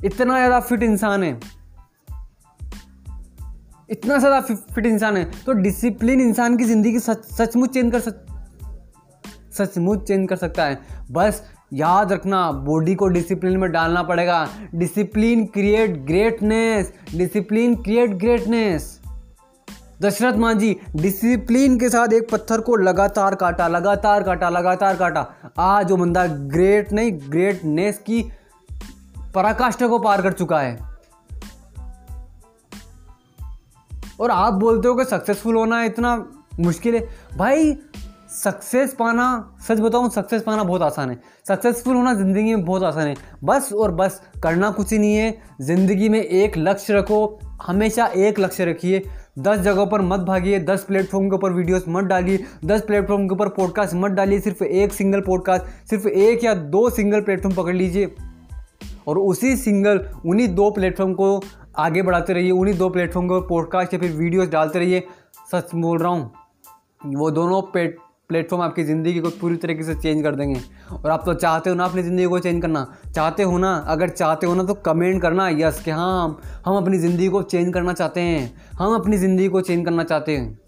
इतना 0.00 0.34
ज़्यादा 0.34 0.58
फिट 0.60 0.82
इंसान 0.82 1.22
है। 1.22 1.38
इतना 3.88 4.18
ज़्यादा 4.18 4.40
फिट 4.40 4.86
इंसान 4.86 5.16
है। 5.16 5.24
तो 5.42 5.52
डिसिप्लिन 5.52 6.20
इंसान 6.20 6.56
की 6.56 6.64
ज़िंदगी 6.64 6.98
सच, 6.98 7.24
सचमुच 7.32 7.72
चेंज 7.74 7.92
कर 7.92 8.00
सक, 8.00 8.26
सचमुच 9.52 10.06
चेंज 10.08 10.28
कर 10.28 10.36
सकता 10.36 10.64
है। 10.64 10.78
बस 11.10 11.42
याद 11.72 12.12
रखना 12.12 12.50
बॉडी 12.52 12.94
को 12.94 13.08
डिसिप्लिन 13.08 13.56
में 13.56 13.70
डालना 13.72 14.02
पड़ेगा। 14.02 14.46
Discipline 14.74 15.46
create 15.46 15.96
greatness 16.06 16.92
discipline 17.14 17.74
create 17.76 18.14
greatness 18.16 18.92
Dashrath 20.02 20.36
Manjhi 20.36 20.74
discipline 20.96 21.78
के 21.78 21.88
साथ 21.88 22.12
एक 22.12 22.28
पत्थर 22.30 22.60
को 22.60 22.76
लगातार 22.76 23.34
काटा 23.34 23.68
लगातार 23.68 24.22
काटा 24.22 24.48
लगातार 24.50 24.96
काटा। 24.96 25.26
आज 25.58 25.90
वो 25.90 25.96
बंदा 25.96 26.26
ग्रेट 26.26 26.92
नहीं 26.92 27.12
ग्रेटनेस 27.30 27.98
की 27.98 28.22
पराकाष्ठा 29.34 29.88
को 29.88 29.98
पार 29.98 30.22
कर 30.22 30.32
चुका 30.32 30.60
है। 30.60 30.78
और 34.20 34.30
आप 34.30 34.54
बोलते 34.54 34.88
हो 34.88 34.94
कि 34.94 35.04
सक्सेसफुल 35.04 35.56
होना 35.56 35.82
इतना 35.84 36.16
मुश्किल 36.60 36.94
है। 36.94 37.08
भाई 37.38 37.76
सक्सेस 38.32 38.94
पाना, 38.94 39.56
सच 39.68 39.80
बताऊँ 39.80 40.08
सक्सेस 40.10 40.42
पाना 40.42 40.64
बहुत 40.64 40.82
आसान 40.82 41.10
है। 41.10 41.20
सक्सेसफुल 41.48 41.96
होना 41.96 42.14
ज़िंदगी 42.14 42.54
में 42.54 42.64
बहुत 42.64 42.82
आसान 42.82 43.06
है। 43.06 43.14
बस 43.44 43.72
और 43.72 43.92
बस, 43.92 44.20
करना 44.42 44.70
कुछ 44.70 44.92
ही 44.92 44.98
नहीं 44.98 45.16
है। 45.16 45.38
ज़िंदगी 45.60 46.08
में 46.08 46.22
एक 46.22 46.56
लक्ष्य 46.58 46.94
रखो, 46.94 47.38
हमेशा 47.62 48.06
एक 48.06 48.40
लक्ष्य 48.40 48.64
रखिए। 48.64 49.06
दस 49.38 49.58
जगहों 49.58 49.86
पर 49.86 50.00
मत 50.00 50.20
भागिए, 50.20 50.58
दस 50.58 50.84
प्लेटफॉर्म 50.84 51.28
के 51.28 51.34
ऊपर 51.34 51.52
वीडियोस 51.52 51.84
मत 51.88 52.04
डालिए, 52.04 52.44
दस 52.64 52.82
प्लेटफॉर्म 52.82 53.26
के 53.28 53.34
ऊपर 53.34 53.48
पॉडकास्ट 53.48 53.94
मत 53.94 54.10
डालिए, 54.10 54.40
सिर्फ़ 54.40 54.62
एक 54.64 54.92
सिंगल 54.92 55.20
पॉडकास्ट 55.20 55.88
सिर्फ़ 55.90 56.08
एक 56.08 56.44
या 56.44 56.54
दो 56.54 56.88
सिंगल 56.90 57.20
प्लेटफॉर्म 57.20 57.56
पकड़ 57.56 57.74
लीजिए। 57.74 58.14
और 59.08 59.18
उसी 59.18 59.56
सिंगल 59.56 60.00
उन्हीं 60.26 60.48
दो 60.54 60.70
प्लेटफॉर्म 60.70 61.12
को 61.14 61.40
आगे 61.78 62.02
बढ़ाते 62.02 62.32
रहिए, 62.32 62.50
उन्हीं 62.50 62.78
दो 62.78 62.88
प्लेटफॉर्म 62.88 63.28
के 63.28 63.34
ऊपर 63.34 63.46
पॉडकास्ट 63.48 63.94
या 63.94 64.00
फिर 64.00 64.12
वीडियोज़ 64.12 64.50
डालते 64.50 64.78
रहिए। 64.78 65.06
सच 65.52 65.74
बोल 65.74 65.98
रहा 65.98 66.12
हूँ, 66.12 66.32
वो 67.06 67.30
दोनों 67.30 67.62
प्लेटफॉर्म 68.30 68.62
आपकी 68.62 68.82
ज़िंदगी 68.84 69.20
को 69.20 69.30
पूरी 69.30 69.56
तरीके 69.56 69.82
से 69.82 69.94
चेंज 69.94 70.22
कर 70.22 70.34
देंगे। 70.34 70.60
और 70.94 71.10
आप 71.10 71.22
तो 71.26 71.34
चाहते 71.34 71.70
हो 71.70 71.76
ना 71.76 71.84
अपनी 71.84 72.02
ज़िंदगी 72.02 72.26
को 72.26 72.38
चेंज 72.38 72.60
करना। 72.62 72.86
चाहते 73.14 73.42
हो 73.42 73.58
ना, 73.58 73.74
अगर 73.88 74.08
चाहते 74.08 74.46
हो 74.46 74.54
ना 74.54 74.62
तो 74.62 74.74
कमेंट 74.74 75.20
करना, 75.22 75.48
यस, 75.50 75.80
कि 75.84 75.90
हाँ 75.90 76.24
हम 76.24 76.36
हम 76.66 76.76
अपनी 76.76 76.98
ज़िंदगी 76.98 77.28
को 77.28 77.42
चेंज 77.42 77.72
करना 77.74 77.92
चाहते 77.92 78.20
हैं। 78.20 78.54
हम 78.78 78.94
अपनी 78.94 79.16
ज़िंदगी 79.16 79.48
को 79.48 79.60
चेंज 79.60 79.84
करना 79.84 80.04
चाहते 80.04 80.36
हैं। 80.36 80.58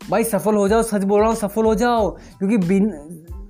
भाई, 0.00 0.24
सफल 0.24 0.54
हो 0.54 0.68
जाओ, 0.68 0.82
सच 0.82 1.04
बोल 1.04 1.20
रहा 1.20 1.28
हूँ, 1.28 1.36
सफल 1.36 1.64
हो 1.64 1.74
जाओ। 1.74 2.10
क्योंकि 2.38 2.58
बिन, 2.58 2.92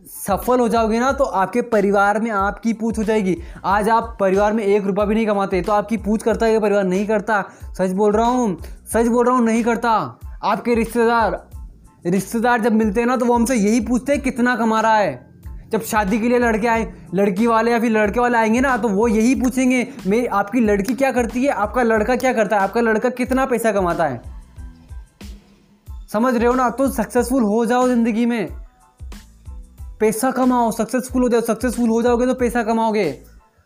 सफल 0.09 0.61
हो 0.61 0.69
जाओगे 0.69 0.99
ना 1.01 1.11
तो 1.13 1.25
आपके 1.25 1.63
परिवार 1.63 2.21
में 2.21 2.31
आपकी 2.31 2.73
पूछ 2.73 2.99
हो 2.99 3.05
जाएगी। 3.05 3.37
आज 3.65 3.89
आप 3.89 4.17
परिवार 4.21 4.53
में 4.53 4.65
एक 4.65 4.87
रुपया 4.87 5.05
भी 5.05 5.15
नहीं 5.15 5.27
कमाते 5.27 5.61
तो 5.63 5.73
आपकी 5.73 5.97
पूछ 5.99 6.23
करता 6.23 6.47
है 6.47 6.61
परिवार 6.61 6.85
नहीं 6.85 7.07
करता। 7.07 7.43
सच 7.79 7.93
बोल 7.93 8.13
रहा 8.13 8.27
हूँ, 8.27 8.57
सच 8.93 9.07
बोल 9.07 9.27
रहा 9.27 9.37
हूँ, 9.37 9.45
नहीं 9.45 9.63
करता। 9.65 9.91
आपके 10.45 10.75
रिश्तेदार 10.75 11.48
रिश्तेदार 12.09 12.61
जब 12.61 12.73
मिलते 12.73 13.01
हैं 13.01 13.07
ना 13.07 13.17
तो 13.17 13.27
वो 13.27 13.35
हमसे 13.35 13.55
यही 13.55 13.81
पूछते 13.81 14.13
हैं, 14.13 14.21
कितना 14.23 14.57
कमा 14.57 14.81
रहा 14.81 14.97
है? 14.97 15.27
जब 15.73 15.83
शादी 15.83 16.19
के 16.21 16.29
लिए 16.29 16.39
लड़के 16.39 16.67
आए, 16.67 16.87
लड़की 17.15 17.47
वाले 17.47 17.71
या 17.71 17.79
फिर 17.81 17.91
लड़के 17.91 18.21
वाले 18.21 18.39
आएँगे 18.39 18.61
ना 18.61 18.77
तो 18.77 18.89
वो 18.89 19.09
यही 19.09 19.35
पूछेंगे, 19.35 19.87
मेरी, 20.07 20.27
आपकी 20.27 20.61
लड़की 20.61 20.95
क्या 20.95 21.11
करती 21.13 21.43
है? 21.45 21.51
आपका 21.51 21.83
लड़का 21.83 22.17
क्या 22.17 22.33
करता 22.33 22.57
है? 22.57 22.63
आपका 22.63 22.81
लड़का 22.81 23.09
कितना 23.11 23.45
पैसा 23.47 23.73
कमाता 23.73 24.05
है? 24.05 24.21
समझ 26.13 26.35
रहे 26.37 26.47
हो 26.47 26.55
ना? 26.55 26.69
तो 26.71 26.89
सक्सेसफुल 26.91 27.43
हो 27.43 27.65
जाओ 27.67 27.89
ज़िंदगी 27.89 28.27
में। 28.27 28.49
पैसा 30.01 30.31
कमाओ 30.31 30.71
सक्सेसफुल 30.71 31.23
हो 31.23 31.29
जाओ 31.29 31.41
सक्सेसफुल 31.41 31.89
हो 31.89 32.01
जाओगे 32.03 32.27
तो 32.27 32.35
पैसा 32.35 32.63
कमाओगे 32.63 33.11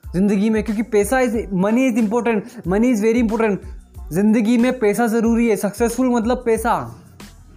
ज़िंदगी 0.05 0.51
में, 0.51 0.63
क्योंकि 0.63 0.83
पैसा 0.83 1.21
is 1.21 1.37
money 1.55 1.87
is 1.87 1.99
important 1.99 2.45
money 2.69 2.91
is 2.91 3.03
very 3.03 3.19
important 3.19 3.61
ज़िंदगी 4.13 4.57
में 4.59 4.79
पैसा 4.79 5.07
ज़रूरी 5.07 5.49
है। 5.49 5.57
सक्सेसफुल 5.57 6.09
मतलब 6.09 6.43
पैसा। 6.47 6.75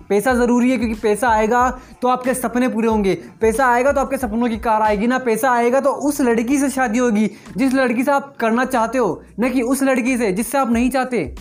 पैसा 0.10 0.34
ज़रूरी 0.34 0.72
है 0.72 0.78
क्योंकि 0.78 0.96
पैसा 0.96 1.30
आएगा 1.30 1.70
तो 2.02 2.08
आपके 2.08 2.34
सपने 2.34 2.68
पूरे 2.68 2.88
होंगे। 2.88 3.14
पैसा 3.42 3.68
आएगा 3.68 3.92
तो 3.92 4.02
आपके 4.02 4.18
सपनों 4.18 4.50
की 4.50 4.58
कार 4.58 4.82
आएगी 4.82 5.08
ना। 5.08 5.18
पैसा 5.20 5.52
आएगा 5.52 5.80
तो 5.82 5.92
उस 6.08 6.22
लड़की 6.22 6.58
से 6.58 6.70
शादी 6.70 7.00
होगी, 7.00 7.30
जिस 7.58 7.74
लड़की 7.74 8.04
से 8.04 8.12
आप 8.12 8.36
करना 8.40 8.66
चाहते 8.66 8.98
हो, 8.98 9.24
न 9.40 9.50
कि 9.50 9.62
उस 9.62 9.84
लड़की 9.84 10.18
से, 10.18 10.32
जिससे 10.32 10.58
आप 10.58 10.72
नहीं 10.72 10.90
चाहते। 10.90 11.36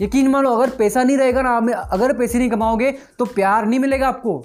यकीन 0.00 0.28
मानो, 0.28 0.50
अगर 0.50 0.70
पैसा 0.70 1.02
नहीं 1.02 1.16
रहेगा 1.16 1.42
ना 1.42 1.56
अगर 1.82 2.12
पैसे 2.12 2.38
नहीं 2.38 2.50
कमाओगे 2.50 2.90
तो 3.18 3.24
प्यार 3.26 3.66
नहीं 3.66 3.80
मिलेगा 3.80 4.08
आपको। 4.08 4.38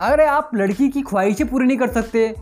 अगर 0.00 0.20
आप 0.20 0.50
लड़की 0.54 0.88
की 0.88 1.02
ख्वाहिशें 1.02 1.46
पूरी 1.48 1.66
नहीं 1.66 1.78
कर 1.78 1.88
सकते। 1.88 2.34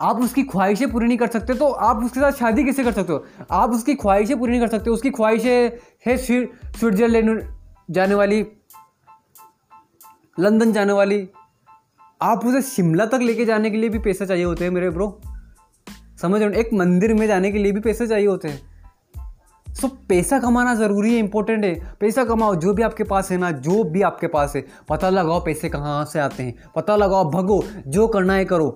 आप 0.00 0.20
उसकी 0.20 0.42
ख्वाहिशें 0.42 0.90
पूरी 0.92 1.06
नहीं 1.06 1.18
कर 1.18 1.26
सकते 1.28 1.54
तो 1.54 1.66
आप 1.66 2.04
उसके 2.04 2.20
साथ 2.20 2.32
शादी 2.32 2.64
कैसे 2.64 2.84
कर 2.84 2.92
सकते 2.92 3.12
हो? 3.12 3.24
आप 3.50 3.70
उसकी 3.70 3.94
ख्वाहिशें 3.94 4.38
पूरी 4.38 4.50
नहीं 4.50 4.60
कर 4.60 4.68
सकते, 4.68 4.90
उसकी 4.90 5.10
ख्वाहिशें 5.10 5.70
है 6.06 6.16
स्विट्जरलैंड 6.18 7.42
जाने 7.90 8.14
वाली, 8.14 8.44
लंदन 10.38 10.72
जाने 10.72 10.92
वाली। 10.92 11.28
आप 12.20 12.44
उसे 12.46 12.62
शिमला 12.64 13.06
तक 13.06 13.20
लेके 13.22 13.44
जाने 13.44 13.70
के 13.70 13.76
लिए 13.76 13.88
भी 13.88 13.98
पैसा 13.98 14.24
चाहिए 14.24 14.44
होते 14.44 14.64
हैं 14.64 14.70
मेरे 14.72 14.90
ब्रो। 14.90 15.08
समझ 16.22 16.42
रहे 16.42 16.60
एक 16.60 16.72
मंदिर 16.74 17.14
में 17.14 17.26
जाने 17.26 17.52
के 17.52 17.58
लिए 17.58 17.72
भी 17.72 17.80
पैसे 17.80 18.06
चाहिए 18.06 18.26
होते 18.26 18.48
हैं। 18.48 19.74
सो 19.74 19.88
पैसा 20.08 20.38
कमाना 20.38 20.74
ज़रूरी 20.74 21.12
है 21.12 21.18
इंपॉर्टेंट 21.18 21.64
है। 21.64 21.74
पैसा 22.00 22.24
कमाओ, 22.24 22.54
जो 22.54 22.72
भी 22.74 22.82
आपके 22.82 23.04
पास 23.04 23.30
है 23.30 23.38
ना, 23.38 23.50
जो 23.50 23.82
भी 23.84 24.02
आपके 24.02 24.26
पास 24.26 24.56
है, 24.56 24.64
पता 24.88 25.10
लगाओ 25.10 25.40
पैसे 25.44 25.68
कहाँ 25.68 26.04
से 26.04 26.20
आते 26.20 26.42
हैं, 26.42 26.54
पता 26.76 26.96
लगाओ, 26.96 27.30
भगो, 27.30 27.62
जो 27.86 28.06
करना 28.08 28.34
है 28.34 28.44
करो। 28.44 28.68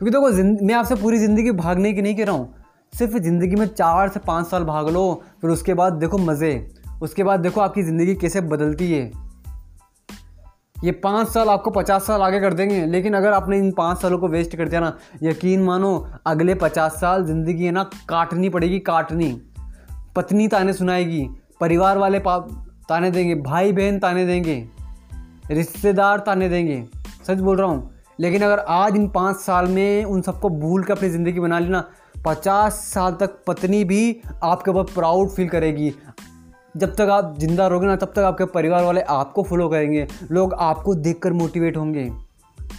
क्योंकि 0.00 0.10
देखो 0.10 0.30
तो 0.30 0.66
मैं 0.66 0.74
आपसे 0.74 0.94
पूरी 0.94 1.18
ज़िंदगी 1.18 1.50
भागने 1.52 1.92
की 1.92 2.02
नहीं 2.02 2.14
कह 2.16 2.24
रहा 2.24 2.34
हूँ। 2.34 2.54
सिर्फ़ 2.92 3.16
ज़िंदगी 3.18 3.56
में 3.56 3.66
चार 3.66 4.08
से 4.08 4.20
पाँच 4.20 4.46
साल 4.46 4.64
भाग 4.64 4.88
लो, 4.88 5.22
फिर 5.40 5.50
उसके 5.50 5.74
बाद 5.74 5.92
देखो 5.92 6.18
मज़े। 6.18 6.70
उसके 7.02 7.24
बाद 7.24 7.40
देखो 7.40 7.60
आपकी 7.60 7.82
ज़िंदगी 7.82 8.14
कैसे 8.14 8.40
बदलती 8.40 8.90
है। 8.92 9.10
ये 10.76 10.92
पाँच 10.94 11.28
साल 11.28 11.48
आपको 11.48 11.70
पचास 11.70 12.06
साल 12.06 12.22
आगे 12.22 12.40
कर 12.40 12.54
देंगे, 12.54 12.84
लेकिन 12.86 13.14
अगर 13.14 13.32
आपने 13.32 13.58
इन 13.58 13.70
पाँच 13.72 13.98
सालों 13.98 14.18
को 14.18 14.28
वेस्ट 14.28 14.56
कर 14.56 14.68
दिया 14.68 14.80
ना, 14.80 14.96
यकीन 15.22 15.62
मानो, 15.62 15.92
अगले 16.26 16.54
पचास 16.54 17.00
साल 17.00 17.24
ज़िंदगी 17.26 17.64
है 17.64 17.72
ना, 17.72 17.84
काटनी 18.08 18.48
पड़ेगी, 18.48 18.78
काटनी। 18.80 19.32
पत्नी 20.16 20.48
ताने 20.48 20.72
सुनाएगी, 20.72 21.26
परिवार 21.60 21.98
वाले 21.98 22.18
पाप 22.20 22.48
ताने 22.88 23.10
देंगे 23.10 23.34
भाई 23.36 23.72
बहन 23.72 23.98
ताने 23.98 24.26
देंगे, 24.26 24.68
रिश्तेदार 25.50 26.18
ताने 26.18 26.48
देंगे। 26.48 26.84
सच 27.26 27.38
बोल 27.38 27.56
रहा 27.56 27.66
हूँ 27.66 27.99
लेकिन 28.20 28.42
अगर 28.42 28.58
आज 28.68 28.96
इन 28.96 29.08
पाँच 29.08 29.36
साल 29.36 29.66
में 29.66 30.04
उन 30.04 30.22
सबको 30.22 30.48
भूल 30.50 30.82
कर 30.84 30.92
अपनी 30.92 31.08
ज़िंदगी 31.08 31.40
बना 31.40 31.58
लेना, 31.58 31.84
पचास 32.24 32.74
साल 32.84 33.12
तक 33.20 33.38
पत्नी 33.46 33.82
भी 33.84 34.20
आपके 34.42 34.70
ऊपर 34.70 34.92
प्राउड 34.94 35.28
फील 35.28 35.48
करेगी। 35.48 35.92
जब 36.76 36.94
तक 36.94 37.08
आप 37.10 37.36
ज़िंदा 37.38 37.66
रहोगे 37.66 37.86
ना, 37.86 37.96
तब 37.96 38.12
तक 38.16 38.18
आपके 38.18 38.44
परिवार 38.46 38.84
वाले 38.84 39.00
आपको 39.00 39.42
फॉलो 39.42 39.68
करेंगे। 39.68 40.06
लोग 40.30 40.54
आपको 40.54 40.94
देखकर 40.96 41.32
मोटिवेट 41.32 41.76
होंगे। 41.76 42.10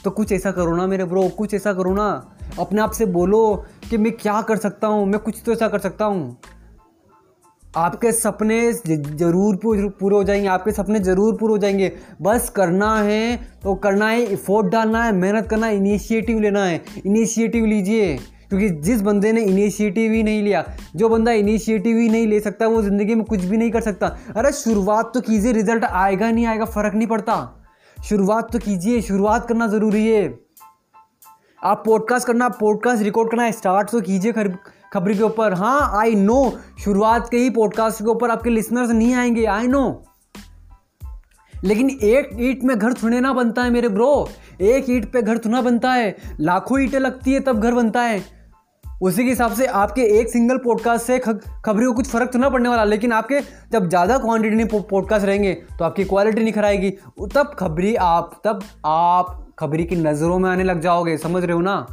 तो 0.04 0.12
कुछ 0.12 0.32
ऐसा 0.32 0.52
करो 0.52 0.76
ना 0.76 0.86
मेरे 0.88 1.06
ब्रो 1.06 1.28
कुछ 1.30 1.54
ऐसा 1.54 1.74
करो 1.74 1.94
ना। 1.94 2.08
अपने 2.60 2.82
आप 2.82 2.92
से 2.92 3.06
बोलो 3.08 3.66
कि 3.90 3.98
मैं 3.98 4.12
क्या 4.14 4.42
कर 4.42 4.58
सकता 4.58 4.88
हूँ, 4.88 5.06
मैं 5.06 5.20
कुछ 5.20 5.42
तो 5.46 5.52
ऐसा 5.52 5.68
कर 5.68 5.80
सकता 5.80 6.06
हूँ। 6.06 6.38
आपके 7.74 8.12
सपने 8.12 8.72
ज़रूर 8.74 9.56
पूरे 9.64 10.16
हो 10.16 10.24
जाएँगे, 10.24 10.48
आपके 10.48 10.72
सपने 10.72 11.00
ज़रूर 11.00 11.36
पूरे 11.38 11.52
हो 11.52 11.58
जाएँगे। 11.58 11.92
बस 12.22 12.50
करना 12.50 12.96
है 12.96 13.36
तो 13.64 13.76
करना 13.76 14.08
है 14.08 14.24
इफोर्ट 14.24 14.68
डालना 14.68 15.04
है, 15.04 15.12
मेहनत 15.12 15.48
करना 15.50 15.68
है 15.68 15.78
इनिशिएटिव 15.78 16.40
लेना 16.40 16.64
है। 16.66 16.82
इनिशिएटिव 17.06 17.66
लीजिए, 17.66 18.18
क्योंकि 18.50 18.70
जिस 18.82 19.02
बंदे 19.02 19.32
ने 19.32 19.42
इनिशिएटिव 19.42 20.12
ही 20.12 20.24
नहीं 20.24 20.42
लिया, 20.44 20.64
जो 20.96 21.10
बंदा 21.10 21.32
इनिशिएटिव 21.32 21.98
ही 21.98 22.10
नहीं 22.10 22.28
ले 22.28 22.40
सकता, 22.40 22.68
वो 22.68 22.82
ज़िंदगी 22.82 23.16
में 23.16 23.24
कुछ 23.26 23.44
भी 23.44 23.58
नहीं 23.58 23.72
कर 23.72 23.82
सकता। 23.82 24.08
अरे 24.36 24.52
शुरुआत 24.52 25.12
तो 25.14 25.22
कीजिए 25.22 25.52
रिज़ल्ट 25.52 25.84
आएगा 25.84 26.32
नहीं 26.32 26.46
आएगा, 26.46 26.66
फ़र्क 26.66 26.94
नहीं 26.96 27.08
पड़ता। 27.08 27.66
शुरुआत 27.98 28.52
तो 28.54 28.60
कीजिए, 28.60 29.02
शुरुआत 29.02 29.48
करना 29.48 29.68
ज़रूरी 29.68 30.08
है। 30.08 30.28
आप 31.62 31.84
पॉडकास्ट 31.86 32.28
करना 32.28 32.48
पॉडकास्ट 32.50 33.04
रिकॉर्ड 33.04 33.32
करना 33.32 33.50
स्टार्ट 33.52 33.90
तो 33.92 34.02
कीजिए 34.02 34.32
खबरी 34.92 35.16
के 35.16 35.24
ऊपर। 35.24 35.54
हाँ 35.54 35.92
आई 35.96 36.16
नो 36.16 36.54
शुरुआत 36.84 37.30
के 37.30 37.38
ही 37.38 37.50
पॉडकास्ट 37.50 38.00
के 38.00 38.10
ऊपर 38.10 38.32
आपके 38.32 38.50
लिसनर्स 38.50 38.90
नहीं 38.92 39.14
आएँगे। 39.14 39.46
आई 39.48 39.68
नो 39.68 40.02
लेकिन 41.54 41.90
एक 41.90 42.30
ईट 42.40 42.64
में 42.64 42.78
घर 42.78 42.94
थोड़े 42.94 43.20
ना 43.20 43.32
बनता 43.34 43.64
है 43.64 43.70
मेरे 43.70 43.90
ब्रो 43.90 44.28
एक 44.62 44.86
ईट 44.90 45.12
पे 45.14 45.22
घर 45.22 45.38
थोड़ा 45.38 45.62
बनता 45.62 45.92
है। 45.92 46.16
लाखों 46.40 46.80
ईटें 46.80 47.00
लगती 47.00 47.34
है, 47.34 47.40
तब 47.40 47.60
घर 47.60 47.74
बनता 47.74 48.02
है। 48.02 48.22
उसी 49.02 49.24
के 49.24 49.30
हिसाब 49.30 49.54
से 49.54 49.66
आपके 49.66 50.02
एक 50.20 50.30
सिंगल 50.30 50.58
पॉडकास्ट 50.58 51.06
से 51.06 51.20
खबरी 51.20 51.86
को 51.86 51.94
कुछ 51.94 52.08
फ़र्क 52.08 52.32
तो 52.34 52.40
ना 52.40 52.50
पड़ने 52.50 52.70
वाला, 52.70 52.84
लेकिन 52.84 53.12
आपके 53.12 53.40
जब 53.72 53.88
ज़्यादा 53.90 54.18
क्वांटिटी 54.18 54.56
में 54.56 54.68
पॉडकास्ट 54.68 55.26
रहेंगे 55.26 55.54
तो 55.80 55.86
आपकी 55.86 56.04
क्वालिटी 56.04 56.44
निखर 56.44 56.66
आएगी। 56.66 56.90
तब 57.36 57.56
खबरी 57.60 57.96
आप 57.96 58.42
तब 58.46 58.64
आप 58.86 59.48
खबरी 59.60 59.86
की 59.86 59.96
नज़रों 59.96 60.40
में 60.40 60.50
आने 60.50 60.64
लग 60.64 60.82
जाओगे। 60.82 61.18
समझ 61.18 61.44
रहे 61.44 61.54
हो 61.54 61.62
ना? 61.62 61.86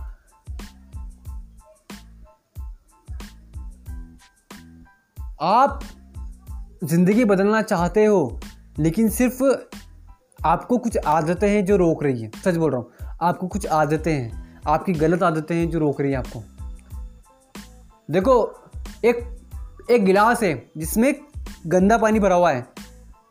आप 5.43 5.81
ज़िंदगी 6.85 7.25
बदलना 7.25 7.63
चाहते 7.63 8.05
हो, 8.05 8.41
लेकिन 8.79 9.09
सिर्फ़ 9.09 9.45
आपको 10.47 10.79
कुछ 10.79 10.99
आदतें 10.99 11.49
हैं 11.49 11.65
जो 11.65 11.77
रोक 11.77 12.03
रही 12.05 12.23
हैं। 12.23 12.31
सच 12.45 12.57
बोल 12.57 12.71
रहा 12.71 12.81
हूँ, 12.81 12.91
आपको 13.23 13.47
कुछ 13.47 13.67
आदतें 13.67 14.13
हैं, 14.13 14.61
आपकी 14.67 14.93
गलत 14.93 15.23
आदतें 15.23 15.55
हैं 15.57 15.71
जो 15.71 15.79
रोक 15.79 16.01
रही 16.01 16.13
हैं 16.13 16.19
आपको। 16.19 16.43
देखो, 18.11 18.55
एक 19.05 19.39
एक 19.91 20.05
गिलास 20.05 20.43
है 20.43 20.71
जिसमें 20.77 21.15
गंदा 21.67 21.99
पानी 21.99 22.21
भरा 22.21 22.35
हुआ 22.35 22.53
है। 22.53 22.67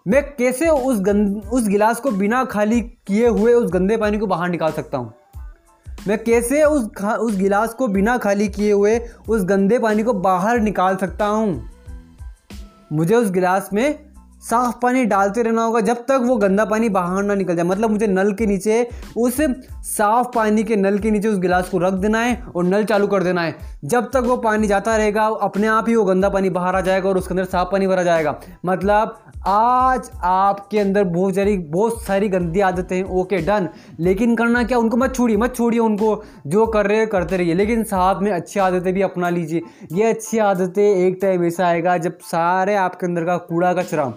मैं 0.08 0.24
कैसे 0.36 0.70
उस 0.70 1.00
गंद 1.02 1.50
उस 1.54 1.67
गिलास 1.67 2.00
को 2.00 2.12
बिना 2.12 2.43
खाली 2.46 2.82
किए 2.82 3.28
हुए 3.28 3.54
उस 3.54 3.72
गंदे 3.72 3.98
पानी 3.98 4.17
को 4.17 4.28
बाहर 4.28 4.50
निकाल 4.50 4.72
सकता 4.72 4.98
हूँ? 4.98 5.13
मैं 6.08 6.24
कैसे 6.24 6.63
उस 6.63 6.89
उस 7.04 7.38
गिलास 7.38 7.74
को 7.74 7.88
बिना 7.88 8.17
खाली 8.17 8.48
किए 8.48 8.72
हुए 8.72 9.00
उस 9.30 9.43
गंदे 9.43 9.80
पानी 9.80 10.04
को 10.04 10.13
बाहर 10.13 10.60
निकाल 10.60 10.96
सकता 10.96 11.26
हूँ? 11.26 11.77
मुझे 12.91 13.15
उस 13.15 13.32
गिलास 13.32 13.69
में 13.73 14.07
साफ़ 14.50 14.76
पानी 14.82 15.04
डालते 15.06 15.42
रहना 15.42 15.64
होगा 15.64 15.80
जब 15.82 15.98
तक 15.98 16.22
वो 16.24 16.36
गंदा 16.36 16.66
पानी 16.66 16.90
बाहर 16.90 17.24
ना 17.24 17.36
निकल 17.36 17.56
जाए। 17.56 17.66
मतलब 17.66 17.90
मुझे 17.90 18.08
नल 18.08 18.32
के 18.34 18.46
नीचे, 18.46 18.88
उस 19.18 19.38
साफ़ 19.84 20.28
पानी 20.36 20.64
के 20.64 20.76
नल 20.76 21.00
के 21.00 21.12
नीचे 21.12 21.28
उस 21.28 21.40
गिलास 21.40 21.70
को 21.70 21.78
रख 21.78 21.94
देना 21.94 22.20
है 22.20 22.44
और 22.56 22.64
नल 22.64 22.84
चालू 22.84 23.08
कर 23.08 23.24
देना 23.24 23.42
है। 23.42 23.56
जब 23.86 24.10
तक 24.12 24.24
वो 24.26 24.38
पानी 24.38 24.68
जाता 24.68 24.96
रहेगा, 24.98 25.26
अपने 25.26 25.68
आप 25.68 25.90
ही 25.90 25.96
वो 25.96 26.04
गंदा 26.04 26.30
पानी 26.30 26.50
बाहर 26.50 26.76
आ 26.76 26.82
जाएगा 26.82 27.10
और 27.10 27.18
उसके 27.18 27.34
अंदर 27.34 27.46
साफ़ 27.46 27.72
पानी 27.72 27.88
भरा 27.88 28.04
जाएगा। 28.04 28.40
मतलब 28.66 29.18
आज 29.48 30.10
आपके 30.24 30.80
अंदर 30.80 31.04
बहुत 31.04 31.36
सारी 31.36 31.58
बहुत 31.58 32.02
सारी 32.04 32.30
गंदी 32.30 32.60
आदतें 32.60 32.96
हैं 32.98 33.04
ओके 33.04 33.38
डन 33.38 33.68
लेकिन 34.00 34.36
करना 34.36 34.64
क्या? 34.64 34.78
उनको 34.78 34.98
मत 34.98 35.16
छोड़िए 35.16 35.38
मत 35.38 35.56
छोड़िए 35.56 35.80
उनको। 35.80 36.24
जो 36.48 36.66
कर 36.66 36.88
रहे 36.88 36.98
हैं, 36.98 37.08
करते 37.08 37.38
रहिए। 37.38 37.54
लेकिन 37.54 37.84
साथ 37.84 38.22
में 38.22 38.32
अच्छी 38.32 38.60
आदतें 38.60 38.94
भी 38.94 39.02
अपना 39.02 39.30
लीजिए। 39.30 39.62
ये 39.92 40.04
अच्छी 40.04 40.38
आदतें 40.38 40.84
एक 40.84 41.20
टाइम 41.22 41.44
ऐसा 41.46 41.68
आएगा 41.68 41.98
जब 41.98 42.18
सारे 42.22 42.76
आपके 42.76 43.06
अंदर 43.06 43.26
का 43.26 43.38
कूड़ा 43.38 43.74
कचरा 43.74 44.14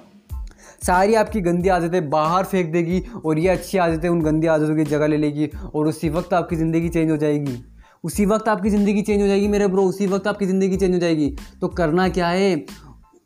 सारी 0.83 1.15
आपकी 1.15 1.41
गंदी 1.41 1.69
आदतें 1.69 2.09
बाहर 2.11 2.45
फेंक 2.45 2.73
देगी 2.73 3.03
और 3.25 3.39
ये 3.39 3.49
अच्छी 3.49 3.79
आदतें 3.79 4.09
उन 4.09 4.23
गंदी 4.23 4.47
आदतों 4.47 4.77
की 4.77 4.85
जगह 4.85 5.07
ले 5.07 5.17
लेगी 5.17 5.49
और 5.75 5.87
उसी 5.87 6.09
वक्त 6.09 6.35
आपकी 6.35 6.57
ज़िंदगी 6.57 6.89
चेंज 6.89 7.11
हो 7.11 7.17
जाएगी। 7.17 7.59
उसी 8.05 8.27
वक्त 8.27 8.49
आपकी 8.49 8.71
ज़िंदगी 8.71 9.03
चेंज 9.03 9.21
हो 9.23 9.27
जाएगी 9.27 9.49
मेरे 9.49 9.67
ब्रो, 9.67 9.83
उसी 9.83 10.07
वक्त 10.07 10.27
आपकी 10.27 10.47
ज़िंदगी 10.47 10.77
चेंज 10.77 10.95
हो 10.95 10.99
जाएगी। 10.99 11.35
तो 11.61 11.69
करना 11.69 12.09
क्या 12.09 12.29
है? 12.29 12.55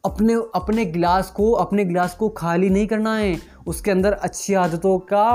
अपने 0.05 0.35
अपने 0.55 0.85
गिलास 0.85 1.31
को, 1.31 1.51
अपने 1.53 1.85
गिलास 1.85 2.15
को 2.15 2.29
खाली 2.29 2.71
नहीं 2.71 2.87
करना 2.87 3.17
है। 3.17 3.37
उसके 3.67 3.91
अंदर 3.91 4.13
अच्छी 4.13 4.55
आदतों 4.55 4.99
का 4.99 5.27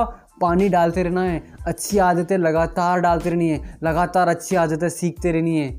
पानी 0.41 0.69
डालते 0.69 1.03
रहना 1.03 1.23
है। 1.23 1.41
अच्छी 1.67 1.97
आदतें 1.97 2.37
लगातार 2.37 2.99
डालते 2.99 3.29
रहनी 3.29 3.49
है। 3.49 3.79
लगातार 3.83 4.27
अच्छी 4.27 4.55
आदतें 4.55 4.89
सीखते 4.89 5.31
रहनी 5.31 5.57
है। 5.57 5.71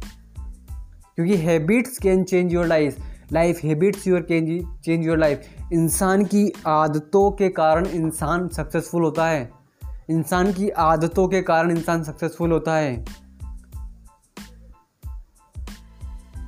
क्योंकि 1.17 1.37
habits 1.37 1.99
can 1.99 2.25
change 2.25 2.53
your 2.55 2.67
life 2.67 2.97
life 3.33 3.65
habits 3.65 4.07
your 4.07 4.21
can 4.23 4.47
change 4.85 5.07
your 5.07 5.19
life 5.19 5.43
इंसान 5.73 6.25
की 6.25 6.53
आदतों 6.67 7.31
के 7.31 7.49
कारण 7.49 7.87
इंसान 7.87 8.49
सक्सेसफुल 8.49 9.03
होता 9.03 9.27
है। 9.27 9.51
इंसान 10.11 10.53
की 10.53 10.71
आदतों 10.71 11.29
के 11.29 11.43
कारण 11.43 11.71
इंसान 11.71 12.03
सक्सेसफुल 12.03 12.53
होता 12.53 12.75
है। 12.75 13.05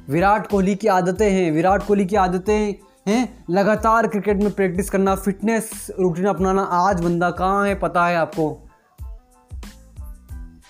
विराट 0.08 0.46
कोहली 0.46 0.74
की 0.74 0.88
आदतें 0.88 1.30
हैं। 1.30 1.52
विराट 1.52 1.86
कोहली 1.86 2.06
की 2.06 2.16
आदतें 2.16 2.74
हैं। 3.08 3.44
लगातार 3.50 4.06
क्रिकेट 4.06 4.36
में 4.36 4.52
प्रैक्टिस 4.52 4.90
करना, 4.90 5.14
फिटनेस 5.14 5.88
रूटीन 6.00 6.26
अपनाना, 6.26 6.62
आज 6.62 7.00
बंदा 7.00 7.30
कहाँ 7.30 7.66
है 7.66 7.74
पता 7.74 8.06
है 8.06 8.16
आपको? 8.16 8.68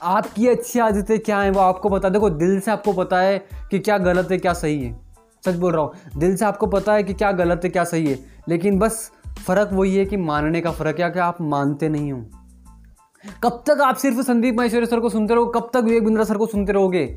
आपकी 0.03 0.49
अच्छी 0.49 0.79
आदतें 0.79 1.21
क्या 1.21 1.41
हैं 1.41 1.51
वो 1.51 1.61
आपको 1.61 1.89
पता 1.89 2.09
देखो, 2.09 2.31
दिल 2.31 2.61
से 2.61 2.71
आपको 2.71 2.93
पता 2.93 3.21
है 3.21 3.39
कि 3.71 3.79
क्या 3.79 3.99
गलत 3.99 4.31
है, 4.31 4.39
क्या 4.39 4.53
सही 4.53 4.85
है। 4.85 5.12
सच 5.45 5.55
बोल 5.55 5.73
रहा 5.73 5.83
हूँ। 5.83 5.93
दिल 6.17 6.37
से 6.37 6.45
आपको 6.45 6.67
पता 6.67 6.93
है 6.93 7.03
कि 7.03 7.15
क्या 7.15 7.33
गलत 7.33 7.61
है, 7.65 7.71
क्या 7.71 7.85
सही 7.85 8.07
है। 8.07 8.19
लेकिन 8.49 8.79
बस 8.79 9.13
फ़र्क 9.47 9.71
वही 9.73 9.97
है 9.97 10.05
कि 10.05 10.17
मानने 10.17 10.61
का 10.61 10.71
फ़र्क 10.71 11.01
है 11.01 11.11
कि 11.11 11.19
आप 11.19 11.39
मानते 11.41 11.89
नहीं 11.89 12.13
हो। 12.13 12.25
कब 13.43 13.65
तक 13.67 13.81
आप 13.81 13.97
सिर्फ़ 13.97 14.21
संदीप 14.21 14.57
महेश्वरी 14.59 14.87
सर 14.87 15.01
को 15.01 15.09
सुनते 15.09 15.35
रहो 15.35 15.47
कब 15.47 15.71
तक 15.75 15.81
विवेक 15.81 16.05
बिंद्रा 16.05 16.25
सर 16.25 16.37
को 16.37 16.47
सुनते 16.47 16.73
रहोगे। 16.73 17.17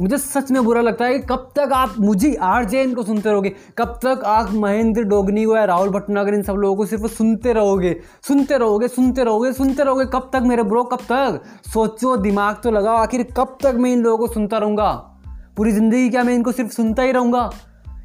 मुझे 0.00 0.18
सच 0.18 0.50
में 0.50 0.64
बुरा 0.64 0.80
लगता 0.80 1.04
है 1.04 1.18
कि 1.18 1.26
कब 1.26 1.52
तक 1.56 1.70
आप, 1.72 1.94
मुझे 2.00 2.34
आर 2.34 2.64
जे 2.64 2.82
इनको 2.82 3.02
सुनते 3.02 3.30
रहोगे। 3.30 3.52
कब 3.78 4.00
तक 4.02 4.20
आप 4.24 4.50
महेंद्र 4.52 5.02
डोगनी 5.02 5.44
को 5.44 5.56
या 5.56 5.64
राहुल 5.64 5.88
भटनागर, 5.88 6.34
इन 6.34 6.42
सब 6.42 6.52
लोगों 6.52 6.76
को 6.76 6.86
सिर्फ़ 6.86 7.06
सुनते 7.06 7.52
रहोगे। 7.52 8.00
सुनते 8.22 8.58
रहोगे 8.58 8.88
सुनते 8.88 9.24
रहोगे 9.24 9.52
सुनते 9.52 9.82
रहोगे। 9.82 10.04
कब 10.04 10.30
तक 10.32 10.42
मेरे 10.42 10.62
ब्रो, 10.62 10.84
कब 10.84 10.98
तक? 10.98 11.42
सोचो, 11.72 12.16
दिमाग 12.16 12.56
तो 12.64 12.70
लगाओ, 12.70 12.96
आखिर 12.96 13.22
कब 13.22 13.58
तक 13.62 13.74
मैं 13.74 13.92
इन 13.92 14.00
लोगों 14.00 14.26
को 14.26 14.34
सुनता 14.34 14.58
रहूँगा? 14.58 15.17
पूरी 15.58 15.72
ज़िंदगी 15.72 16.10
क्या 16.10 16.22
मैं 16.22 16.34
इनको 16.34 16.52
सिर्फ़ 16.52 16.70
सुनता 16.70 17.02
ही 17.02 17.12
रहूँगा? 17.12 17.50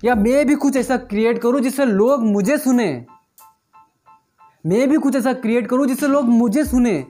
या 0.03 0.15
मैं 0.15 0.47
भी 0.47 0.55
कुछ 0.55 0.77
ऐसा 0.77 0.97
क्रिएट 0.97 1.41
करूँ 1.41 1.61
जिससे 1.61 1.85
लोग 1.85 2.23
मुझे 2.23 2.57
सुने? 2.57 3.05
मैं 4.65 4.89
भी 4.89 4.97
कुछ 4.97 5.15
ऐसा 5.15 5.33
क्रिएट 5.33 5.67
करूँ 5.67 5.87
जिससे 5.87 6.07
लोग 6.07 6.25
मुझे 6.25 6.65
सुने? 6.65 7.07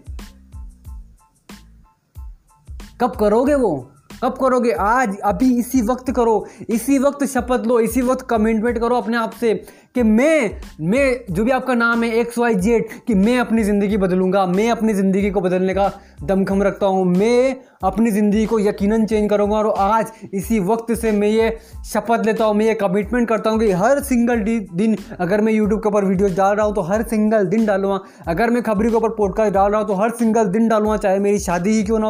कब 3.02 3.12
करोगे 3.20 3.56
वो? 3.56 3.92
कब 4.24 4.38
करोगे? 4.38 4.72
आज, 4.72 5.20
अभी, 5.20 5.60
इसी 5.60 5.82
वक्त 5.82 6.12
करो। 6.12 6.48
इसी 6.70 7.00
वक्त 7.00 7.26
शपथ 7.26 7.64
लो, 7.68 7.80
इसी 7.80 8.02
वक्त 8.02 8.28
कमिटमेंट 8.30 8.80
करो 8.80 8.96
अपने 8.96 9.18
आप 9.18 9.32
से। 9.32 9.66
कि 9.96 10.04
मैं 10.04 10.60
मैं, 10.82 11.20
जो 11.30 11.44
भी 11.44 11.52
आपका 11.52 11.74
नाम 11.76 12.04
है 12.04 12.10
एक्स 12.20 12.38
वाई 12.38 12.56
जेड 12.56 12.88
कि 13.08 13.16
मैं 13.16 13.38
अपनी 13.40 13.64
ज़िंदगी 13.64 13.98
बदलूँगा, 13.98 14.46
मैं 14.46 14.70
अपनी 14.72 14.94
ज़िंदगी 14.94 15.30
को 15.32 15.42
बदलने 15.42 15.74
का 15.74 15.92
दमखम 16.24 16.64
रखता 16.64 16.86
हूँ, 16.86 17.06
मैं 17.08 17.56
अपनी 17.84 18.12
ज़िंदगी 18.12 18.46
को 18.46 18.60
यकीनन 18.60 19.06
चेंज 19.06 19.30
करूँगा 19.30 19.58
और 19.58 19.74
आज 19.80 20.12
इसी 20.34 20.60
वक्त 20.62 20.94
से 20.96 21.12
मैं 21.12 21.28
ये 21.28 21.50
शपथ 21.86 22.26
लेता 22.26 22.46
हूँ, 22.46 22.56
मैं 22.56 22.66
ये 22.66 22.74
कमिटमेंट 22.76 23.28
करता 23.30 23.50
हूँ 23.50 23.60
कि 23.60 23.72
हर 23.74 24.02
सिंगल 24.04 24.44
दिन 24.74 24.98
अगर 25.20 25.42
मैं 25.42 25.54
यूट्यूब 25.54 25.82
के 25.82 25.90
ऊपर 25.90 26.06
वीडियो 26.06 26.30
डाल 26.36 26.56
रहा 26.56 26.66
हूँ 26.66 26.76
तो 26.76 26.82
हर 26.84 27.04
सिंगल 27.06 27.46
दिन 27.48 27.66
डालूँगा। 27.66 28.00
अगर 28.28 28.50
मैं 28.50 28.64
खबरी 28.64 28.90
के 28.90 28.96
ऊपर 28.96 29.10
पॉडकास्ट 29.16 29.54
डाल 29.54 29.72
रहा 29.72 29.80
हूँ 29.80 29.88
तो 29.88 29.96
हर 29.96 30.10
सिंगल 30.14 30.48
दिन 30.48 30.68
डालूँगा, 30.68 30.98
चाहे 30.98 31.20
मेरी 31.20 31.40
शादी 31.40 31.72
ही 31.72 31.84
क्यों 31.84 32.00
ना 32.00 32.08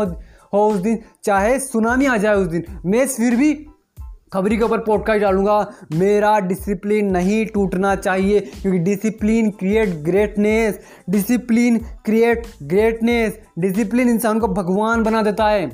हो 0.53 0.67
उस 0.69 0.79
दिन, 0.79 0.99
चाहे 1.23 1.59
सुनामी 1.59 2.05
आ 2.05 2.17
जाए 2.17 2.35
उस 2.35 2.47
दिन। 2.47 2.63
मैं 2.85 3.05
फिर 3.07 3.35
भी 3.35 3.53
खबरी 4.33 4.57
के 4.57 4.63
ऊपर 4.63 4.77
पॉडकास्ट 4.77 5.21
डालूँगा। 5.21 5.71
मेरा 5.93 6.39
डिसिप्लिन 6.39 7.11
नहीं 7.11 7.45
टूटना 7.45 7.95
चाहिए, 7.95 8.39
क्योंकि 8.39 8.79
discipline 8.79 9.49
create 9.49 9.89
greatness 9.89 10.79
discipline 11.09 11.77
create 12.05 12.47
greatness 12.63 13.39
discipline 13.59 14.09
इंसान 14.09 14.39
को 14.39 14.47
भगवान 14.47 15.03
बना 15.03 15.21
देता 15.21 15.47
है। 15.47 15.69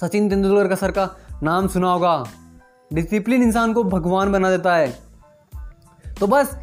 सचिन 0.00 0.28
तेंदुलकर 0.28 0.68
का 0.68 0.74
सर 0.74 0.90
का 0.90 1.16
नाम 1.42 1.68
सुना 1.68 1.92
होगा। 1.92 2.24
डिसिप्लिन 2.92 3.42
इंसान 3.42 3.72
को 3.72 3.84
भगवान 3.84 4.32
बना 4.32 4.50
देता 4.50 4.76
है। 4.76 4.98
तो 6.20 6.26
बस, 6.26 6.56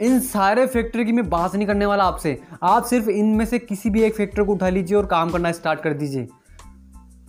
इन 0.00 0.20
सारे 0.20 0.66
फैक्टर 0.66 1.04
की 1.04 1.12
मैं 1.12 1.30
बात 1.30 1.54
नहीं 1.54 1.66
करने 1.66 1.86
वाला 1.86 2.04
आपसे। 2.04 2.40
आप 2.62 2.84
सिर्फ़ 2.84 3.10
इनमें 3.10 3.44
से 3.44 3.58
किसी 3.58 3.90
भी 3.90 4.02
एक 4.02 4.14
फैक्टर 4.14 4.42
को 4.42 4.52
उठा 4.52 4.68
लीजिए 4.68 4.96
और 4.96 5.06
काम 5.06 5.30
करना 5.30 5.52
स्टार्ट 5.52 5.80
कर 5.80 5.92
दीजिए। 5.92 6.28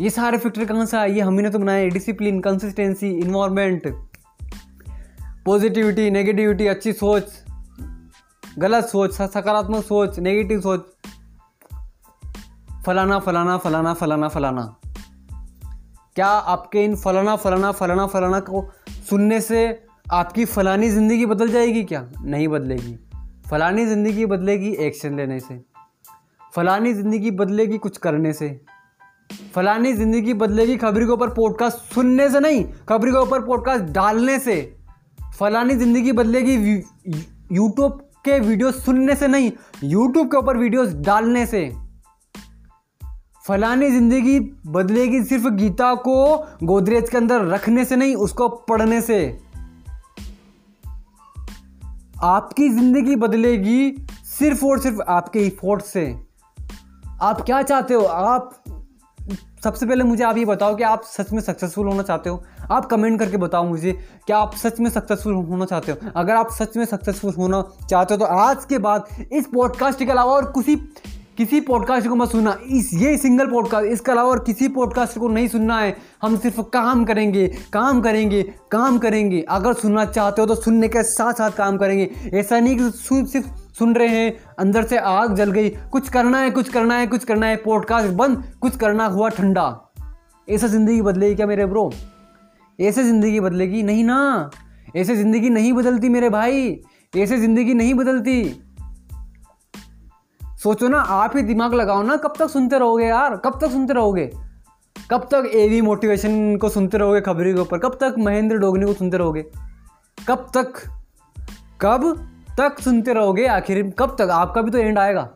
ये 0.02 0.10
सारे 0.10 0.38
फैक्टर 0.38 0.66
कहाँ 0.66 0.86
से 0.86 0.98
आए? 0.98 1.12
ये 1.12 1.22
हमने 1.22 1.50
तो 1.50 1.60
बनाए 1.60 1.90
discipline 1.90 2.40
consistency 2.42 3.10
environment 3.12 3.88
positivity 5.46 6.10
negativity 6.12 6.68
अच्छी 6.68 6.94
सोच, 6.94 7.24
गलत 8.60 8.86
सोच 8.86 9.14
सकारात्मक 9.14 9.84
सोच 9.84 10.20
नेगेटिव 10.20 10.62
सोच। 10.62 10.82
फलाना 12.86 13.20
फलाना 13.20 13.58
फलाना 13.58 13.94
फलाना 13.94 14.28
फलाना। 14.28 14.64
क्या 16.16 16.28
आपके 16.28 16.84
इन 16.84 16.96
फलाना 16.96 17.36
फलाना 17.36 17.72
फलाना 17.72 18.08
फलाना 18.08 18.40
को 18.40 18.70
सुनने 19.10 19.42
से 19.42 19.88
आपकी 20.12 20.46
फ़लानी 20.46 20.90
ज़िंदगी 20.90 21.26
बदल 21.26 21.50
जाएगी 21.50 21.84
क्या? 21.84 22.08
नहीं 22.22 22.48
बदलेगी। 22.48 22.98
फ़लानी 23.50 23.86
ज़िंदगी 23.86 24.26
बदलेगी 24.26 24.72
एक्शन 24.80 25.18
लेने 25.18 25.40
से। 25.40 25.62
फ़लानी 26.56 26.94
ज़िंदगी 26.94 27.32
बदलेगी 27.32 27.78
कुछ 27.78 27.98
करने 27.98 28.34
से। 28.34 28.50
फ़लानी 29.56 29.92
ज़िंदगी 29.94 30.34
बदलेगी 30.34 30.76
खबरी 30.78 31.06
के 31.06 31.12
ऊपर 31.12 31.30
पॉडकास्ट 31.30 31.94
सुनने 31.94 32.30
से 32.30 32.40
नहीं, 32.40 32.64
खबरी 32.90 33.12
के 33.12 33.18
ऊपर 33.18 33.42
पॉडकास्ट 33.46 33.84
डालने 33.94 34.38
से। 34.40 34.56
फ़लानी 35.40 35.76
ज़िंदगी 35.76 36.12
बदलेगी 36.12 36.56
यूट्यूब 37.52 38.02
के 38.26 38.40
वीडियो 38.40 38.72
सुनने 38.72 39.16
से 39.16 39.28
नहीं 39.28 39.52
यूट्यूब 39.84 40.28
के 40.32 40.38
ऊपर 40.38 40.58
वीडियोस 40.58 40.94
डालने 41.06 41.46
से। 41.46 41.72
फलानी 43.46 43.90
ज़िंदगी 43.92 44.40
बदलेगी 44.68 45.24
सिर्फ़ 45.24 45.48
गीता 45.54 45.94
को 45.98 46.16
गोदरेज 46.64 47.10
के 47.10 47.18
अंदर 47.18 47.46
रखने 47.46 47.86
से 47.86 47.96
नहीं, 47.96 48.16
उसको 48.16 48.48
पढ़ने 48.70 49.02
से। 49.02 49.18
आपकी 52.24 52.70
ज़िंदगी 52.70 53.16
बदलेगी 53.18 53.96
सिर्फ़ 54.30 54.66
और 54.66 54.80
सिर्फ़ 54.80 55.02
आपके 55.02 55.46
इफोर्ट 55.48 55.82
से। 55.84 56.06
आप 57.22 57.42
क्या 57.42 57.62
चाहते 57.62 57.94
हो? 57.94 58.04
आप 58.04 58.64
सबसे 59.64 59.86
पहले 59.86 60.04
मुझे 60.04 60.24
आप 60.24 60.38
ये 60.38 60.46
बताओ 60.46 60.76
कि 60.76 60.84
आप 60.84 61.04
सच 61.08 61.32
में 61.34 61.42
सक्सेसफुल 61.42 61.88
होना 61.88 62.04
चाहते 62.04 62.30
हो। 62.30 62.44
आप 62.72 62.86
कमेंट 62.86 63.20
करके 63.20 63.38
बताओ 63.38 63.64
मुझे 63.64 63.92
कि 64.28 64.34
आप 64.34 64.56
सच 64.56 64.80
में 64.80 64.90
सक्सेसफुल 64.90 65.34
होना 65.34 65.66
चाहते 65.66 65.92
हो। 65.92 66.12
अगर 66.16 66.36
आप 66.36 66.52
सच 66.52 66.78
में 66.78 66.86
सक्सेसफुल 66.86 67.34
होना 67.34 67.64
चाहते 67.90 68.14
हो 68.14 68.20
तो 68.20 68.26
आज 68.26 68.66
के 68.66 68.78
बाद 68.78 69.08
इस 69.34 69.48
पॉडकास्ट 69.54 70.00
के 70.00 70.12
अलावा 70.12 70.34
और 70.34 70.52
किसी 70.56 70.76
किसी 71.38 71.60
पॉडकास्ट 71.62 72.08
को 72.08 72.16
मत 72.16 72.30
सुनना। 72.30 72.58
इस, 72.68 72.90
ये 72.94 73.18
सिंगल 73.18 73.48
पॉडकास्ट 73.48 73.88
इसके 73.88 74.12
अलावा 74.12 74.30
और 74.30 74.44
किसी 74.44 74.68
पॉडकास्ट 74.68 75.18
को 75.20 75.28
नहीं 75.28 75.48
सुनना 75.48 75.80
है। 75.80 75.96
हम 76.22 76.38
सिर्फ़ 76.38 76.62
काम 76.74 77.06
करेंगे 77.06 77.48
काम 77.74 78.02
करेंगे 78.02 78.44
काम 78.72 78.98
करेंगे। 79.00 79.42
अगर 79.50 79.74
सुनना 79.74 80.06
चाहते 80.06 80.42
हो 80.42 80.48
तो 80.48 80.56
सुनने 80.56 80.88
के 80.88 81.04
साथ 81.06 81.34
साथ 81.34 81.52
काम 81.52 81.78
करेंगे। 81.78 82.10
ऐसा 82.34 82.60
नहीं 82.60 82.78
कि 82.78 82.92
सिर्फ़ 83.28 83.48
सुन 83.80 83.96
रहे 83.96 84.08
हैं, 84.08 84.34
अंदर 84.60 84.84
से 84.84 84.98
आग 84.98 85.36
जल 85.36 85.52
गई। 85.52 85.70
कुछ 85.70 86.10
करना 86.10 86.38
है, 86.38 86.52
कुछ 86.52 86.70
करना 86.70 86.96
है, 86.96 87.08
कुछ 87.08 87.24
करना 87.24 87.46
है। 87.46 87.56
पॉडकास्ट 87.56 88.10
बंद, 88.10 88.44
कुछ 88.62 88.78
करना 88.78 89.06
हुआ 89.06 89.30
ठंडा। 89.30 89.94
ऐसा 90.50 90.68
ज़िंदगी 90.68 91.02
बदलेगी 91.02 91.36
क्या 91.36 91.48
मेरे 91.48 91.66
ब्रो 91.66 91.92
ऐसे 92.80 93.04
ज़िंदगी 93.04 93.40
बदलेगी? 93.40 93.84
नहीं 93.84 94.04
ना। 94.04 94.50
ऐसे 94.96 95.16
ज़िंदगी 95.16 95.50
नहीं 95.50 95.74
बदलती 95.74 96.10
मेरे 96.10 96.30
भाई। 96.30 96.82
ऐसे 97.18 97.38
ज़िंदगी 97.38 97.74
नहीं 97.74 97.94
बदलती। 97.94 98.64
सोचो 100.64 100.88
ना, 100.88 100.98
आप 100.98 101.38
ही 101.38 101.42
दिमाग 101.42 101.74
लगाओ 101.74 102.04
ना, 102.04 102.16
कब 102.16 102.34
तक 102.40 102.48
सुनते 102.48 102.80
रहोगे 102.80 103.06
यार? 103.06 103.38
कब 103.38 103.60
तक 103.62 103.72
सुनते 103.72 103.94
रहोगे? 103.94 104.32
कब 105.12 105.28
तक 105.32 105.52
एवी 105.54 105.82
मोटिवेशन 105.82 106.58
को 106.58 106.70
सुनते 106.70 106.98
रहोगे 106.98 107.22
खबरी 107.22 107.54
के 107.54 107.60
ऊपर? 107.60 107.78
कब 107.78 107.98
तक 108.02 108.16
महेंद्र 108.18 108.58
डोगनी 108.58 108.86
को 108.86 108.94
सुनते 108.94 109.18
रहोगे? 109.18 109.46
कब 110.28 110.52
तक? 110.58 110.74
कब? 111.82 112.30
तक 112.58 112.80
सुनते 112.80 113.14
रहोगे 113.14 113.46
आखिर 113.48 113.84
कब 114.00 114.16
तक? 114.20 114.30
आपका 114.32 114.62
भी 114.62 114.72
तो 114.72 114.78
एंड 114.78 115.00
आएगा। 115.00 115.30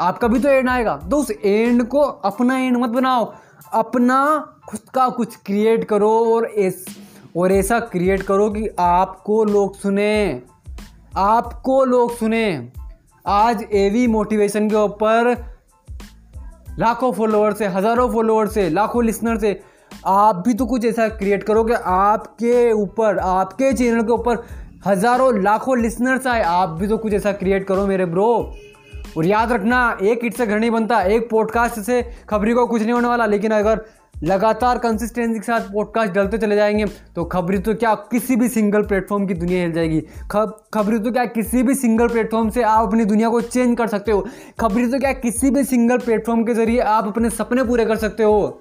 आपका 0.00 0.28
भी 0.28 0.38
तो 0.38 0.48
एंड 0.48 0.68
आएगा। 0.68 0.96
तो 1.10 1.16
उस 1.16 1.30
एंड 1.30 1.82
को 1.84 2.00
अपना 2.00 2.58
एंड 2.58 2.76
मत 2.76 2.90
बनाओ। 2.90 3.32
अपना 3.72 4.18
खुद 4.68 4.80
का 4.94 5.08
कुछ 5.08 5.36
क्रिएट 5.36 5.84
करो 5.84 6.10
और 6.34 6.46
इस 6.46 6.84
और 7.36 7.52
ऐसा 7.52 7.78
क्रिएट 7.80 8.22
करो 8.22 8.48
कि 8.50 8.68
आपको 8.78 9.44
लोग 9.44 9.76
सुने। 9.76 10.42
आपको 11.16 11.84
लोग 11.84 12.16
सुने। 12.16 12.70
आज 13.24 13.62
एवी 13.72 14.06
मोटिवेशन 14.06 14.68
के 14.70 14.76
ऊपर 14.76 15.34
लाखों 16.78 17.12
फॉलोअर 17.12 17.52
से, 17.52 17.66
हज़ारों 17.66 18.08
फॉलोअर 18.12 18.48
से, 18.48 18.68
लाखों 18.70 19.04
लिसनर 19.04 19.38
से 19.38 19.60
आप 20.06 20.42
भी 20.46 20.54
तो 20.54 20.66
कुछ 20.66 20.84
ऐसा 20.84 21.08
क्रिएट 21.08 21.42
करो 21.42 21.64
कि 21.64 21.72
आपके 21.72 22.72
ऊपर, 22.72 23.18
आपके 23.18 23.72
चैनल 23.72 24.02
के 24.02 24.12
ऊपर 24.12 24.44
हज़ारों 24.86 25.42
लाखों 25.42 25.76
लिसनर्स 25.78 26.26
आए। 26.26 26.42
आप 26.42 26.68
भी 26.70 26.86
तो 26.86 26.96
कुछ 26.98 27.12
ऐसा 27.14 27.32
क्रिएट 27.34 27.66
करो 27.66 27.86
मेरे 27.86 28.04
ब्रो 28.06 28.26
और 29.16 29.26
याद 29.26 29.52
रखना, 29.52 29.96
एक 30.02 30.24
इट 30.24 30.34
से 30.34 30.46
घर 30.46 30.58
नहीं 30.58 30.70
बनता, 30.70 31.00
एक 31.02 31.28
पॉडकास्ट 31.30 31.80
से 31.80 32.02
खबरी 32.28 32.52
को 32.52 32.66
कुछ 32.66 32.82
नहीं 32.82 32.92
होने 32.92 33.08
वाला। 33.08 33.26
लेकिन 33.26 33.52
अगर 33.52 33.84
लगातार 34.22 34.78
कंसिस्टेंसी 34.78 35.34
के 35.34 35.46
साथ 35.46 35.72
पॉडकास्ट 35.72 36.12
डलते 36.12 36.38
चले 36.38 36.56
जाएँगे 36.56 36.84
तो 37.14 37.24
खबरी 37.24 37.58
तो 37.58 37.74
क्या 37.74 37.94
किसी 38.10 38.36
भी 38.36 38.48
सिंगल 38.48 38.82
प्लेटफॉर्म 38.82 39.26
की 39.26 39.34
दुनिया 39.34 39.60
हिल 39.60 39.72
जाएगी। 39.72 40.00
खब, 40.30 40.56
खबरी 40.74 40.98
तो 40.98 41.12
क्या 41.12 41.24
किसी 41.26 41.62
भी 41.62 41.74
सिंगल 41.74 42.08
प्लेटफॉर्म 42.08 42.50
से 42.50 42.62
आप 42.62 42.86
अपनी 42.86 43.04
दुनिया 43.04 43.28
को 43.28 43.40
चेंज 43.42 43.76
कर 43.78 43.86
सकते 43.88 44.12
हो। 44.12 44.26
खबरी 44.60 44.86
तो 44.86 44.98
क्या 44.98 45.12
किसी 45.14 45.50
भी 45.50 45.64
सिंगल 45.64 45.98
प्लेटफॉर्म 45.98 46.44
के 46.44 46.54
ज़रिए 46.54 46.80
आप 46.80 47.06
अपने 47.06 47.30
सपने 47.30 47.64
पूरे 47.64 47.84
कर 47.86 47.96
सकते 47.96 48.22
हो। 48.22 48.58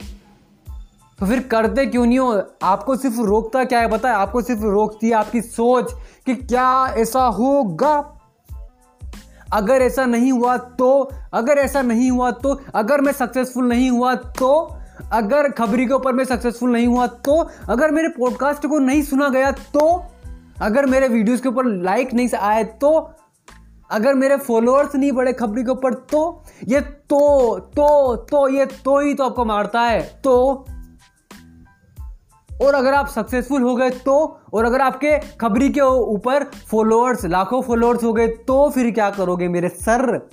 तो 1.19 1.25
फिर 1.25 1.39
करते 1.39 1.85
क्यों 1.85 2.05
नहीं 2.05 2.19
हो? 2.19 2.43
आपको 2.63 2.95
सिर्फ़ 2.95 3.21
रोकता 3.21 3.63
क्या 3.63 3.79
है 3.79 3.89
पता 3.89 4.09
है 4.09 4.15
आपको 4.15 4.41
सिर्फ़ 4.41 4.63
रोकती 4.63 5.07
है 5.07 5.13
आपकी 5.13 5.41
सोच 5.41 5.93
कि 6.25 6.35
क्या 6.35 6.87
ऐसा 6.87 7.19
होगा? 7.19 8.21
अगर 9.53 9.73
ऐसा 9.73 10.05
नहीं 10.05 10.31
हुआ 10.31 10.57
तो 10.57 11.09
अगर 11.33 11.57
ऐसा 11.57 11.81
नहीं 11.81 12.11
हुआ 12.11 12.31
तो 12.31 12.61
अगर 12.75 13.01
मैं 13.01 13.11
सक्सेसफुल 13.11 13.69
नहीं 13.69 13.89
हुआ 13.89 14.15
तो 14.15 14.75
अगर 15.11 15.51
खबरी 15.51 15.85
के 15.85 15.93
ऊपर 15.93 16.13
मैं 16.13 16.25
सक्सेसफुल 16.25 16.69
नहीं 16.69 16.87
हुआ 16.87 17.07
तो 17.07 17.47
अगर 17.69 17.91
मेरे 17.91 18.09
पॉडकास्ट 18.09 18.67
को 18.67 18.79
नहीं 18.79 19.03
सुना 19.03 19.29
गया 19.29 19.51
तो 19.51 20.03
अगर 20.61 20.85
मेरे 20.85 21.07
वीडियोस 21.07 21.41
के 21.41 21.49
ऊपर 21.49 21.65
लाइक 21.65 22.13
नहीं 22.13 22.29
आए 22.39 22.63
तो 22.63 23.11
अगर 23.91 24.13
मेरे 24.13 24.37
फॉलोअर्स 24.37 24.95
नहीं 24.95 25.11
बढ़े 25.11 25.33
खबरी 25.33 25.63
के 25.63 25.71
ऊपर 25.71 25.93
तो 25.93 26.43
ये 26.67 26.81
तो 26.81 27.59
तो 27.59 28.15
तो 28.15 28.49
ये 28.49 28.65
तो 28.65 28.99
ही 28.99 29.13
तो 29.13 29.25
आपको 29.25 29.45
मारता 29.45 29.81
है। 29.81 30.21
तो 30.23 30.65
और 32.61 32.73
अगर 32.73 32.93
आप 32.93 33.07
सक्सेसफुल 33.07 33.61
हो 33.61 33.75
गए 33.75 33.89
तो 33.89 34.39
और 34.53 34.65
अगर 34.65 34.81
आपके 34.81 35.19
खबरी 35.19 35.69
के 35.69 35.81
ऊपर 35.81 36.43
फॉलोअर्स 36.43 37.25
लाखों 37.25 37.61
फॉलोअर्स 37.61 38.03
हो 38.03 38.13
गए 38.13 38.27
तो 38.27 38.69
फिर 38.69 38.91
क्या 38.91 39.09
करोगे 39.09 39.47
मेरे 39.47 39.69
सर? 39.69 40.29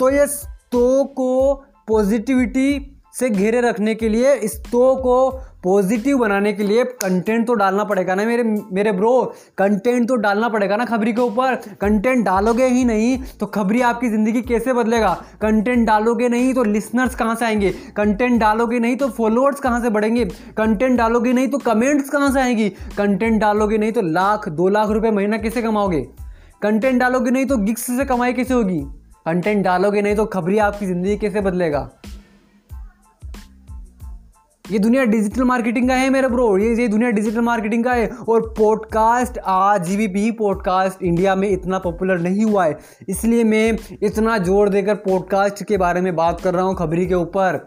तो 0.00 0.10
ये 0.10 0.26
तो 0.72 1.04
को 1.04 1.54
पॉजिटिविटी 1.88 2.95
से 3.16 3.28
घेरे 3.30 3.60
रखने 3.60 3.94
के 3.94 4.08
लिए, 4.08 4.32
इस 4.34 4.58
तो 4.62 4.94
को 4.96 5.30
पॉजिटिव 5.64 6.18
बनाने 6.18 6.52
के 6.52 6.62
लिए 6.62 6.82
कंटेंट 6.84 7.46
तो 7.46 7.54
डालना 7.54 7.84
पड़ेगा 7.84 8.14
ना 8.14 8.24
मेरे 8.24 8.42
मेरे 8.72 8.92
ब्रो 8.92 9.12
कंटेंट 9.58 10.06
तो 10.08 10.16
डालना 10.16 10.48
पड़ेगा 10.48 10.76
ना 10.76 10.84
खबरी 10.84 11.12
के 11.12 11.20
ऊपर। 11.20 11.54
कंटेंट 11.80 12.24
डालोगे 12.24 12.66
ही 12.66 12.84
नहीं 12.84 13.16
तो 13.40 13.46
खबरी 13.46 13.80
आपकी 13.82 14.08
ज़िंदगी 14.08 14.42
कैसे 14.42 14.72
बदलेगा? 14.72 15.12
कंटेंट 15.42 15.86
डालोगे 15.86 16.28
नहीं 16.28 16.52
तो 16.54 16.64
लिसनर्स 16.64 17.14
कहाँ 17.14 17.34
से 17.34 17.44
आएँगे? 17.44 17.70
कंटेंट 17.96 18.40
डालोगे 18.40 18.78
नहीं 18.78 18.96
तो 18.96 19.08
फॉलोअर्स 19.08 19.60
कहाँ 19.60 19.80
से 19.80 19.90
बढ़ेंगे? 19.90 20.24
कंटेंट 20.56 20.98
डालोगे 20.98 21.32
नहीं 21.32 21.48
तो 21.48 21.58
कमेंट्स 21.60 22.10
कहाँ 22.10 22.32
से 22.32 22.40
आएँगी? 22.40 22.68
कंटेंट 22.98 23.40
डालोगे 23.40 23.78
नहीं 23.78 23.92
तो 23.92 24.02
लाख, 24.02 24.48
दो 24.48 24.68
लाख 24.68 24.90
रुपये 24.90 25.10
महीना 25.10 25.38
कैसे 25.38 25.62
कमाओगे? 25.62 26.06
कंटेंट 26.62 27.00
डालोगे 27.00 27.30
नहीं 27.30 27.46
तो 27.46 27.56
गिक्स 27.58 27.86
से 27.88 28.04
कमाई 28.04 28.32
कैसे 28.32 28.54
होगी? 28.54 28.80
कंटेंट 29.26 29.64
डालोगे 29.64 30.02
नहीं 30.02 30.16
तो 30.16 30.24
खबरी 30.26 30.58
आपकी 30.60 30.86
ज़िंदगी 30.86 31.16
कैसे 31.16 31.40
बदलेगा? 31.40 31.88
ये 34.70 34.78
दुनिया 34.78 35.04
डिजिटल 35.04 35.42
मार्केटिंग 35.42 35.88
का 35.88 35.94
है 35.94 36.08
मेरा 36.10 36.28
ब्रो 36.28 36.46
ये 36.58 36.74
ये 36.74 36.86
दुनिया 36.88 37.10
डिजिटल 37.10 37.40
मार्केटिंग 37.40 37.84
का 37.84 37.92
है 37.92 38.06
और 38.28 38.40
पॉडकास्ट 38.58 39.38
आज 39.46 39.90
भी 39.96 40.30
पॉडकास्ट 40.30 41.02
इंडिया 41.02 41.34
में 41.34 41.48
इतना 41.48 41.78
पॉपुलर 41.78 42.18
नहीं 42.18 42.44
हुआ 42.44 42.64
है. 42.64 42.78
इसलिए 43.08 43.44
मैं 43.44 43.78
इतना 44.02 44.38
ज़ोर 44.38 44.68
देकर 44.68 44.94
पॉडकास्ट 44.94 45.62
के 45.64 45.76
बारे 45.76 46.00
में 46.00 46.14
बात 46.16 46.40
कर 46.40 46.54
रहा 46.54 46.64
हूँ 46.64 46.74
खबरी 46.76 47.06
के 47.06 47.14
ऊपर. 47.14 47.66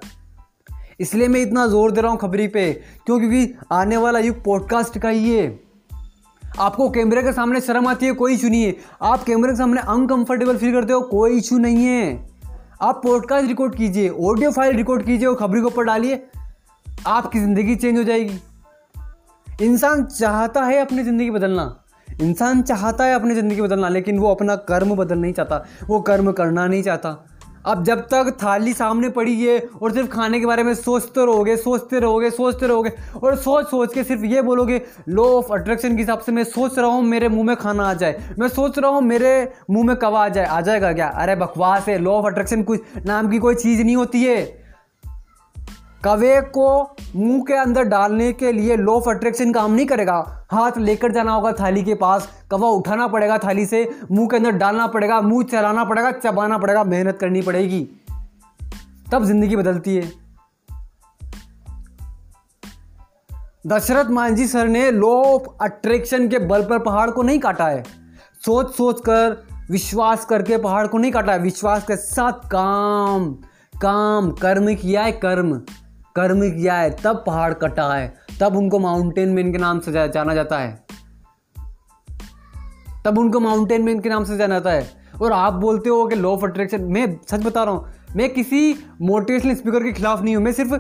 इसलिए 1.00 1.28
मैं 1.28 1.42
इतना 1.42 1.66
ज़ोर 1.68 1.92
दे 1.92 2.02
रहा 2.02 2.12
हूँ 2.12 2.20
खबरी 2.20 2.48
पे. 2.48 2.72
क्यों? 3.06 3.20
क्योंकि 3.20 3.54
आने 3.72 3.98
वाला 3.98 4.20
युग 4.20 4.44
पॉडकास्ट 4.44 4.98
का 4.98 5.10
ही 5.10 5.30
है. 5.30 5.60
आपको 6.60 6.90
कैमरे 6.90 7.24
के 7.24 7.32
सामने 7.34 7.62
शर्म 7.62 7.88
आती 7.88 8.06
है, 8.06 8.12
कोई 8.12 8.34
इशू 8.34 8.50
नहीं 8.50 8.64
है. 8.64 8.76
आप 9.02 9.24
कैमरे 9.24 9.52
के 9.52 9.58
सामने 9.58 9.82
अनकंफर्टेबल 9.82 10.58
फील 10.58 10.74
करते 10.74 10.94
हो, 10.94 11.02
कोई 11.02 11.38
इशू 11.38 11.58
नहीं 11.58 11.86
है. 11.86 12.28
आप 12.82 13.02
पॉडकास्ट 13.04 13.48
रिकॉर्ड 13.48 13.76
कीजिए 13.76 14.10
ऑडियो 14.10 14.52
फ़ाइल 14.52 14.76
रिकॉर्ड 14.76 15.06
कीजिए 15.06 15.28
और 15.28 15.36
खबरी 15.36 15.62
के 15.62 15.68
ऊपर 15.68 15.84
डालिए. 15.84 16.22
आपकी 17.08 17.40
ज़िंदगी 17.40 17.76
चेंज 17.76 17.98
हो 17.98 18.04
जाएगी। 18.04 18.40
इंसान 19.48 20.04
चाहता 20.04 20.64
है 20.64 20.80
अपनी 20.80 21.04
ज़िंदगी 21.04 21.30
बदलना। 21.32 21.76
इंसान 22.22 22.62
चाहता 22.62 23.06
है 23.06 23.14
अपनी 23.16 23.36
ज़िंदगी 23.36 23.62
बदलना, 23.62 23.90
लेकिन 23.90 24.20
वो 24.20 24.34
अपना 24.36 24.56
कर्म 24.56 24.96
बदल 24.96 25.18
नहीं 25.18 25.34
चाहता। 25.34 25.66
वो 25.90 26.00
कर्म 26.02 26.32
करना 26.32 26.68
नहीं 26.68 26.84
चाहता। 26.84 27.26
अब 27.68 27.84
जब 27.84 28.00
तक 28.04 28.38
थाली 28.44 28.74
सामने 28.74 29.10
पड़ी 29.10 29.36
है 29.36 29.60
और 29.82 29.92
सिर्फ़ 29.94 30.10
खाने 30.10 30.40
के 30.40 30.46
बारे 30.46 30.64
में 30.64 30.74
सोचते 30.76 31.26
रहोगे 31.26 31.56
सोचते 31.58 32.00
रहोगे 32.00 32.30
सोचते 32.32 32.68
रहोगे, 32.68 32.92
और 33.24 33.36
सोच 33.36 33.66
सोच 33.66 33.94
के 33.94 34.04
सिर्फ़ 34.04 34.24
ये 34.26 34.42
बोलोगे 34.42 34.82
लो 35.10 35.26
ऑफ़ 35.38 35.52
अट्रैक्शन 35.54 35.96
के 35.96 36.02
हिसाब 36.02 36.20
से 36.20 36.32
मैं 36.32 36.44
सोच 36.44 36.78
रहा 36.80 36.88
हूँ, 36.88 37.04
मेरे 37.04 37.30
मुँह 37.30 37.46
में 37.46 37.56
खाना 37.56 37.90
आ 37.90 37.94
जाए। 37.94 38.36
मैं 38.40 38.48
सोच 38.48 38.80
रहा 38.80 38.92
हूँ, 38.92 39.02
मेरे 39.02 39.52
मुँह 39.72 39.86
में 39.86 39.96
कवा 39.96 40.24
आ 40.26 40.30
जाए। 40.30 40.46
आ 40.46 40.62
जाएगा 40.62 40.94
क्या? 40.94 41.08
अरे 41.08 41.36
बकवास 41.36 41.88
है। 41.88 41.98
लॉ 41.98 42.12
ऑफ़ 42.12 42.26
अट्रैक्शन 42.26 42.64
कुछ 42.64 43.06
नाम 43.06 43.30
की 43.30 43.40
कोई 43.40 43.56
चीज़ 43.56 43.84
नहीं 43.84 43.96
होती 43.96 44.24
है। 44.24 44.59
कवे 46.04 46.42
को 46.42 46.96
मुँह 47.16 47.44
के 47.48 47.54
अंदर 47.54 47.84
डालने 47.84 48.34
के 48.34 48.52
लिए 48.52 48.76
लो 48.78 48.94
ऑफ़ 48.94 49.10
अट्रैक्शन 49.10 49.54
काम 49.54 49.72
नहीं 49.72 49.86
करेगा। 49.86 50.48
हाथ 50.52 50.72
लेकर 50.78 51.12
जाना 51.12 51.32
होगा 51.32 51.52
थाली 51.52 51.84
के 51.84 51.96
पास, 51.96 52.30
कवा 52.52 52.70
उठाना 52.70 53.08
पड़ेगा 53.08 53.38
थाली 53.38 53.66
से, 53.66 54.00
मुँह 54.12 54.28
के 54.28 54.36
अंदर 54.36 54.52
डालना 54.52 54.88
पड़ेगा, 54.88 55.22
मुँह 55.22 55.44
चलाना 55.44 55.84
पड़ेगा, 55.84 56.12
चबाना 56.12 56.58
पड़ेगा, 56.58 56.84
मेहनत 56.84 57.18
करनी 57.22 57.42
पड़ेगी। 57.42 57.90
तब 59.12 59.26
ज़िंदगी 59.26 59.56
बदलती 59.56 59.96
है। 59.96 60.12
दशरथ 63.68 64.10
मांझी 64.10 64.48
सर 64.48 64.68
ने 64.68 64.92
लो 64.92 65.14
ऑफ़ 65.24 65.44
अट्रैक्शन 65.62 66.28
के 66.28 66.40
बल 66.40 66.64
पर 66.64 66.80
पहाड़ 66.80 67.10
को 67.10 67.22
नहीं 67.22 67.40
काटा 67.40 67.68
है। 67.68 67.84
सोच 68.46 68.76
सोच 68.76 69.00
कर, 69.00 69.48
विश्वास 69.72 70.26
करके 70.26 70.58
पहाड़ 70.58 70.88
को 70.88 70.98
नहीं 70.98 71.12
काटा 71.12 71.34
है। 71.34 71.40
विश्वास 71.40 71.84
के 71.84 71.96
साथ 71.96 72.32
काम 72.32 73.38
काम, 73.82 74.32
कर्म 74.32 74.76
किया 74.76 75.04
है 75.04 75.12
कर्म। 75.12 75.62
कर्म 76.20 76.42
किया 76.52 76.76
है, 76.76 76.96
तब 77.04 77.24
पहाड़ 77.28 77.54
कटा 77.56 77.94
है, 77.94 78.14
तब 78.40 78.56
उनको 78.58 78.80
माउंटेन 78.80 79.30
मैन 79.30 79.52
के 79.52 79.58
नाम 79.58 79.80
से 79.80 79.92
जाना 79.92 80.34
जाता 80.34 80.58
है। 80.58 80.86
तब 83.06 83.18
उनको 83.18 83.40
माउंटेन 83.40 83.82
मैन 83.82 84.00
के 84.00 84.10
नाम 84.10 84.24
से 84.24 84.38
जाना 84.38 84.56
जाता 84.56 84.72
है। 84.72 84.88
और 85.22 85.32
आप 85.32 85.54
बोलते 85.54 85.90
हो 85.90 86.06
कि 86.08 86.16
लॉ 86.16 86.32
ऑफ़ 86.32 86.46
अट्रैक्शन 86.46 86.82
मैं 86.84 87.06
सच 87.32 87.44
बता 87.44 87.64
रहा 87.64 87.74
हूँ, 87.74 87.86
मैं 88.16 88.30
किसी 88.30 88.76
मोटिवेशनल 89.02 89.56
स्पीकर 89.56 89.84
के 89.84 89.92
खिलाफ 89.92 90.22
नहीं 90.22 90.36
हूँ, 90.36 90.44
मैं 90.44 90.52
सिर्फ़ 90.52 90.74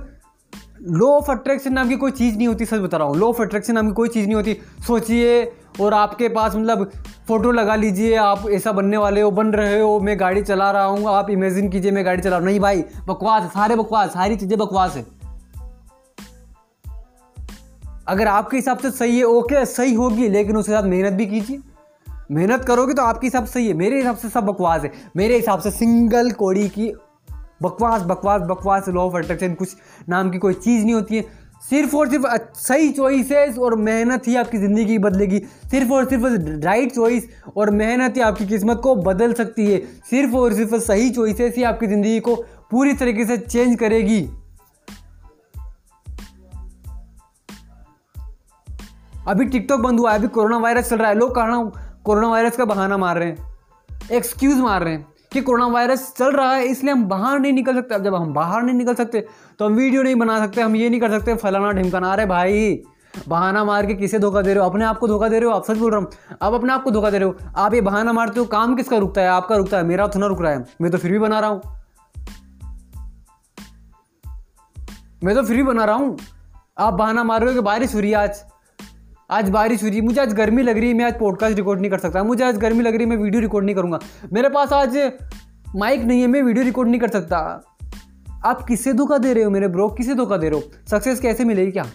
लॉ 0.89 1.07
ऑफ़ 1.07 1.31
अट्रैक्शन 1.31 1.73
नाम 1.73 1.89
की 1.89 1.95
कोई 1.95 2.11
चीज़ 2.11 2.37
नहीं 2.37 2.47
होती, 2.47 2.65
सच 2.65 2.79
बता 2.79 2.97
रहा 2.97 3.07
हूँ। 3.07 3.17
लॉ 3.17 3.27
ऑफ़ 3.27 3.41
अट्रैक्शन 3.41 3.73
नाम 3.73 3.87
की 3.87 3.93
कोई 3.93 4.09
चीज़ 4.09 4.25
नहीं 4.25 4.35
होती। 4.35 4.53
सोचिए, 4.87 5.43
और 5.81 5.93
आपके 5.93 6.27
पास 6.29 6.55
मतलब 6.55 6.91
फ़ोटो 7.27 7.51
लगा 7.51 7.75
लीजिए, 7.75 8.15
आप 8.15 8.47
ऐसा 8.49 8.71
बनने 8.71 8.97
वाले 8.97 9.21
हो, 9.21 9.31
बन 9.31 9.47
रहे 9.47 9.79
हो, 9.81 9.99
मैं 9.99 10.19
गाड़ी 10.19 10.41
चला 10.41 10.71
रहा 10.71 10.83
हूँ, 10.83 11.07
आप 11.09 11.29
इमेजिन 11.29 11.69
कीजिए, 11.69 11.91
मैं 11.91 12.05
गाड़ी 12.05 12.21
चला 12.21 12.29
रहा 12.29 12.39
हूँ। 12.39 12.45
नहीं 12.45 12.59
भाई, 12.59 12.83
बकवास, 13.07 13.43
सारे 13.43 13.75
बकवास, 13.75 14.09
सारी 14.09 14.35
चीज़ें 14.35 14.57
बकवास 14.57 14.95
है। 14.95 15.05
अगर 18.09 18.27
आपके 18.27 18.57
हिसाब 18.57 18.77
से 18.77 18.91
सही 18.91 19.17
है 19.17 19.23
ओके 19.23 19.65
सही 19.65 19.93
होगी, 19.93 20.27
लेकिन 20.29 20.57
उसके 20.57 20.71
साथ 20.71 20.83
मेहनत 20.83 21.13
भी 21.13 21.25
कीजिए। 21.25 21.59
मेहनत 22.31 22.63
करोगे 22.65 22.93
तो 22.93 23.01
आपके 23.01 23.27
हिसाब 23.27 23.45
से 23.45 23.51
सही 23.51 23.67
है। 23.67 23.73
मेरे 23.73 23.97
हिसाब 23.97 24.15
से 24.17 24.29
सब 24.29 24.45
बकवास 24.45 24.83
है। 24.83 24.91
मेरे 25.17 25.35
हिसाब 25.35 25.59
से 25.59 25.71
सिंगल 25.71 26.31
कोड़ी 26.31 26.67
की 26.69 26.91
बकवास 27.63 28.01
बकवास 28.01 28.41
बकवास 28.41 28.87
लॉ 28.89 29.01
ऑफ़ 29.01 29.15
अट्रैक्शन 29.17 29.53
कुछ 29.53 29.75
नाम 30.09 30.29
की 30.31 30.37
कोई 30.37 30.53
चीज़ 30.55 30.83
नहीं 30.83 30.93
होती 30.93 31.15
है। 31.15 31.21
सिर्फ़ 31.69 31.95
और 31.97 32.09
सिर्फ़ 32.09 32.25
सही 32.57 32.89
चॉइसेस 32.89 33.57
और 33.57 33.75
मेहनत 33.75 34.27
ही 34.27 34.35
आपकी 34.35 34.57
ज़िंदगी 34.57 34.97
बदलेगी। 34.97 35.39
सिर्फ़ 35.71 35.91
और 35.93 36.09
सिर्फ़ 36.09 36.25
राइट 36.65 36.93
चॉइस 36.95 37.27
और 37.57 37.69
मेहनत 37.71 38.17
ही 38.17 38.21
आपकी 38.21 38.45
किस्मत 38.47 38.79
को 38.83 38.95
बदल 39.03 39.33
सकती 39.33 39.65
है। 39.65 39.79
सिर्फ़ 40.09 40.35
और 40.35 40.53
सिर्फ़ 40.53 40.75
सही 40.77 41.09
चॉइसेस 41.09 41.55
ही 41.55 41.63
आपकी 41.63 41.87
ज़िंदगी 41.87 42.19
को 42.19 42.35
पूरी 42.71 42.93
तरीके 42.93 43.25
से 43.25 43.37
चेंज 43.37 43.75
करेगी। 43.79 44.21
अभी 49.29 49.45
टिकटॉक 49.45 49.79
बंद 49.79 49.99
हुआ 49.99 50.11
है, 50.11 50.17
अभी 50.17 50.27
कोरोना 50.27 50.57
वायरस 50.57 50.89
चल 50.89 50.97
रहा 50.97 51.09
है। 51.09 51.15
लोग 51.15 51.35
कहना 51.35 51.63
कोरोना 52.05 52.27
वायरस 52.27 52.55
का 52.57 52.65
बहाना 52.65 52.97
मार 52.97 53.17
रहे 53.17 53.27
हैं? 53.27 53.47
एक्सक्यूज़ 54.11 54.61
मार 54.61 54.83
रहे 54.83 54.93
हैं 54.93 55.05
कि 55.31 55.41
कोरोना 55.41 55.67
वायरस 55.67 56.13
चल 56.17 56.31
रहा 56.31 56.53
है, 56.53 56.63
इसलिए 56.65 56.93
हम 56.93 57.03
बाहर 57.05 57.39
नहीं 57.39 57.53
निकल 57.53 57.75
सकते। 57.75 57.95
अब 57.95 58.03
जब 58.03 58.15
हम 58.15 58.33
बाहर 58.33 58.63
नहीं 58.63 58.75
निकल 58.75 58.95
सकते 58.95 59.25
तो 59.59 59.65
हम 59.65 59.73
वीडियो 59.73 60.03
नहीं 60.03 60.15
बना 60.15 60.39
सकते, 60.39 60.61
हम 60.61 60.75
ये 60.75 60.89
नहीं 60.89 60.99
कर 61.01 61.09
सकते, 61.09 61.35
फलाना 61.35 61.71
ढिमकाना। 61.71 62.11
अरे 62.13 62.25
भाई, 62.25 62.81
बहाना 63.27 63.63
मार 63.65 63.85
के 63.85 63.93
किसे 63.95 64.19
धोखा 64.19 64.41
दे 64.41 64.53
रहे 64.53 64.63
हो? 64.63 64.69
अपने 64.69 64.85
आप 64.85 64.97
को 64.99 65.07
धोखा 65.07 65.27
दे 65.27 65.39
रहे 65.39 65.49
हो? 65.49 65.55
आप 65.55 65.65
सच 65.65 65.77
बोल 65.77 65.91
रहा 65.91 65.99
हूँ। 65.99 66.37
आप 66.41 66.53
अपने 66.53 66.73
आप 66.73 66.83
को 66.83 66.91
धोखा 66.91 67.09
दे 67.09 67.17
रहे 67.17 67.29
हो। 67.29 67.35
आप 67.57 67.73
ये 67.73 67.81
बहाना 67.81 68.13
मारते 68.13 68.39
हो, 68.39 68.45
काम 68.47 68.75
किसका 68.75 68.97
रुकता 68.97 69.21
है? 69.21 69.29
आपका 69.29 69.55
रुकता 69.55 69.77
है, 69.77 69.83
मेरा 69.83 70.07
तो 70.07 70.19
ना 70.19 70.25
रुक 70.25 70.41
रहा 70.41 70.51
है। 70.51 70.65
मैं 70.81 70.91
तो 70.91 70.97
फिर 70.97 71.11
भी 71.11 71.19
बना 71.19 71.39
रहा 71.39 71.49
हूँ। 71.49 71.61
मैं 75.23 75.35
तो 75.35 75.43
फिर 75.43 75.57
भी 75.57 75.63
बना 75.63 75.85
रहा 75.85 75.95
हूँ। 75.95 76.17
आप 76.79 76.93
बहाना 76.93 77.23
मार 77.23 77.41
रहे 77.41 77.49
हो 77.49 77.55
कि 77.55 77.61
बारिश 77.61 77.95
हो 77.95 77.99
रही 77.99 78.11
है 78.11 78.17
आज? 78.17 78.43
आज 79.31 79.49
बारिश 79.49 79.83
हो 79.83 79.87
रही 79.87 79.97
है 79.97 80.05
मुझे 80.05 80.21
आज 80.21 80.33
गर्मी 80.33 80.61
लग 80.61 80.77
रही 80.77 80.87
है, 80.87 80.93
मैं 80.93 81.05
आज 81.05 81.19
पॉडकास्ट 81.19 81.55
रिकॉर्ड 81.55 81.79
नहीं 81.79 81.91
कर 81.91 81.97
सकता। 81.97 82.23
मुझे 82.23 82.43
आज 82.43 82.57
गर्मी 82.57 82.83
लग 82.83 82.95
रही 82.95 83.03
है, 83.03 83.05
मैं 83.05 83.17
वीडियो 83.17 83.41
रिकॉर्ड 83.41 83.65
नहीं 83.65 83.75
करूँगा। 83.75 83.99
मेरे 84.33 84.49
पास 84.49 84.73
आज 84.73 85.11
माइक 85.75 86.01
नहीं 86.01 86.21
है, 86.21 86.27
मैं 86.27 86.41
वीडियो 86.41 86.65
रिकॉर्ड 86.65 86.89
नहीं 86.89 87.01
कर 87.01 87.07
सकता। 87.07 87.61
आप 88.45 88.61
किससे 88.61 88.93
धोखा 88.93 89.17
दे 89.17 89.33
रहे 89.33 89.43
हो 89.43 89.49
मेरे 89.49 89.67
ब्रो 89.67 89.89
किसे 89.89 90.15
धोखा 90.15 90.37
दे 90.37 90.49
रहे 90.49 90.59
हो? 90.59 90.71
सक्सेस 90.91 91.19
कैसे 91.19 91.45
मिलेगी 91.45 91.71
क्या? 91.71 91.85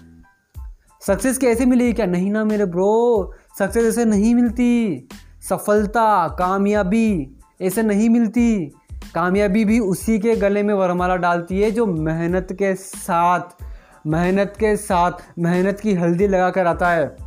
सक्सेस 1.06 1.38
कैसे 1.38 1.66
मिलेगी 1.66 1.92
क्या? 1.92 2.06
नहीं 2.06 2.30
ना 2.30 2.44
मेरे 2.44 2.64
ब्रो 2.64 3.32
सक्सेस 3.58 3.84
ऐसे 3.84 4.04
नहीं 4.04 4.34
मिलती। 4.34 5.08
सफलता, 5.48 6.28
कामयाबी 6.28 7.38
ऐसे 7.62 7.82
नहीं 7.82 8.10
मिलती। 8.10 8.72
कामयाबी 9.14 9.64
भी 9.64 9.78
उसी 9.78 10.18
के 10.18 10.36
गले 10.36 10.62
में 10.62 10.74
वरमाला 10.74 11.16
डालती 11.16 11.60
है, 11.60 11.70
जो 11.70 11.86
मेहनत 11.86 12.48
के 12.52 12.74
साथ, 12.74 13.64
मेहनत 14.06 14.54
के 14.60 14.76
साथ, 14.76 15.12
मेहनत 15.38 15.80
की 15.80 15.94
हल्दी 15.94 16.26
लगा 16.26 16.50
कर 16.50 16.66
आता 16.66 16.90
है। 16.90 17.23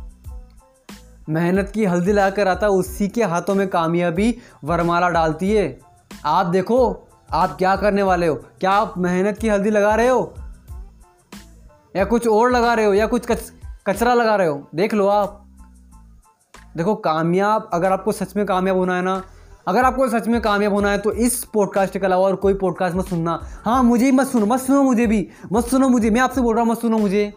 मेहनत 1.28 1.70
की 1.74 1.84
हल्दी 1.84 2.12
लगा 2.12 2.30
कर 2.30 2.48
आता 2.48 2.68
उसी 2.68 3.08
के 3.08 3.24
हाथों 3.24 3.54
में 3.54 3.68
कामयाबी 3.68 4.38
वरमाला 4.64 5.08
डालती 5.08 5.52
है। 5.52 5.78
आप 6.24 6.46
देखो 6.46 7.08
आप 7.30 7.56
क्या 7.56 7.76
करने 7.76 8.02
वाले 8.02 8.26
हो? 8.26 8.34
क्या 8.34 8.70
आप 8.70 8.94
मेहनत 8.98 9.38
की 9.38 9.48
हल्दी 9.48 9.70
लगा 9.70 9.94
रहे 9.94 10.08
हो? 10.08 10.34
या 11.96 12.04
कुछ 12.04 12.28
और 12.28 12.52
लगा 12.52 12.74
रहे 12.74 12.86
हो? 12.86 12.94
या 12.94 13.06
कुछ 13.06 13.26
कच, 13.26 13.52
कचरा 13.86 14.14
लगा 14.14 14.36
रहे 14.36 14.46
हो? 14.46 14.68
देख 14.74 14.94
लो 14.94 15.06
आप। 15.06 15.44
देखो 16.76 16.94
कामयाब 16.94 17.70
अगर 17.72 17.92
आपको 17.92 18.12
सच 18.12 18.36
में 18.36 18.46
कामयाब 18.46 18.76
होना 18.76 18.96
है 18.96 19.02
ना 19.02 19.22
अगर 19.68 19.84
आपको 19.84 20.08
सच 20.08 20.28
में 20.28 20.40
कामयाब 20.40 20.72
होना 20.72 20.90
है 20.90 20.98
तो 20.98 21.12
इस 21.12 21.44
पॉडकास्ट 21.44 21.98
के 21.98 22.06
अलावा 22.06 22.26
और 22.26 22.36
कोई 22.36 22.54
पॉडकास्ट 22.54 22.96
मत 22.96 23.06
सुनना। 23.06 23.40
हाँ 23.64 23.82
मुझे 23.82 24.12
मत 24.12 24.26
सुनो 24.26 24.46
मत 24.46 24.60
सुनो 24.60 24.82
मुझे 24.82 25.06
भी 25.06 25.28
मत 25.52 25.64
सुनो 25.64 25.88
मुझे 25.88 26.10
मैं 26.10 26.20
आपसे 26.20 26.40
बोल 26.40 26.54
रहा 26.54 26.64
हूँ 26.64 26.72
मत 26.72 26.78
सुनो 26.78 26.98
मुझे। 26.98 27.34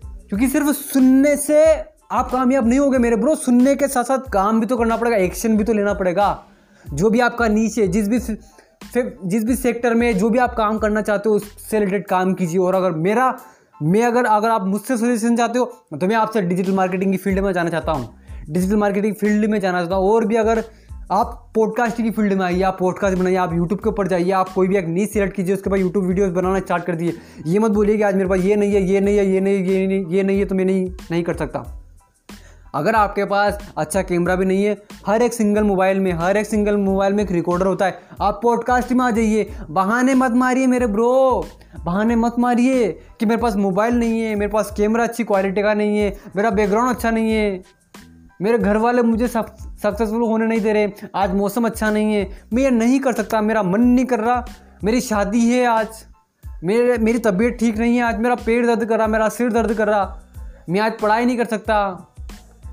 क्योंकि 0.00 0.48
सिर्फ़ 0.48 0.72
सुनने 0.72 1.36
से 1.36 1.64
आप 2.10 2.30
कामयाब 2.30 2.66
नहीं 2.68 2.78
होगे 2.78 2.98
मेरे 2.98 3.16
ब्रो 3.16 3.34
सुनने 3.34 3.74
के 3.76 3.86
साथ 3.88 4.04
साथ 4.04 4.30
काम 4.32 4.60
भी 4.60 4.66
तो 4.66 4.76
करना 4.76 4.96
पड़ेगा 4.96 5.16
एक्शन 5.16 5.56
भी 5.56 5.64
तो 5.64 5.72
लेना 5.72 5.92
पड़ेगा। 5.94 6.28
जो 6.84 7.10
भी 7.10 7.20
आपका 7.20 7.48
नीचे, 7.48 7.86
जिस 7.88 8.08
भी 8.08 8.18
जिस 9.24 9.44
भी 9.44 9.54
सेक्टर 9.56 9.94
में 9.94 10.16
जो 10.18 10.30
भी 10.30 10.38
आप 10.38 10.54
काम 10.54 10.78
करना 10.78 11.02
चाहते 11.02 11.28
हो, 11.28 11.34
उससे 11.34 11.78
रिलेटेड 11.78 12.06
काम 12.08 12.32
कीजिए। 12.34 12.58
और 12.58 12.74
अगर 12.74 12.90
मेरा, 12.98 13.38
मैं 13.82 14.02
अगर 14.04 14.24
अगर 14.26 14.50
आप 14.50 14.66
मुझसे 14.66 14.96
सजेशन 14.96 15.36
चाहते 15.36 15.58
हो 15.58 15.64
तो 15.92 16.06
मैं 16.06 16.16
आपसे 16.16 16.42
डिजिटल 16.42 16.72
मार्केटिंग 16.74 17.12
की 17.12 17.18
फ़ील्ड 17.18 17.40
में 17.40 17.52
जाना 17.52 17.70
चाहता 17.70 17.92
हूँ। 17.92 18.08
डिजिटल 18.50 18.76
मार्केटिंग 18.76 19.14
फ़ील्ड 19.14 19.50
में 19.50 19.58
जाना 19.60 19.78
चाहता 19.80 19.96
हूँ। 19.96 20.10
और 20.10 20.26
भी 20.26 20.36
अगर 20.36 20.62
आप 21.12 21.50
पॉडकास्टिंग 21.54 22.08
की 22.08 22.12
फ़ील्ड 22.12 22.32
में 22.32 22.44
आइए, 22.46 22.62
आप 22.62 22.78
पॉडकास्ट 22.78 23.18
बनाइए, 23.18 23.36
आप 23.36 23.52
यूट्यूब 23.54 23.80
के 23.80 23.88
ऊपर 23.88 24.08
जाइए, 24.08 24.30
आप 24.32 24.48
कोई 24.48 24.68
भी 24.68 24.76
एक 24.76 24.86
नीच 24.86 25.10
सिलेक्ट 25.12 25.36
कीजिए, 25.36 25.54
उसके 25.54 25.70
बाद 25.70 25.80
यूट्यूब 25.80 26.04
वीडियोस 26.04 26.30
बनाना 26.32 26.60
स्टार्ट 26.60 26.84
कर 26.84 26.94
दिए 26.94 27.14
ये 27.46 27.58
मत 27.58 27.70
बोलिए 27.70 27.96
कि 27.96 28.02
आज 28.02 28.14
मेरे 28.14 28.28
पास 28.28 28.40
ये 28.40 28.56
नहीं 28.56 28.72
है, 28.72 28.82
ये 28.82 29.00
नहीं 29.00 29.18
है, 29.18 29.26
ये 29.26 29.40
नहीं 29.40 29.56
है, 29.56 29.62
ये 29.62 29.86
नहीं 29.86 30.06
ये 30.06 30.22
नहीं 30.22 30.38
है 30.38 30.44
तो 30.44 30.54
मैं 30.54 30.64
नहीं 30.64 30.88
नहीं 31.10 31.22
कर 31.22 31.36
सकता। 31.36 31.77
अगर 32.74 32.94
आपके 32.94 33.24
पास 33.24 33.72
अच्छा 33.78 34.02
कैमरा 34.02 34.34
भी 34.36 34.44
नहीं 34.44 34.64
है, 34.64 34.76
हर 35.06 35.22
एक 35.22 35.32
सिंगल 35.32 35.64
मोबाइल 35.64 36.00
में, 36.00 36.12
हर 36.12 36.36
एक 36.36 36.46
सिंगल 36.46 36.76
मोबाइल 36.76 37.12
में 37.12 37.22
एक 37.24 37.32
रिकॉर्डर 37.32 37.66
होता 37.66 37.86
है, 37.86 38.00
आप 38.20 38.40
पॉडकास्ट 38.42 38.92
में 38.92 39.04
आ 39.04 39.10
जाइए। 39.10 39.56
बहाने 39.70 40.14
मत 40.14 40.32
मारिए 40.32 40.66
मेरे 40.66 40.86
ब्रो 40.86 41.46
बहाने 41.84 42.16
मत 42.16 42.34
मारिए 42.38 42.88
कि 43.20 43.26
मेरे 43.26 43.40
पास 43.40 43.56
मोबाइल 43.56 43.94
नहीं 43.94 44.20
है, 44.20 44.34
मेरे 44.34 44.50
पास 44.52 44.72
कैमरा 44.76 45.04
अच्छी 45.04 45.24
क्वालिटी 45.24 45.62
का 45.62 45.74
नहीं 45.74 45.98
है, 45.98 46.16
मेरा 46.36 46.50
बैकग्राउंड 46.50 46.90
अच्छा 46.90 47.10
नहीं 47.10 47.32
है। 47.32 47.62
मेरे 48.42 48.58
घर 48.58 48.76
वाले 48.76 49.02
मुझे 49.02 49.28
सक्सेसफुल 49.28 50.22
होने 50.22 50.46
नहीं 50.46 50.60
दे 50.60 50.72
रहे, 50.72 50.90
आज 51.14 51.34
मौसम 51.34 51.66
अच्छा 51.66 51.90
नहीं 51.90 52.14
है। 52.14 52.28
मैं 52.54 52.62
ये 52.62 52.70
नहीं 52.70 53.00
कर 53.00 53.12
सकता, 53.12 53.40
मेरा 53.40 53.62
मन 53.62 53.80
नहीं 53.80 54.04
कर 54.04 54.20
रहा। 54.20 54.44
मेरी 54.84 55.00
शादी 55.00 55.40
है 55.48 55.66
आज। 55.66 56.04
मेरे, 56.64 56.98
मेरी 56.98 57.18
तबीयत 57.18 57.56
ठीक 57.60 57.78
नहीं 57.78 57.96
है, 57.96 58.02
आज 58.02 58.18
मेरा 58.18 58.34
पेट 58.36 58.66
दर्द 58.66 58.84
कर 58.84 58.98
रहा, 58.98 59.06
मेरा 59.06 59.28
सिर 59.28 59.52
दर्द 59.52 59.74
कर 59.74 59.88
रहा। 59.88 60.20
मैं 60.68 60.80
आज 60.80 60.98
पढ़ाई 61.00 61.24
नहीं 61.26 61.36
कर 61.36 61.44
सकता। 61.44 62.07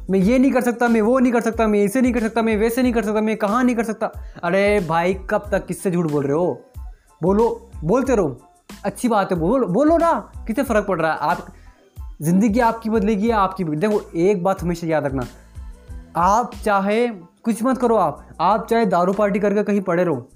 मैं 0.09 0.19
ये 0.19 0.39
नहीं 0.39 0.51
कर 0.51 0.61
सकता, 0.61 0.87
मैं 0.87 1.01
वो 1.01 1.19
नहीं 1.19 1.33
कर 1.33 1.41
सकता, 1.41 1.67
मैं 1.67 1.83
ऐसे 1.83 2.01
नहीं 2.01 2.13
कर 2.13 2.19
सकता, 2.19 2.41
मैं 2.41 2.57
वैसे 2.57 2.83
नहीं 2.83 2.93
कर 2.93 3.03
सकता, 3.03 3.21
मैं 3.21 3.37
कहाँ 3.37 3.63
नहीं 3.63 3.75
कर 3.75 3.83
सकता। 3.83 4.11
अरे 4.43 4.85
भाई, 4.89 5.13
कब 5.13 5.47
तक 5.51 5.65
किससे 5.65 5.91
झूठ 5.91 6.11
बोल 6.11 6.23
रहे 6.23 6.37
हो? 6.37 6.61
बोलो, 7.23 7.69
बोलते 7.83 8.15
रहो। 8.15 8.41
अच्छी 8.83 9.07
बात 9.07 9.31
है, 9.31 9.37
बोलो 9.37 9.67
बोलो 9.67 9.97
ना, 9.97 10.31
कितने 10.47 10.63
फ़र्क 10.63 10.85
पड़ 10.85 11.01
रहा 11.01 11.11
है? 11.11 11.17
आप, 11.21 11.47
ज़िंदगी 12.21 12.59
आपकी 12.59 12.89
बदलेगी 12.89 13.29
आपकी 13.29 13.63
देखो, 13.63 14.11
एक 14.15 14.43
बात 14.43 14.61
हमेशा 14.61 14.87
याद 14.87 15.05
रखना। 15.05 15.23
आप 16.17 16.51
चाहे, 16.63 17.07
कुछ 17.43 17.63
मत 17.63 17.77
करो 17.77 17.95
आप। 17.95 18.27
आप 18.41 18.67
चाहे 18.69 18.85
दारू 18.85 19.13
पार्टी 19.13 19.39
करके 19.39 19.63
कहीं 19.63 19.81
पड़े 19.81 20.03
रहो। 20.03 20.29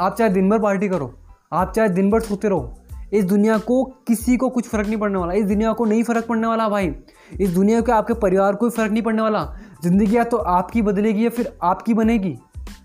आप 0.00 0.16
चाहे 0.16 0.30
दिन 0.30 0.50
भर 0.50 0.58
पार्टी 0.58 0.88
करो। 0.88 1.14
आप 1.52 1.72
चाहे 1.72 1.88
दिन 1.88 2.10
भर 2.10 2.20
सोते 2.20 2.48
रहो। 2.48 2.74
इस 3.14 3.24
दुनिया 3.24 3.58
को 3.58 3.84
किसी 3.84 4.36
को 4.36 4.48
कुछ 4.48 4.68
फ़र्क 4.68 4.86
नहीं 4.86 4.96
पड़ने 4.96 5.18
वाला। 5.18 5.32
इस 5.32 5.44
दुनिया 5.44 5.72
को 5.72 5.84
नहीं 5.84 6.02
फ़र्क 6.02 6.26
पड़ने 6.26 6.46
वाला 6.46 6.68
भाई। 6.68 6.94
इस 7.40 7.50
दुनिया 7.50 7.80
के 7.80 7.92
आपके 7.92 8.14
परिवार 8.14 8.54
को 8.54 8.70
फ़र्क 8.70 8.92
नहीं 8.92 9.02
पड़ने 9.02 9.22
वाला। 9.22 9.56
ज़िंदगी 9.82 10.16
या 10.16 10.24
तो 10.24 10.36
आपकी 10.36 10.82
बदलेगी 10.82 11.24
या 11.24 11.30
फिर 11.30 11.58
आपकी 11.62 11.94
बनेगी। 11.94 12.36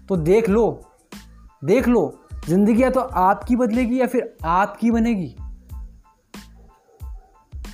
तो 0.09 0.17
देख 0.17 0.49
लो। 0.49 0.81
देख 1.63 1.87
लो। 1.87 2.25
ज़िंदगी 2.47 2.83
या 2.83 2.89
तो 2.89 2.99
आपकी 2.99 3.55
बदलेगी 3.55 4.01
या 4.01 4.07
फिर 4.07 4.37
आपकी 4.45 4.91
बनेगी। 4.91 5.35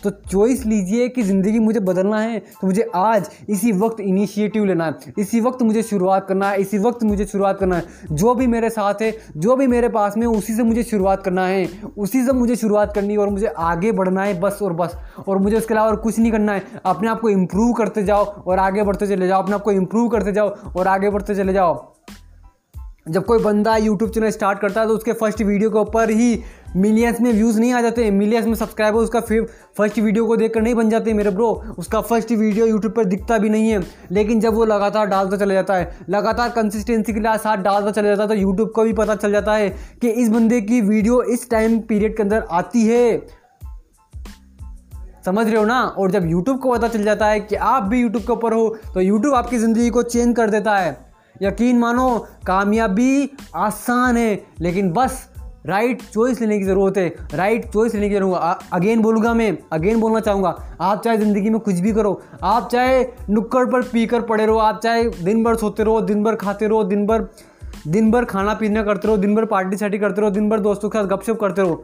तो 0.05 0.09
चॉइस 0.31 0.65
लीजिए 0.65 1.07
कि 1.09 1.23
ज़िंदगी 1.23 1.59
मुझे 1.59 1.79
बदलना 1.81 2.17
है 2.19 2.39
तो 2.39 2.67
मुझे 2.67 2.85
आज 2.95 3.29
इसी 3.49 3.71
वक्त 3.73 3.99
इनिशिएटिव 3.99 4.65
लेना 4.65 4.85
है, 4.85 5.13
इसी 5.17 5.39
वक्त 5.41 5.61
मुझे 5.61 5.83
शुरुआत 5.83 6.27
करना 6.27 6.49
है, 6.49 6.59
इसी 6.61 6.77
वक्त 6.77 7.03
मुझे 7.03 7.25
शुरुआत 7.25 7.59
करना 7.59 7.75
है। 7.75 7.83
जो 8.11 8.33
भी 8.35 8.47
मेरे 8.47 8.69
साथ 8.69 9.01
है, 9.01 9.11
जो 9.37 9.55
भी 9.55 9.67
मेरे 9.67 9.89
पास 9.89 10.17
में 10.17 10.27
उसी 10.27 10.55
से 10.55 10.63
मुझे 10.63 10.83
शुरुआत 10.83 11.23
करना 11.23 11.45
है। 11.47 11.67
उसी 11.97 12.23
से 12.25 12.33
मुझे 12.33 12.55
शुरुआत 12.55 12.93
करनी 12.95 13.13
है 13.13 13.19
और 13.19 13.29
मुझे 13.29 13.47
आगे 13.47 13.91
बढ़ना 13.93 14.23
है 14.23 14.39
बस 14.41 14.59
और 14.61 14.73
बस। 14.73 14.95
और 15.27 15.37
मुझे 15.37 15.57
उसके 15.57 15.73
अलावा 15.73 15.89
और 15.89 15.95
कुछ 15.95 16.19
नहीं 16.19 16.31
करना 16.31 16.53
है। 16.53 16.63
अपने 16.85 17.09
आप 17.09 17.19
को 17.19 17.29
इम्प्रूव 17.29 17.73
करते 17.73 18.03
जाओ 18.03 18.23
और 18.23 18.59
आगे 18.59 18.83
बढ़ते 18.83 19.07
चले 19.07 19.27
जाओ। 19.27 19.43
अपने 19.43 19.55
आप 19.55 19.61
को 19.61 19.71
इम्प्रूव 19.71 20.07
करते 20.09 20.31
जाओ 20.31 20.55
और 20.69 20.87
आगे 20.87 21.09
बढ़ते 21.09 21.35
चले 21.35 21.53
जाओ। 21.53 21.94
जब 23.05 23.25
कोई 23.25 23.39
बंदा 23.39 23.75
यूट्यूब 23.77 24.11
चैनल 24.11 24.29
स्टार्ट 24.29 24.59
करता 24.59 24.81
है 24.81 24.87
तो 24.87 24.93
उसके 24.93 25.13
फ़र्स्ट 25.13 25.41
वीडियो 25.41 25.69
के 25.69 25.79
ऊपर 25.79 26.09
ही 26.09 26.39
मिलियंस 26.75 27.19
में 27.21 27.31
व्यूज़ 27.33 27.59
नहीं 27.59 27.73
आ 27.73 27.81
जाते। 27.81 28.09
मिलियंस 28.11 28.45
में 28.45 28.53
सब्सक्राइबर 28.55 28.99
उसका 28.99 29.19
फ़र्स्ट 29.21 29.99
वीडियो 29.99 30.25
को 30.25 30.37
देखकर 30.37 30.61
नहीं 30.61 30.73
बन 30.75 30.89
जाते 30.89 31.13
मेरे 31.13 31.29
ब्रो 31.29 31.49
उसका 31.77 32.01
फ़र्स्ट 32.01 32.31
वीडियो 32.31 32.65
यूट्यूब 32.67 32.93
पर 32.93 33.05
दिखता 33.05 33.37
भी 33.37 33.49
नहीं 33.49 33.69
है। 33.69 33.81
लेकिन 34.11 34.39
जब 34.39 34.53
वो 34.53 34.65
लगातार 34.65 35.05
डालता 35.07 35.37
चला 35.37 35.53
जाता 35.53 35.75
है, 35.75 35.97
लगातार 36.09 36.49
कंसिस्टेंसी 36.49 37.13
के 37.13 37.37
साथ 37.37 37.57
डालता 37.57 37.91
चला 37.91 38.07
जाता 38.07 38.23
है 38.23 38.29
तो 38.29 38.35
यूट्यूब 38.35 38.71
को 38.75 38.83
भी 38.83 38.93
पता 38.93 39.15
चल 39.15 39.31
जाता 39.31 39.53
है 39.53 39.69
कि 40.01 40.09
इस 40.09 40.29
बंदे 40.29 40.61
की 40.61 40.81
वीडियो 40.81 41.21
इस 41.23 41.49
टाइम 41.49 41.79
पीरियड 41.79 42.17
के 42.17 42.23
अंदर 42.23 42.45
आती 42.51 42.85
है। 42.87 43.25
समझ 45.25 45.47
रहे 45.47 45.57
हो 45.57 45.65
ना? 45.65 45.81
और 45.81 46.11
जब 46.11 46.29
यूट्यूब 46.29 46.59
को 46.59 46.73
पता 46.73 46.87
चल 46.87 47.03
जाता 47.03 47.27
है 47.27 47.39
कि 47.39 47.55
आप 47.55 47.83
भी 47.83 48.01
यूट्यूब 48.01 48.23
के 48.23 48.33
ऊपर 48.33 48.53
हो 48.53 48.69
तो 48.93 49.01
यूट्यूब 49.01 49.33
आपकी 49.35 49.57
ज़िंदगी 49.57 49.89
को 49.89 50.03
चेंज 50.03 50.35
कर 50.35 50.49
देता 50.49 50.77
है। 50.77 51.04
यकीन 51.41 51.79
मानो, 51.79 52.17
कामयाबी 52.47 53.29
आसान 53.55 54.17
है, 54.17 54.43
लेकिन 54.61 54.91
बस 54.91 55.27
राइट 55.65 56.01
चॉइस 56.03 56.41
लेने 56.41 56.57
की 56.59 56.65
ज़रूरत 56.65 56.97
है। 56.97 57.07
राइट 57.33 57.65
चॉइस 57.73 57.93
लेने 57.95 58.09
की 58.09 58.15
ज़रूरत 58.15 58.59
अगेन 58.73 59.01
बोलूँगा 59.01 59.33
मैं 59.33 59.57
अगेन 59.73 59.99
बोलना 59.99 60.19
चाहूँगा। 60.19 60.55
आप 60.81 61.01
चाहे 61.03 61.17
ज़िंदगी 61.17 61.49
में 61.49 61.59
कुछ 61.59 61.75
भी 61.75 61.91
करो, 61.93 62.21
आप 62.43 62.69
चाहे 62.71 63.03
नुक्कड़ 63.29 63.65
पर 63.65 63.81
पी 63.83 64.05
कर 64.05 64.21
पड़े 64.21 64.45
रहो, 64.45 64.57
आप 64.57 64.79
चाहे 64.83 65.09
दिन 65.23 65.43
भर 65.43 65.55
सोते 65.55 65.83
रहो, 65.83 66.01
दिन 66.01 66.23
भर 66.23 66.35
खाते 66.35 66.67
रहो, 66.67 66.83
दिन 66.83 67.05
भर 67.07 67.27
दिन 67.87 68.09
भर 68.11 68.25
खाना 68.25 68.53
पीना 68.53 68.83
करते 68.83 69.07
रहो, 69.07 69.17
दिन 69.17 69.35
भर 69.35 69.45
पार्टी 69.45 69.77
सार्टी 69.77 69.97
करते 69.99 70.21
रहो, 70.21 70.29
दिन 70.29 70.49
भर 70.49 70.59
दोस्तों 70.59 70.89
के 70.89 70.97
साथ 70.97 71.07
गपशप 71.07 71.39
करते 71.39 71.61
रहो 71.61 71.83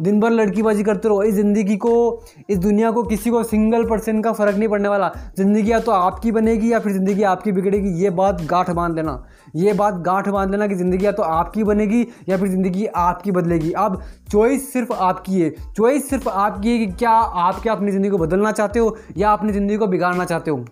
दिन 0.00 0.20
भर 0.20 0.30
लड़कीबाजी 0.30 0.82
करते 0.82 1.08
रहो। 1.08 1.22
इस 1.22 1.34
ज़िंदगी 1.34 1.76
को, 1.76 2.22
इस 2.50 2.58
दुनिया 2.58 2.90
को 2.90 3.02
किसी 3.02 3.30
को 3.30 3.42
सिंगल 3.44 3.84
परसेंट 3.84 4.22
का 4.24 4.32
फ़र्क 4.32 4.56
नहीं 4.56 4.68
पड़ने 4.68 4.88
वाला। 4.88 5.10
ज़िंदगी 5.36 5.72
या 5.72 5.80
तो 5.80 5.92
आपकी 5.92 6.32
बनेगी 6.32 6.72
या 6.72 6.78
फिर 6.78 6.92
ज़िंदगी 6.92 7.22
आपकी 7.24 7.52
बिगड़ेगी। 7.52 7.90
ये 8.02 8.10
बात 8.12 8.42
गांठ 8.42 8.70
बाँध 8.70 8.96
लेना। 8.96 9.22
ये 9.56 9.72
बात 9.72 9.94
गांठ 10.02 10.28
बाँध 10.28 10.50
लेना 10.50 10.66
कि 10.66 10.74
ज़िंदगी 10.74 11.06
या 11.06 11.12
तो 11.12 11.22
आपकी 11.22 11.64
बनेगी 11.64 12.06
या 12.28 12.36
फिर 12.36 12.48
ज़िंदगी 12.48 12.86
आपकी 12.86 13.32
बदलेगी। 13.32 13.72
अब 13.72 14.00
चॉइस 14.32 14.72
सिर्फ़ 14.72 14.92
आपकी 14.92 15.40
है। 15.40 15.50
चॉइस 15.76 16.08
सिर्फ़ 16.10 16.28
आपकी 16.28 16.70
है 16.70 16.78
कि 16.78 16.92
क्या 16.94 17.10
आप 17.10 17.62
क्या 17.62 17.72
अपनी 17.72 17.92
ज़िंदगी 17.92 18.10
को 18.10 18.18
बदलना 18.18 18.52
चाहते 18.52 18.78
हो 18.78 18.96
या 19.16 19.32
अपनी 19.32 19.52
ज़िंदगी 19.52 19.76
को 19.76 19.86
बिगाड़ना 19.86 20.24
चाहते 20.24 20.50
हो। 20.50 20.64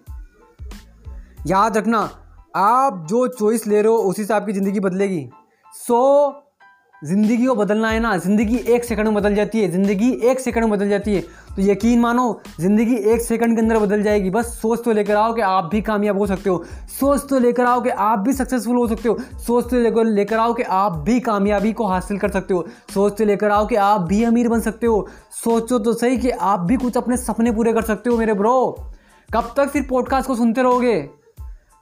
याद 1.46 1.76
रखना, 1.76 2.08
आप 2.56 3.04
जो 3.08 3.26
चॉइस 3.28 3.66
ले 3.66 3.80
रहे 3.82 3.92
हो, 3.92 3.96
उसी 3.98 4.24
से 4.24 4.34
आपकी 4.34 4.52
ज़िंदगी 4.52 4.80
बदलेगी। 4.80 5.28
सो 5.74 6.30
ज़िंदगी 7.04 7.46
को 7.46 7.54
बदलना 7.54 7.88
है 7.88 7.98
ना, 8.00 8.16
ज़िंदगी 8.16 8.56
एक 8.56 8.84
सेकंड 8.84 9.06
में 9.06 9.14
बदल 9.14 9.34
जाती 9.34 9.60
है, 9.60 9.70
ज़िंदगी 9.70 10.10
एक 10.24 10.40
सेकंड 10.40 10.64
में 10.64 10.72
बदल 10.72 10.88
जाती 10.88 11.14
है। 11.14 11.20
तो 11.56 11.62
यकीन 11.62 12.00
मानो, 12.00 12.40
ज़िंदगी 12.60 12.94
एक 13.12 13.20
सेकंड 13.20 13.54
के 13.56 13.62
अंदर 13.62 13.78
बदल 13.78 14.02
जाएगी। 14.02 14.30
बस 14.30 14.46
सोच 14.62 14.84
तो 14.84 14.92
लेकर 14.92 15.16
आओ 15.16 15.34
कि 15.34 15.40
आप 15.40 15.64
भी 15.64 15.80
कामयाब 15.82 16.18
हो 16.18 16.26
सकते 16.26 16.50
हो। 16.50 16.64
सोच 17.00 17.28
तो 17.30 17.38
लेकर 17.38 17.64
आओ 17.64 17.80
कि 17.80 17.90
आप 17.90 18.18
भी 18.18 18.32
सक्सेसफुल 18.32 18.76
हो 18.76 18.86
सकते 18.88 19.08
हो। 19.08 19.18
सोच 19.46 19.70
तो 19.70 20.02
लेकर 20.04 20.38
आओ 20.38 20.54
कि 20.54 20.62
आप 20.62 20.92
भी 20.98 21.18
कामयाबी 21.20 21.72
को 21.72 21.86
हासिल 21.86 22.18
कर 22.18 22.30
सकते 22.30 22.54
हो। 22.54 22.64
सोच 22.94 23.18
तो 23.18 23.24
लेकर 23.24 23.50
आओ 23.50 23.66
कि 23.66 23.74
आप 23.74 24.00
भी 24.00 24.22
अमीर 24.24 24.48
बन 24.48 24.60
सकते 24.60 24.86
हो। 24.86 25.06
सोचो 25.44 25.78
तो 25.78 25.92
सही 25.92 26.16
कि 26.16 26.30
आप 26.30 26.60
भी 26.60 26.76
कुछ 26.76 26.96
अपने 26.96 27.16
सपने 27.16 27.52
पूरे 27.52 27.72
कर 27.72 27.82
सकते 27.82 28.10
हो 28.10 28.16
मेरे 28.16 28.34
ब्रो। 28.34 28.90
कब 29.28 29.52
तक 29.56 29.68
फिर 29.68 29.86
पॉडकास्ट 29.90 30.28
को 30.28 30.34
सुनते 30.34 30.62
रहोगे? 30.62 30.96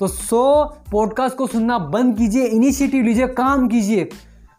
तो 0.00 0.06
सो 0.06 0.64
पॉडकास्ट 0.92 1.36
को 1.36 1.46
सुनना 1.46 1.78
बंद 1.78 2.16
कीजिए 2.18 2.44
इनिशिएटिव 2.44 3.04
लीजिए, 3.04 3.26
काम 3.26 3.68
कीजिए। 3.68 4.08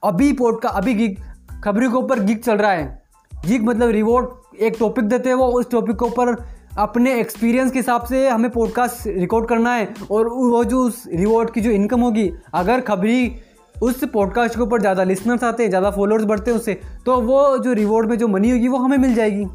अभी 0.04 0.32
पॉडकास्ट 0.34 0.76
अभी 0.76 0.94
गिग 0.94 1.18
खबरी 1.64 1.88
के 1.88 1.96
ऊपर 1.96 2.20
गिग 2.20 2.40
चल 2.40 2.58
रहा 2.58 2.72
है। 2.72 3.02
गिग 3.46 3.64
मतलब 3.64 3.90
रिवॉर्ड 3.90 4.58
एक 4.60 4.76
टॉपिक 4.80 5.06
देते 5.06 5.30
हैं 5.30 5.36
वो, 5.36 5.46
उस 5.46 5.70
टॉपिक 5.72 5.96
के 5.96 6.06
ऊपर 6.06 6.36
अपने 6.78 7.14
एक्सपीरियंस 7.20 7.72
के 7.72 7.80
हिसाब 7.80 8.04
से 8.04 8.28
हमें 8.30 8.50
पॉडकास्ट 8.52 9.08
रिकॉर्ड 9.08 9.48
करना 9.48 9.74
है 9.74 9.94
और 10.12 10.28
वो 10.30 10.64
जो 10.64 10.80
उस 10.80 11.04
रिवॉर्ड 11.14 11.50
की 11.50 11.62
जो 11.62 11.72
इनकम 11.72 12.02
होगी, 12.02 12.30
अगर 12.54 12.82
खबरी 12.82 13.36
उस 13.76 14.04
पॉडकास्ट 14.04 14.56
के 14.56 14.62
ऊपर 14.62 14.82
ज़्यादा 14.82 15.04
लिसनर्स 15.04 15.44
आते 15.44 15.64
हैं, 15.64 15.70
ज़्यादा 15.70 15.92
फॉलोअर्स 15.92 16.26
बढ़ते 16.26 16.52
हैं 16.52 16.58
उससे 16.58 16.80
तो 17.06 17.20
वो 17.22 17.58
जो 17.58 17.74
रिवॉर्ड 17.74 18.10
में 18.10 18.18
जो 18.18 18.28
मनी 18.28 18.50
होगी 18.50 18.68
वो 18.68 18.78
हमें 18.78 18.98
मिल 18.98 19.16
जाएगी। 19.16 19.46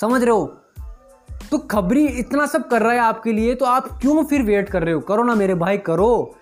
समझ 0.00 0.22
रहे 0.22 0.30
हो? 0.30 0.44
तो 1.50 1.58
खबरी 1.58 2.06
इतना 2.08 2.46
सब 2.46 2.68
कर 2.68 2.82
रहा 2.82 2.92
है 2.92 2.98
आपके 2.98 3.32
लिए 3.32 3.54
तो 3.54 3.64
आप 3.66 3.88
क्यों 4.00 4.24
फिर 4.24 4.42
वेट 4.42 4.68
कर 4.68 4.82
रहे 4.82 4.94
हो? 4.94 5.00
करो 5.00 5.22
ना 5.22 5.34
मेरे 5.34 5.54
भाई, 5.54 5.78
करो। 5.78 6.34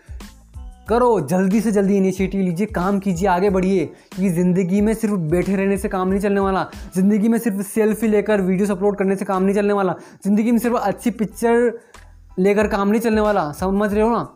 करो, 0.92 1.20
जल्दी 1.22 1.60
से 1.60 1.72
जल्दी 1.72 1.96
इनिशिएटिव 1.96 2.40
लीजिए, 2.40 2.66
काम 2.68 2.98
कीजिए, 2.98 3.28
आगे 3.28 3.50
बढ़िए। 3.50 3.84
क्योंकि 3.84 4.30
ज़िंदगी 4.30 4.80
में 4.80 4.92
सिर्फ़ 4.94 5.14
बैठे 5.30 5.56
रहने 5.56 5.78
से 5.78 5.88
काम 5.88 6.08
नहीं 6.08 6.20
चलने 6.20 6.40
वाला। 6.40 6.66
ज़िंदगी 6.94 7.28
में 7.28 7.38
सिर्फ़ 7.38 7.62
सेल्फी 7.64 8.08
लेकर 8.08 8.40
वीडियोस 8.42 8.70
अपलोड 8.70 8.98
करने 8.98 9.16
से 9.16 9.24
काम 9.24 9.42
नहीं 9.42 9.54
चलने 9.54 9.72
वाला। 9.72 9.94
ज़िंदगी 10.24 10.52
में 10.52 10.58
सिर्फ़ 10.58 10.76
अच्छी 10.76 11.10
पिक्चर 11.12 11.72
लेकर 12.38 12.66
काम 12.68 12.88
नहीं 12.88 13.00
चलने 13.00 13.20
वाला। 13.20 13.50
समझ 13.52 13.92
रहे 13.92 14.02
हो 14.02 14.10
ना? 14.10 14.28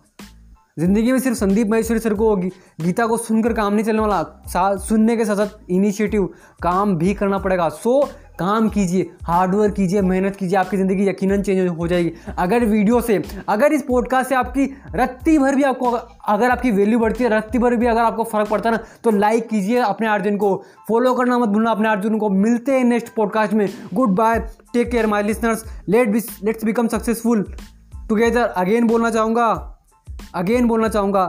ज़िंदगी 0.77 1.13
में 1.13 1.19
सिर्फ़ 1.19 1.37
संदीप 1.39 1.67
महेश्वरी 1.67 1.99
सर 1.99 2.15
को 2.15 2.35
गीता 2.37 3.07
को 3.07 3.17
सुनकर 3.17 3.53
काम 3.53 3.75
नहीं 3.75 3.85
चलने 3.85 4.01
वाला। 4.01 4.77
सुनने 4.79 5.17
के 5.17 5.25
साथ 5.25 5.37
साथ 5.37 5.71
इनिशिएटिव 5.71 6.25
काम 6.63 6.95
भी 6.97 7.15
करना 7.15 7.39
पड़ेगा। 7.39 7.69
सो 7.69 8.01
काम 8.39 8.69
कीजिए 8.69 9.11
हार्डवर्क 9.25 9.75
कीजिए, 9.75 10.01
मेहनत 10.03 10.37
कीजिए, 10.37 10.57
आपकी 10.59 10.77
ज़िंदगी 10.77 11.07
यकीनन 11.09 11.43
चेंज 11.43 11.69
हो 11.69 11.87
जाएगी। 11.89 12.13
अगर 12.39 12.65
वीडियो 12.65 13.01
से, 13.01 13.23
अगर 13.49 13.73
इस 13.73 13.83
पॉडकास्ट 13.83 14.29
से 14.29 14.35
आपकी 14.35 14.65
रत्ती 14.95 15.37
भर 15.39 15.55
भी 15.55 15.63
आपको, 15.63 15.91
अगर 16.29 16.51
आपकी 16.51 16.71
वैल्यू 16.71 16.99
बढ़ती 16.99 17.25
है, 17.25 17.31
रत्ती 17.31 17.59
भर 17.59 17.77
भी 17.77 17.87
अगर 17.87 18.01
आपको 18.01 18.25
फ़र्क 18.25 18.49
पड़ता 18.49 18.71
है 18.71 18.77
ना 18.77 18.83
तो 19.05 19.11
लाइक 19.11 19.49
कीजिए 19.49 19.79
अपने 19.81 20.09
अर्जुन 20.09 20.37
को। 20.37 20.55
फॉलो 20.89 21.15
करना 21.15 21.39
मत 21.39 21.49
भूलना 21.49 21.71
अपने 21.71 21.89
अर्जुन 21.89 22.19
को। 22.19 22.29
मिलते 22.31 22.73
हैं 22.73 22.85
नेक्स्ट 22.85 23.15
पॉडकास्ट 23.15 23.53
में। 23.53 23.69
Good 23.95 24.15
bye 24.17 24.39
take 24.73 24.91
care 24.91 25.07
my 25.07 25.23
listeners 25.23 25.65
let 25.89 26.09
be 26.09 26.21
let's 26.45 26.65
become 26.65 26.89
successful 26.89 27.45
together 28.09 28.43
again 28.43 28.87
बोलना 28.87 29.11
चाहूँगा। 29.11 29.49
अगेन 30.35 30.69
बोलना 30.69 30.89
चाहूँगा। 30.89 31.25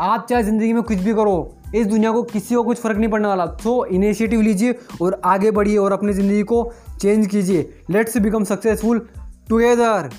आप 0.00 0.26
चाहे 0.30 0.42
ज़िंदगी 0.42 0.72
में 0.72 0.82
कुछ 0.82 0.98
भी 0.98 1.12
करो। 1.14 1.36
इस 1.74 1.86
दुनिया 1.86 2.12
को 2.12 2.22
किसी 2.22 2.54
को 2.54 2.62
कुछ 2.62 2.78
फ़र्क 2.78 2.96
नहीं 2.96 3.10
पड़ने 3.10 3.28
वाला। 3.28 3.46
सो 3.62 3.84
इनिशिएटिव 3.86 4.40
लीजिए 4.40 4.74
और 5.02 5.20
आगे 5.24 5.50
बढ़िए 5.50 5.76
और 5.76 5.92
अपनी 5.92 6.12
ज़िंदगी 6.12 6.42
को 6.42 6.70
चेंज 7.00 7.26
कीजिए। 7.26 7.68
Let's 7.90 8.16
become 8.18 8.44
successful 8.44 9.06
together 9.48 10.10